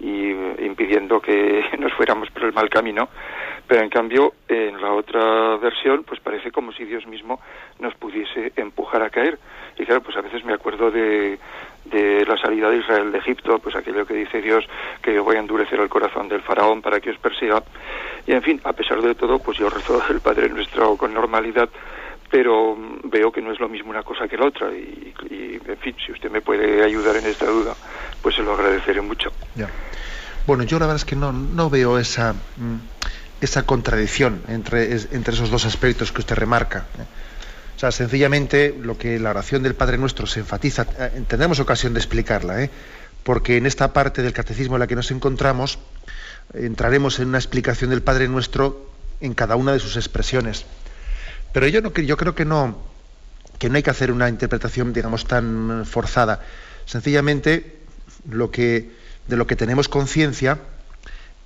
y 0.00 0.32
eh, 0.32 0.56
impidiendo 0.66 1.20
que 1.20 1.62
nos 1.78 1.92
fuéramos 1.92 2.28
por 2.30 2.42
el 2.42 2.52
mal 2.52 2.68
camino 2.68 3.08
pero 3.74 3.82
en 3.82 3.90
cambio, 3.90 4.34
en 4.46 4.80
la 4.80 4.92
otra 4.92 5.56
versión, 5.56 6.04
pues 6.04 6.20
parece 6.20 6.52
como 6.52 6.70
si 6.70 6.84
Dios 6.84 7.08
mismo 7.08 7.40
nos 7.80 7.92
pudiese 7.96 8.52
empujar 8.54 9.02
a 9.02 9.10
caer. 9.10 9.36
Y 9.76 9.84
claro, 9.84 10.00
pues 10.00 10.16
a 10.16 10.20
veces 10.20 10.44
me 10.44 10.54
acuerdo 10.54 10.92
de, 10.92 11.40
de 11.86 12.24
la 12.24 12.38
salida 12.38 12.70
de 12.70 12.76
Israel 12.76 13.10
de 13.10 13.18
Egipto, 13.18 13.58
pues 13.58 13.74
aquello 13.74 14.06
que 14.06 14.14
dice 14.14 14.40
Dios, 14.40 14.64
que 15.02 15.12
yo 15.12 15.24
voy 15.24 15.34
a 15.34 15.40
endurecer 15.40 15.80
el 15.80 15.88
corazón 15.88 16.28
del 16.28 16.42
faraón 16.42 16.82
para 16.82 17.00
que 17.00 17.10
os 17.10 17.18
persiga. 17.18 17.64
Y 18.28 18.30
en 18.30 18.42
fin, 18.42 18.60
a 18.62 18.72
pesar 18.74 19.02
de 19.02 19.16
todo, 19.16 19.40
pues 19.40 19.58
yo 19.58 19.68
rezo 19.68 20.00
el 20.08 20.20
Padre 20.20 20.48
Nuestro 20.50 20.96
con 20.96 21.12
normalidad, 21.12 21.68
pero 22.30 22.78
veo 23.02 23.32
que 23.32 23.42
no 23.42 23.50
es 23.50 23.58
lo 23.58 23.68
mismo 23.68 23.90
una 23.90 24.04
cosa 24.04 24.28
que 24.28 24.36
la 24.36 24.46
otra. 24.46 24.70
Y, 24.70 25.12
en 25.66 25.78
fin, 25.78 25.96
si 26.06 26.12
usted 26.12 26.30
me 26.30 26.42
puede 26.42 26.84
ayudar 26.84 27.16
en 27.16 27.26
esta 27.26 27.46
duda, 27.46 27.74
pues 28.22 28.36
se 28.36 28.42
lo 28.44 28.52
agradeceré 28.52 29.00
mucho. 29.00 29.32
Bueno, 30.46 30.62
yo 30.62 30.78
la 30.78 30.86
verdad 30.86 31.02
es 31.02 31.04
que 31.04 31.16
no, 31.16 31.32
no 31.32 31.68
veo 31.68 31.98
esa... 31.98 32.34
Mm, 32.34 32.76
esa 33.40 33.64
contradicción 33.64 34.42
entre, 34.48 34.92
entre 35.12 35.34
esos 35.34 35.50
dos 35.50 35.64
aspectos 35.66 36.12
que 36.12 36.20
usted 36.20 36.36
remarca. 36.36 36.86
¿eh? 36.98 37.04
O 37.76 37.78
sea, 37.78 37.90
sencillamente 37.90 38.74
lo 38.80 38.96
que 38.96 39.18
la 39.18 39.30
oración 39.30 39.62
del 39.62 39.74
Padre 39.74 39.98
Nuestro 39.98 40.26
se 40.26 40.40
enfatiza, 40.40 40.86
eh, 40.98 41.22
tendremos 41.26 41.60
ocasión 41.60 41.92
de 41.92 42.00
explicarla, 42.00 42.62
¿eh? 42.62 42.70
porque 43.22 43.56
en 43.56 43.66
esta 43.66 43.92
parte 43.92 44.22
del 44.22 44.32
catecismo 44.32 44.76
en 44.76 44.80
la 44.80 44.86
que 44.86 44.96
nos 44.96 45.10
encontramos 45.10 45.78
entraremos 46.52 47.18
en 47.18 47.28
una 47.28 47.38
explicación 47.38 47.90
del 47.90 48.02
Padre 48.02 48.28
Nuestro 48.28 48.90
en 49.20 49.34
cada 49.34 49.56
una 49.56 49.72
de 49.72 49.80
sus 49.80 49.96
expresiones. 49.96 50.66
Pero 51.52 51.66
yo, 51.68 51.80
no, 51.80 51.92
yo 51.92 52.16
creo 52.16 52.34
que 52.34 52.44
no, 52.44 52.78
que 53.58 53.68
no 53.68 53.76
hay 53.76 53.82
que 53.82 53.90
hacer 53.90 54.10
una 54.10 54.28
interpretación, 54.28 54.92
digamos, 54.92 55.26
tan 55.26 55.84
forzada. 55.86 56.42
Sencillamente, 56.84 57.78
lo 58.28 58.50
que, 58.50 58.90
de 59.26 59.36
lo 59.36 59.46
que 59.46 59.56
tenemos 59.56 59.88
conciencia 59.88 60.58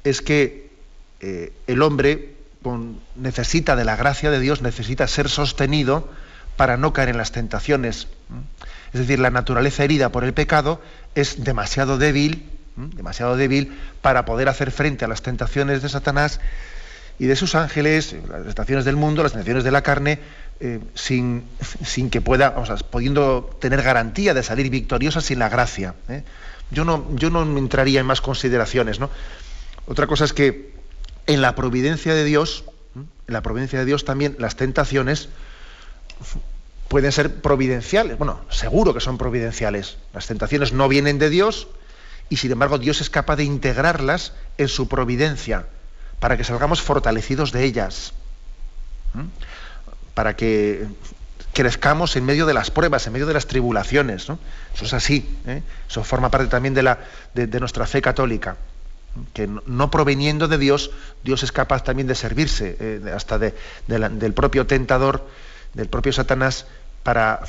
es 0.05 0.22
que 0.22 0.68
eh, 1.21 1.53
el 1.66 1.83
hombre 1.83 2.35
necesita 3.16 3.77
de 3.77 3.85
la 3.85 3.97
gracia 3.97 4.31
de 4.31 4.41
Dios, 4.41 4.62
necesita 4.62 5.07
ser 5.07 5.29
sostenido 5.29 6.09
para 6.57 6.77
no 6.77 6.93
caer 6.93 7.11
en 7.11 7.16
las 7.16 7.33
tentaciones. 7.33 8.09
Es 8.93 9.01
decir, 9.01 9.19
la 9.19 9.31
naturaleza 9.31 9.85
herida 9.85 10.11
por 10.11 10.25
el 10.25 10.35
pecado 10.35 10.81
es 11.14 11.45
demasiado 11.45 11.99
débil, 11.99 12.49
demasiado 12.77 13.37
débil 13.37 13.79
para 14.03 14.25
poder 14.25 14.49
hacer 14.49 14.71
frente 14.71 15.05
a 15.05 15.09
las 15.09 15.23
tentaciones 15.23 15.83
de 15.83 15.89
Satanás 15.89 16.41
y 17.19 17.27
de 17.27 17.37
sus 17.37 17.55
ángeles, 17.55 18.14
las 18.29 18.45
tentaciones 18.45 18.85
del 18.85 18.97
mundo, 18.97 19.23
las 19.23 19.33
tentaciones 19.33 19.64
de 19.64 19.71
la 19.71 19.83
carne, 19.83 20.19
eh, 20.61 20.81
sin, 20.95 21.45
sin, 21.85 22.11
que 22.11 22.21
pueda, 22.21 22.55
o 22.57 22.66
sea, 22.66 22.77
pudiendo 22.77 23.57
tener 23.61 23.83
garantía 23.83 24.35
de 24.35 24.43
salir 24.43 24.71
victoriosa 24.71 25.21
sin 25.21 25.39
la 25.39 25.49
gracia. 25.49 25.95
¿eh? 26.09 26.23
Yo, 26.71 26.85
no, 26.85 27.07
yo 27.14 27.31
no 27.31 27.43
entraría 27.59 28.01
en 28.01 28.07
más 28.07 28.21
consideraciones. 28.21 29.01
¿no? 29.01 29.11
Otra 29.87 30.07
cosa 30.07 30.25
es 30.25 30.33
que 30.33 30.78
en 31.29 31.43
la 31.43 31.55
providencia 31.55 32.14
de 32.14 32.24
Dios, 32.24 32.64
en 32.97 33.07
la 33.35 33.43
providencia 33.43 33.79
de 33.79 33.85
Dios 33.85 34.05
también 34.05 34.35
las 34.41 34.57
tentaciones 34.57 35.29
pueden 36.89 37.12
ser 37.12 37.41
providenciales. 37.43 38.18
Bueno, 38.18 38.41
seguro 38.49 38.95
que 38.95 39.01
son 39.01 39.18
providenciales. 39.18 39.99
Las 40.14 40.26
tentaciones 40.26 40.72
no 40.72 40.89
vienen 40.89 41.18
de 41.18 41.29
Dios 41.29 41.68
y 42.31 42.39
sin 42.39 42.51
embargo 42.51 42.79
Dios 42.79 43.03
es 43.03 43.11
capaz 43.11 43.37
de 43.37 43.45
integrarlas 43.45 44.33
en 44.57 44.68
su 44.68 44.89
providencia 44.89 45.66
para 46.18 46.37
que 46.37 46.45
salgamos 46.45 46.81
fortalecidos 46.81 47.53
de 47.53 47.64
ellas. 47.64 48.14
Para 50.14 50.35
que 50.35 50.87
crezcamos 51.53 52.16
en 52.16 52.24
medio 52.24 52.47
de 52.47 52.55
las 52.55 52.70
pruebas, 52.70 53.07
en 53.07 53.12
medio 53.12 53.26
de 53.26 53.35
las 53.35 53.47
tribulaciones. 53.47 54.22
Eso 54.22 54.39
es 54.81 54.93
así. 54.95 55.29
¿eh? 55.47 55.62
Eso 55.89 56.03
forma 56.05 56.31
parte 56.31 56.47
también 56.47 56.72
de, 56.72 57.61
nuestra 57.61 57.87
fe 57.87 58.01
católica 58.01 58.57
que 59.33 59.49
no 59.67 59.91
proveniendo 59.91 60.49
de 60.49 60.59
Dios, 60.59 60.91
Dios 61.25 61.43
es 61.43 61.53
capaz 61.53 61.85
también 61.85 62.07
de 62.07 62.15
servirse 62.15 62.77
eh, 62.79 63.13
hasta 63.15 63.39
del 63.39 64.33
propio 64.35 64.67
tentador, 64.67 65.27
del 65.75 65.89
propio 65.89 66.13
Satanás, 66.13 66.67
para, 67.03 67.41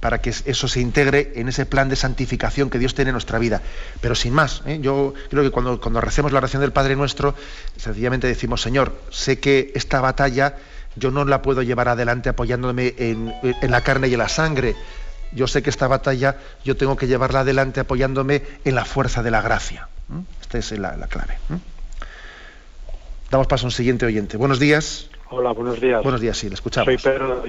para 0.00 0.20
que 0.20 0.30
eso 0.30 0.68
se 0.68 0.80
integre 0.80 1.32
en 1.36 1.48
ese 1.48 1.66
plan 1.66 1.88
de 1.88 1.96
santificación 1.96 2.70
que 2.70 2.78
Dios 2.78 2.94
tiene 2.94 3.10
en 3.10 3.14
nuestra 3.14 3.38
vida. 3.38 3.62
Pero 4.00 4.14
sin 4.14 4.34
más, 4.34 4.62
¿eh? 4.66 4.78
yo 4.80 5.14
creo 5.30 5.42
que 5.42 5.50
cuando, 5.50 6.00
recemos 6.00 6.32
la 6.32 6.38
oración 6.38 6.60
del 6.60 6.72
Padre 6.72 6.96
Nuestro, 6.96 7.34
sencillamente 7.76 8.26
decimos, 8.26 8.60
Señor, 8.60 9.00
sé 9.10 9.38
que 9.38 9.72
esta 9.74 10.00
batalla 10.00 10.56
yo 10.96 11.10
no 11.10 11.24
la 11.24 11.42
puedo 11.42 11.62
llevar 11.62 11.88
adelante 11.88 12.28
apoyándome 12.28 12.94
en 12.98 13.32
la 13.62 13.80
carne 13.80 14.08
y 14.08 14.12
en 14.12 14.18
la 14.18 14.28
sangre. 14.28 14.76
Yo 15.32 15.48
sé 15.48 15.62
que 15.62 15.70
esta 15.70 15.88
batalla 15.88 16.36
yo 16.64 16.76
tengo 16.76 16.96
que 16.96 17.06
llevarla 17.06 17.40
adelante 17.40 17.80
apoyándome 17.80 18.42
en 18.64 18.74
la 18.74 18.84
fuerza 18.84 19.22
de 19.22 19.30
la 19.30 19.42
gracia. 19.42 19.88
Esta 20.58 20.74
es 20.74 20.80
la, 20.80 21.08
clave. 21.08 21.34
Damos 23.28 23.48
paso 23.48 23.66
a 23.66 23.68
un 23.68 23.72
siguiente 23.72 24.06
oyente. 24.06 24.36
Buenos 24.36 24.60
días. 24.60 25.10
Hola, 25.30 25.50
buenos 25.50 25.80
días. 25.80 26.00
Buenos 26.04 26.20
días, 26.20 26.38
sí, 26.38 26.48
le 26.48 26.54
escuchamos. 26.54 26.84
Soy 26.84 26.96
Pedro 26.96 27.42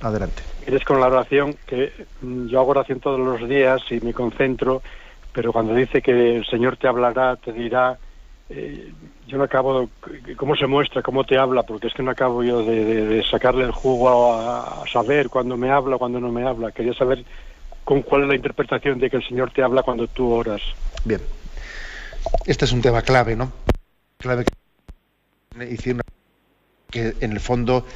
Adelante. 0.00 0.42
Eres 0.66 0.82
con 0.84 1.00
la 1.00 1.08
oración, 1.08 1.54
que 1.66 1.92
mm, 2.22 2.46
yo 2.46 2.60
hago 2.60 2.70
oración 2.70 2.98
todos 3.00 3.20
los 3.20 3.46
días 3.46 3.82
y 3.90 4.00
me 4.00 4.14
concentro, 4.14 4.80
pero 5.34 5.52
cuando 5.52 5.74
dice 5.74 6.00
que 6.00 6.36
el 6.36 6.46
Señor 6.46 6.78
te 6.78 6.88
hablará, 6.88 7.36
te 7.36 7.52
dirá, 7.52 7.98
eh, 8.48 8.90
yo 9.26 9.36
no 9.36 9.44
acabo, 9.44 9.90
¿cómo 10.36 10.56
se 10.56 10.66
muestra? 10.66 11.02
¿Cómo 11.02 11.24
te 11.24 11.36
habla? 11.36 11.64
Porque 11.64 11.88
es 11.88 11.92
que 11.92 12.02
no 12.02 12.10
acabo 12.10 12.42
yo 12.42 12.64
de, 12.64 13.22
sacarle 13.30 13.64
el 13.64 13.72
jugo 13.72 14.32
a, 14.32 14.82
a, 14.82 14.86
saber 14.90 15.28
cuándo 15.28 15.58
me 15.58 15.70
habla, 15.70 15.98
cuándo 15.98 16.18
no 16.20 16.32
me 16.32 16.46
habla. 16.48 16.72
Quería 16.72 16.94
saber 16.94 17.22
con 17.84 18.00
cuál 18.00 18.22
es 18.22 18.28
la 18.28 18.36
interpretación 18.36 18.98
de 18.98 19.10
que 19.10 19.18
el 19.18 19.28
Señor 19.28 19.50
te 19.50 19.62
habla 19.62 19.82
cuando 19.82 20.06
tú 20.06 20.32
oras. 20.32 20.62
Bien, 21.04 21.20
este 22.46 22.64
es 22.64 22.72
un 22.72 22.82
tema 22.82 23.02
clave, 23.02 23.36
¿no? 23.36 23.52
Clave 24.18 24.44
que, 26.90 27.16
en 27.20 27.32
el 27.32 27.40
fondo, 27.40 27.86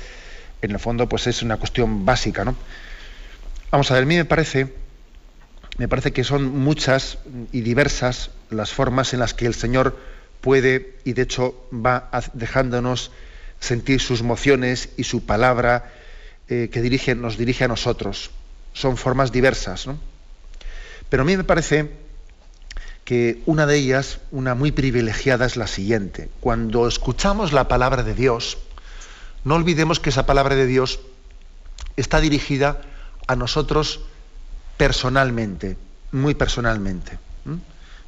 en 0.63 0.71
el 0.71 0.79
fondo, 0.79 1.09
pues 1.09 1.27
es 1.27 1.43
una 1.43 1.57
cuestión 1.57 2.05
básica, 2.05 2.45
¿no? 2.45 2.55
Vamos 3.71 3.91
a 3.91 3.95
ver, 3.95 4.05
a 4.05 4.07
mí 4.07 4.17
me 4.17 4.25
parece, 4.25 4.73
me 5.79 5.89
parece 5.89 6.13
que 6.13 6.25
son 6.25 6.57
muchas 6.59 7.19
y 7.53 7.63
diversas 7.63 8.31
las 8.51 8.73
formas 8.73 9.13
en 9.13 9.21
las 9.21 9.35
que 9.35 9.47
el 9.47 9.55
Señor 9.55 9.99
puede 10.41 10.99
y 11.05 11.15
de 11.15 11.23
hecho 11.23 11.69
va 11.73 12.11
dejándonos 12.35 13.11
sentir 13.59 14.01
sus 14.01 14.23
mociones 14.23 14.91
y 14.97 15.05
su 15.05 15.25
palabra 15.25 15.93
eh, 16.49 16.69
que 16.71 17.15
nos 17.15 17.39
dirige 17.39 17.65
a 17.65 17.69
nosotros. 17.69 18.31
Son 18.73 18.97
formas 18.97 19.33
diversas, 19.33 19.87
¿no? 19.87 19.99
Pero 21.09 21.23
a 21.23 21.27
mí 21.27 21.37
me 21.37 21.45
parece 21.45 22.04
que 23.05 23.43
una 23.47 23.67
de 23.67 23.77
ellas, 23.77 24.21
una 24.31 24.55
muy 24.55 24.73
privilegiada, 24.73 25.47
es 25.47 25.57
la 25.57 25.67
siguiente. 25.67 26.31
Cuando 26.41 26.89
escuchamos 26.89 27.53
la 27.53 27.69
palabra 27.69 28.03
de 28.03 28.15
Dios, 28.15 28.59
no 29.45 29.57
olvidemos 29.57 30.01
que 30.01 30.11
esa 30.11 30.27
palabra 30.27 30.55
de 30.55 30.67
Dios 30.67 31.01
está 31.97 32.21
dirigida 32.21 32.81
a 33.27 33.37
nosotros 33.37 34.01
personalmente, 34.77 35.77
muy 36.13 36.35
personalmente. 36.35 37.19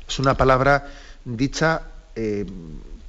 Es 0.09 0.19
una 0.19 0.37
palabra 0.37 0.89
dicha 1.25 1.83
eh, 2.15 2.47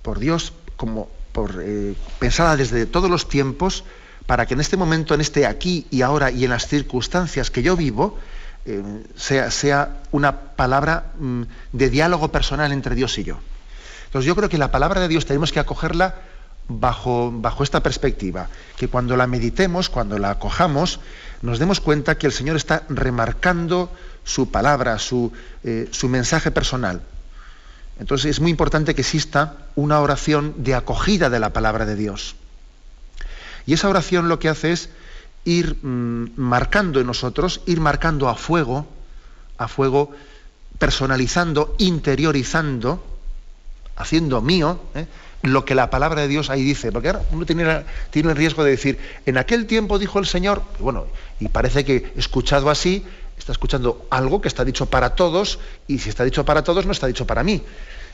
por 0.02 0.20
Dios 0.20 0.54
como 0.76 1.10
por, 1.32 1.56
eh, 1.62 1.96
pensada 2.20 2.58
desde 2.58 2.86
todos 2.86 3.10
los 3.10 3.30
tiempos 3.30 3.84
para 4.26 4.46
que 4.46 4.56
en 4.56 4.60
este 4.60 4.76
momento, 4.76 5.14
en 5.14 5.22
este 5.22 5.46
aquí 5.46 5.88
y 5.90 6.02
ahora 6.02 6.32
y 6.32 6.44
en 6.44 6.50
las 6.50 6.68
circunstancias 6.68 7.50
que 7.50 7.64
yo 7.64 7.78
vivo, 7.78 8.18
eh, 8.68 8.84
sea, 9.16 9.50
sea, 9.50 9.98
una 10.12 10.42
palabra 10.56 11.12
mm, 11.18 11.44
de 11.72 11.90
diálogo 11.90 12.32
personal 12.34 12.74
entre 12.74 12.96
Dios 12.96 13.18
y 13.18 13.24
yo. 13.24 13.40
Entonces 14.08 14.28
yo 14.28 14.36
creo 14.36 14.50
que 14.50 14.58
la 14.58 14.72
palabra 14.72 15.00
de 15.00 15.08
Dios 15.08 15.26
tenemos 15.26 15.54
que 15.54 15.62
acogerla 15.62 16.16
bajo, 16.68 17.32
bajo 17.34 17.64
esta 17.64 17.82
perspectiva, 17.82 18.50
que 18.76 18.90
cuando 18.90 19.16
la 19.16 19.26
meditemos, 19.26 19.90
cuando 19.90 20.20
la 20.20 20.32
acojamos, 20.32 21.00
nos 21.42 21.60
demos 21.60 21.80
cuenta 21.80 22.18
que 22.18 22.28
el 22.28 22.34
Señor 22.34 22.58
está 22.58 22.84
remarcando 22.90 23.90
su 24.26 24.52
palabra, 24.52 25.00
su, 25.00 25.32
eh, 25.64 25.88
su 25.92 26.10
mensaje 26.10 26.52
personal. 26.52 27.02
Entonces 28.00 28.32
es 28.32 28.40
muy 28.42 28.52
importante 28.52 28.96
que 28.96 29.02
exista 29.02 29.56
una 29.76 30.02
oración 30.02 30.56
de 30.58 30.76
acogida 30.76 31.30
de 31.30 31.40
la 31.40 31.54
palabra 31.54 31.86
de 31.86 31.96
Dios. 31.96 32.36
Y 33.66 33.74
esa 33.74 33.90
oración 33.90 34.28
lo 34.28 34.40
que 34.40 34.50
hace 34.50 34.74
es 34.74 34.90
ir 35.48 35.78
mm, 35.82 36.34
marcando 36.36 37.00
en 37.00 37.08
nosotros, 37.08 37.62
ir 37.66 37.80
marcando 37.80 38.28
a 38.28 38.36
fuego, 38.36 38.86
a 39.58 39.70
fuego, 39.70 40.12
personalizando, 40.78 41.74
interiorizando, 41.78 43.02
haciendo 43.96 44.42
mío, 44.42 44.82
¿eh? 44.94 45.08
lo 45.44 45.64
que 45.64 45.74
la 45.74 45.90
palabra 45.90 46.24
de 46.24 46.28
Dios 46.28 46.50
ahí 46.50 46.64
dice. 46.64 46.92
Porque 46.92 47.08
ahora 47.08 47.24
uno 47.32 47.46
tiene, 47.46 47.64
el 47.64 48.36
riesgo 48.36 48.66
de 48.66 48.72
decir, 48.72 49.00
en 49.26 49.38
aquel 49.38 49.68
tiempo 49.68 49.98
dijo 50.00 50.20
el 50.20 50.26
Señor, 50.26 50.62
bueno, 50.80 51.06
y 51.40 51.48
parece 51.48 51.86
que 51.86 52.12
escuchado 52.18 52.70
así, 52.70 53.06
está 53.38 53.54
escuchando 53.54 54.06
algo 54.10 54.42
que 54.42 54.50
está 54.50 54.66
dicho 54.66 54.88
para 54.88 55.16
todos, 55.16 55.60
y 55.88 56.00
si 56.00 56.10
está 56.10 56.26
dicho 56.26 56.44
para 56.44 56.66
todos, 56.66 56.86
no 56.86 56.92
está 56.92 57.08
dicho 57.08 57.26
para 57.26 57.44
mí. 57.44 57.64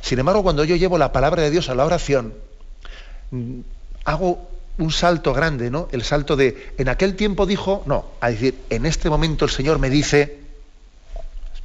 Sin 0.02 0.20
embargo, 0.20 0.44
cuando 0.44 0.64
yo 0.66 0.76
llevo 0.76 1.00
la 1.00 1.12
palabra 1.12 1.42
de 1.42 1.50
Dios 1.50 1.68
a 1.70 1.74
la 1.74 1.84
oración, 1.84 2.36
mm, 3.32 3.62
hago 4.06 4.53
un 4.78 4.92
salto 4.92 5.34
grande, 5.34 5.70
¿no? 5.70 5.88
El 5.92 6.04
salto 6.04 6.36
de, 6.36 6.74
en 6.78 6.90
aquel 6.90 7.16
tiempo 7.16 7.46
dijo, 7.46 7.84
no, 7.86 8.06
a 8.22 8.30
decir, 8.30 8.56
en 8.70 8.86
este 8.86 9.10
momento 9.10 9.46
el 9.46 9.52
Señor 9.52 9.80
me 9.80 9.90
dice, 9.90 10.40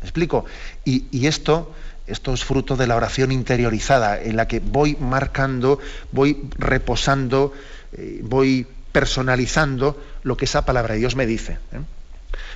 ¿me 0.00 0.06
explico? 0.06 0.44
Y, 0.84 1.26
esto, 1.26 1.72
esto 2.06 2.34
es 2.34 2.44
fruto 2.44 2.76
de 2.76 2.86
la 2.86 2.96
oración 2.96 3.32
interiorizada, 3.32 4.20
en 4.20 4.36
la 4.36 4.46
que 4.46 4.60
voy 4.60 4.96
marcando, 5.00 5.78
voy 6.12 6.48
reposando, 6.58 7.52
eh, 7.92 8.20
voy 8.22 8.66
personalizando 8.92 10.00
lo 10.22 10.36
que 10.36 10.44
esa 10.44 10.64
palabra 10.64 10.94
de 10.94 11.00
Dios 11.00 11.16
me 11.16 11.26
dice. 11.26 11.58
¿eh? 11.72 11.80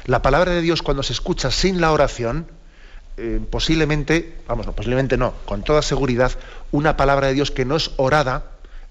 La 0.07 0.22
palabra 0.22 0.53
de 0.53 0.61
Dios 0.61 0.82
cuando 0.82 1.03
se 1.03 1.12
escucha 1.12 1.50
sin 1.50 1.80
la 1.80 1.92
oración, 1.92 2.46
eh, 3.16 3.40
posiblemente, 3.50 4.36
vamos, 4.46 4.66
no, 4.66 4.72
posiblemente 4.72 5.16
no, 5.16 5.34
con 5.44 5.62
toda 5.62 5.82
seguridad, 5.82 6.32
una 6.70 6.96
palabra 6.96 7.28
de 7.28 7.34
Dios 7.34 7.50
que 7.50 7.64
no 7.64 7.76
es 7.76 7.90
orada, 7.96 8.44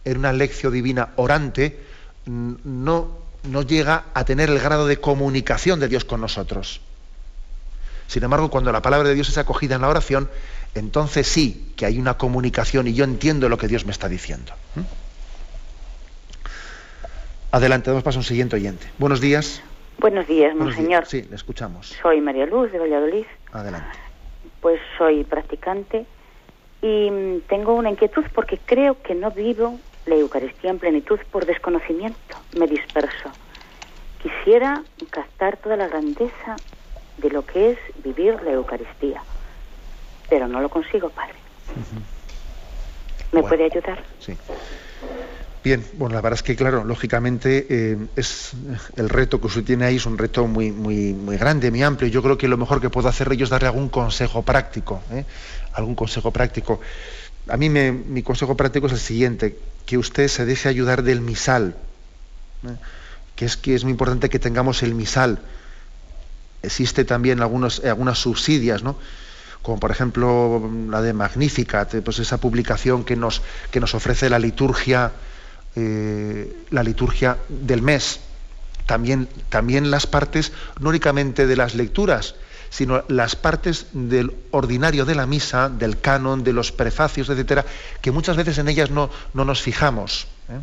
en 0.05 0.17
una 0.17 0.33
lección 0.33 0.73
divina 0.73 1.09
orante, 1.15 1.79
no, 2.25 3.17
no 3.43 3.61
llega 3.61 4.05
a 4.13 4.25
tener 4.25 4.49
el 4.49 4.59
grado 4.59 4.87
de 4.87 4.97
comunicación 4.97 5.79
de 5.79 5.87
Dios 5.87 6.05
con 6.05 6.21
nosotros. 6.21 6.81
Sin 8.07 8.23
embargo, 8.23 8.49
cuando 8.49 8.71
la 8.71 8.81
palabra 8.81 9.09
de 9.09 9.15
Dios 9.15 9.29
es 9.29 9.37
acogida 9.37 9.75
en 9.75 9.81
la 9.81 9.89
oración, 9.89 10.29
entonces 10.75 11.27
sí 11.27 11.71
que 11.77 11.85
hay 11.85 11.97
una 11.97 12.17
comunicación 12.17 12.87
y 12.87 12.93
yo 12.93 13.03
entiendo 13.03 13.47
lo 13.47 13.57
que 13.57 13.67
Dios 13.67 13.85
me 13.85 13.91
está 13.91 14.09
diciendo. 14.09 14.51
¿Mm? 14.75 14.81
Adelante, 17.53 17.89
damos 17.89 18.03
paso 18.03 18.19
a 18.19 18.21
un 18.21 18.25
siguiente 18.25 18.55
oyente. 18.55 18.87
Buenos 18.97 19.21
días. 19.21 19.61
Buenos 19.97 20.27
días, 20.27 20.55
monseñor. 20.55 21.05
Sí, 21.05 21.25
le 21.29 21.35
escuchamos. 21.35 21.95
Soy 22.01 22.21
María 22.21 22.45
Luz 22.45 22.71
de 22.71 22.79
Valladolid. 22.79 23.25
Adelante. 23.51 23.97
Pues 24.61 24.79
soy 24.97 25.23
practicante 25.23 26.05
y 26.81 27.11
mm, 27.11 27.41
tengo 27.47 27.75
una 27.75 27.89
inquietud 27.89 28.25
porque 28.33 28.57
creo 28.57 29.01
que 29.01 29.15
no 29.15 29.31
vivo 29.31 29.79
la 30.05 30.15
Eucaristía 30.15 30.71
en 30.71 30.79
plenitud 30.79 31.19
por 31.31 31.45
desconocimiento, 31.45 32.35
me 32.57 32.67
disperso. 32.67 33.31
Quisiera 34.21 34.83
captar 35.09 35.57
toda 35.57 35.75
la 35.77 35.87
grandeza 35.87 36.55
de 37.17 37.29
lo 37.29 37.45
que 37.45 37.71
es 37.71 37.77
vivir 38.03 38.41
la 38.43 38.51
Eucaristía, 38.51 39.23
pero 40.29 40.47
no 40.47 40.61
lo 40.61 40.69
consigo, 40.69 41.09
Padre. 41.09 41.35
¿Me 43.31 43.43
puede 43.43 43.65
ayudar? 43.65 44.03
Sí. 44.19 44.35
Bien, 45.63 45.85
bueno, 45.93 46.15
la 46.15 46.21
verdad 46.21 46.39
es 46.39 46.43
que, 46.43 46.55
claro, 46.55 46.83
lógicamente 46.83 47.67
eh, 47.69 47.97
es 48.15 48.53
el 48.95 49.09
reto 49.09 49.39
que 49.39 49.45
usted 49.45 49.63
tiene 49.63 49.85
ahí 49.85 49.97
es 49.97 50.07
un 50.07 50.17
reto 50.17 50.47
muy, 50.47 50.71
muy, 50.71 51.13
muy 51.13 51.37
grande, 51.37 51.69
muy 51.69 51.83
amplio. 51.83 52.09
Yo 52.09 52.23
creo 52.23 52.35
que 52.35 52.47
lo 52.47 52.57
mejor 52.57 52.81
que 52.81 52.89
puedo 52.89 53.07
hacer 53.07 53.31
yo 53.35 53.43
es 53.43 53.51
darle 53.51 53.67
algún 53.67 53.89
consejo 53.89 54.41
práctico, 54.41 55.03
¿eh? 55.11 55.23
algún 55.73 55.93
consejo 55.93 56.31
práctico. 56.31 56.79
A 57.51 57.57
mí 57.57 57.69
mi 57.69 58.23
consejo 58.23 58.55
práctico 58.55 58.87
es 58.87 58.93
el 58.93 58.99
siguiente, 58.99 59.57
que 59.85 59.97
usted 59.97 60.29
se 60.29 60.45
deje 60.45 60.69
ayudar 60.69 61.03
del 61.03 61.19
misal, 61.19 61.75
¿eh? 62.63 62.75
que 63.35 63.43
es 63.43 63.57
que 63.57 63.75
es 63.75 63.83
muy 63.83 63.91
importante 63.91 64.29
que 64.29 64.39
tengamos 64.39 64.83
el 64.83 64.95
misal. 64.95 65.39
Existe 66.63 67.03
también 67.03 67.41
algunos, 67.41 67.83
algunas 67.83 68.19
subsidias, 68.19 68.83
¿no? 68.83 68.95
como 69.61 69.79
por 69.79 69.91
ejemplo 69.91 70.71
la 70.89 71.01
de 71.01 71.13
Magnificat, 71.13 72.01
pues 72.01 72.19
esa 72.19 72.37
publicación 72.39 73.03
que 73.03 73.15
nos, 73.15 73.41
que 73.69 73.79
nos 73.81 73.93
ofrece 73.95 74.29
la 74.29 74.39
liturgia 74.39 75.11
eh, 75.75 76.65
la 76.69 76.83
liturgia 76.83 77.37
del 77.47 77.81
mes. 77.81 78.19
También, 78.85 79.29
también 79.49 79.89
las 79.89 80.05
partes, 80.05 80.51
no 80.79 80.89
únicamente 80.89 81.47
de 81.47 81.55
las 81.55 81.75
lecturas, 81.75 82.35
sino 82.71 83.03
las 83.09 83.35
partes 83.35 83.87
del 83.91 84.33
ordinario 84.51 85.05
de 85.05 85.13
la 85.13 85.27
misa, 85.27 85.69
del 85.69 85.99
canon, 85.99 86.43
de 86.43 86.53
los 86.53 86.71
prefacios, 86.71 87.29
etcétera, 87.29 87.65
que 88.01 88.11
muchas 88.11 88.37
veces 88.37 88.57
en 88.57 88.69
ellas 88.69 88.89
no, 88.89 89.09
no 89.33 89.43
nos 89.43 89.61
fijamos. 89.61 90.27
¿eh? 90.49 90.59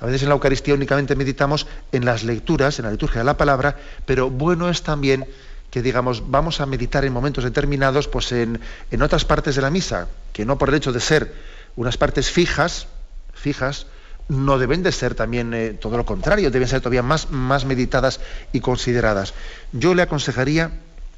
A 0.00 0.06
veces 0.06 0.22
en 0.22 0.30
la 0.30 0.34
Eucaristía 0.34 0.72
únicamente 0.72 1.14
meditamos 1.14 1.66
en 1.92 2.06
las 2.06 2.24
lecturas, 2.24 2.78
en 2.78 2.86
la 2.86 2.90
liturgia 2.90 3.20
de 3.20 3.26
la 3.26 3.36
palabra, 3.36 3.76
pero 4.06 4.30
bueno 4.30 4.70
es 4.70 4.82
también 4.82 5.26
que 5.70 5.82
digamos, 5.82 6.30
vamos 6.30 6.60
a 6.60 6.66
meditar 6.66 7.04
en 7.04 7.12
momentos 7.12 7.44
determinados, 7.44 8.08
pues 8.08 8.32
en, 8.32 8.58
en 8.90 9.02
otras 9.02 9.26
partes 9.26 9.54
de 9.54 9.62
la 9.62 9.70
misa, 9.70 10.08
que 10.32 10.46
no 10.46 10.58
por 10.58 10.70
el 10.70 10.74
hecho 10.76 10.92
de 10.92 10.98
ser 10.98 11.32
unas 11.76 11.98
partes 11.98 12.30
fijas, 12.30 12.88
fijas, 13.34 13.86
no 14.30 14.58
deben 14.58 14.82
de 14.82 14.92
ser 14.92 15.14
también 15.14 15.52
eh, 15.52 15.76
todo 15.78 15.96
lo 15.96 16.06
contrario, 16.06 16.50
deben 16.50 16.68
ser 16.68 16.80
todavía 16.80 17.02
más, 17.02 17.30
más 17.30 17.64
meditadas 17.64 18.20
y 18.52 18.60
consideradas. 18.60 19.34
Yo 19.72 19.94
le 19.94 20.02
aconsejaría 20.02 20.70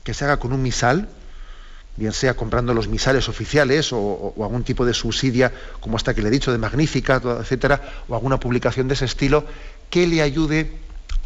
que 0.05 0.15
se 0.15 0.25
haga 0.25 0.39
con 0.39 0.53
un 0.53 0.63
misal, 0.63 1.09
bien 1.97 2.13
sea 2.13 2.35
comprando 2.35 2.75
los 2.75 2.89
misales 2.89 3.29
oficiales 3.29 3.93
o, 3.93 4.35
algún 4.39 4.65
tipo 4.65 4.85
de 4.87 4.95
subsidia 4.95 5.53
como 5.81 5.97
esta 5.97 6.15
que 6.15 6.23
le 6.23 6.29
he 6.29 6.31
dicho, 6.31 6.53
de 6.53 6.59
Magnífica, 6.59 7.21
etcétera, 7.41 7.81
o 8.09 8.15
alguna 8.15 8.41
publicación 8.41 8.89
de 8.89 8.95
ese 8.95 9.05
estilo, 9.05 9.45
que 9.91 10.07
le 10.07 10.23
ayude 10.23 10.73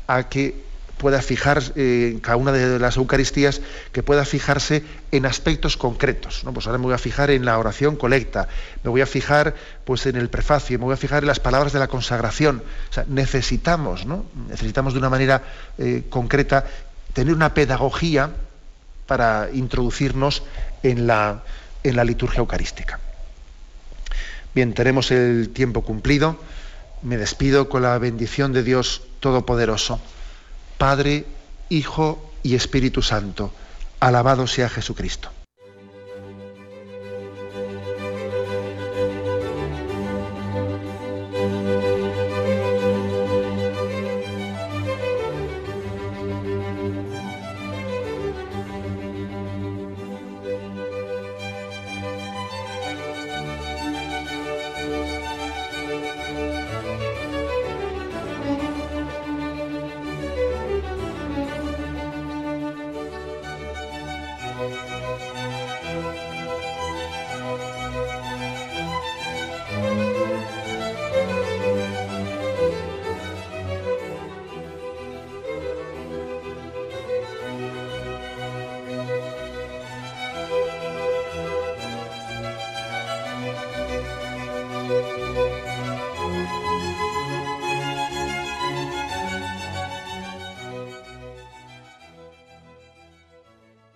a 0.06 0.28
que 0.28 0.66
pueda 0.98 1.20
fijar 1.20 1.62
eh, 1.76 2.10
en 2.12 2.20
cada 2.20 2.36
una 2.36 2.52
de 2.52 2.78
las 2.78 2.96
Eucaristías, 2.96 3.60
que 3.92 4.02
pueda 4.02 4.24
fijarse 4.24 4.82
en 5.12 5.26
aspectos 5.26 5.76
concretos. 5.76 6.42
¿no? 6.44 6.52
Pues 6.52 6.66
ahora 6.66 6.78
me 6.78 6.84
voy 6.84 6.94
a 6.94 6.98
fijar 6.98 7.30
en 7.30 7.44
la 7.44 7.58
oración 7.58 7.96
colecta, 7.96 8.48
me 8.82 8.90
voy 8.90 9.02
a 9.02 9.06
fijar 9.06 9.54
pues, 9.84 10.06
en 10.06 10.16
el 10.16 10.30
prefacio, 10.30 10.78
me 10.78 10.86
voy 10.86 10.94
a 10.94 10.96
fijar 10.96 11.22
en 11.22 11.26
las 11.26 11.40
palabras 11.40 11.72
de 11.72 11.80
la 11.80 11.88
consagración. 11.88 12.62
O 12.90 12.92
sea, 12.92 13.04
necesitamos, 13.08 14.06
¿no? 14.06 14.24
necesitamos 14.48 14.94
de 14.94 14.98
una 14.98 15.10
manera 15.10 15.42
eh, 15.78 16.04
concreta 16.08 16.64
tener 17.12 17.34
una 17.34 17.52
pedagogía 17.52 18.30
para 19.06 19.48
introducirnos 19.52 20.42
en 20.82 21.06
la, 21.06 21.42
en 21.82 21.96
la 21.96 22.04
liturgia 22.04 22.40
eucarística. 22.40 23.00
Bien, 24.54 24.72
tenemos 24.74 25.10
el 25.10 25.50
tiempo 25.50 25.82
cumplido. 25.82 26.38
Me 27.02 27.16
despido 27.16 27.68
con 27.68 27.82
la 27.82 27.98
bendición 27.98 28.52
de 28.52 28.62
Dios 28.62 29.02
Todopoderoso. 29.20 30.00
Padre, 30.78 31.26
Hijo 31.68 32.32
y 32.42 32.54
Espíritu 32.54 33.02
Santo. 33.02 33.52
Alabado 34.00 34.46
sea 34.46 34.68
Jesucristo. 34.68 35.30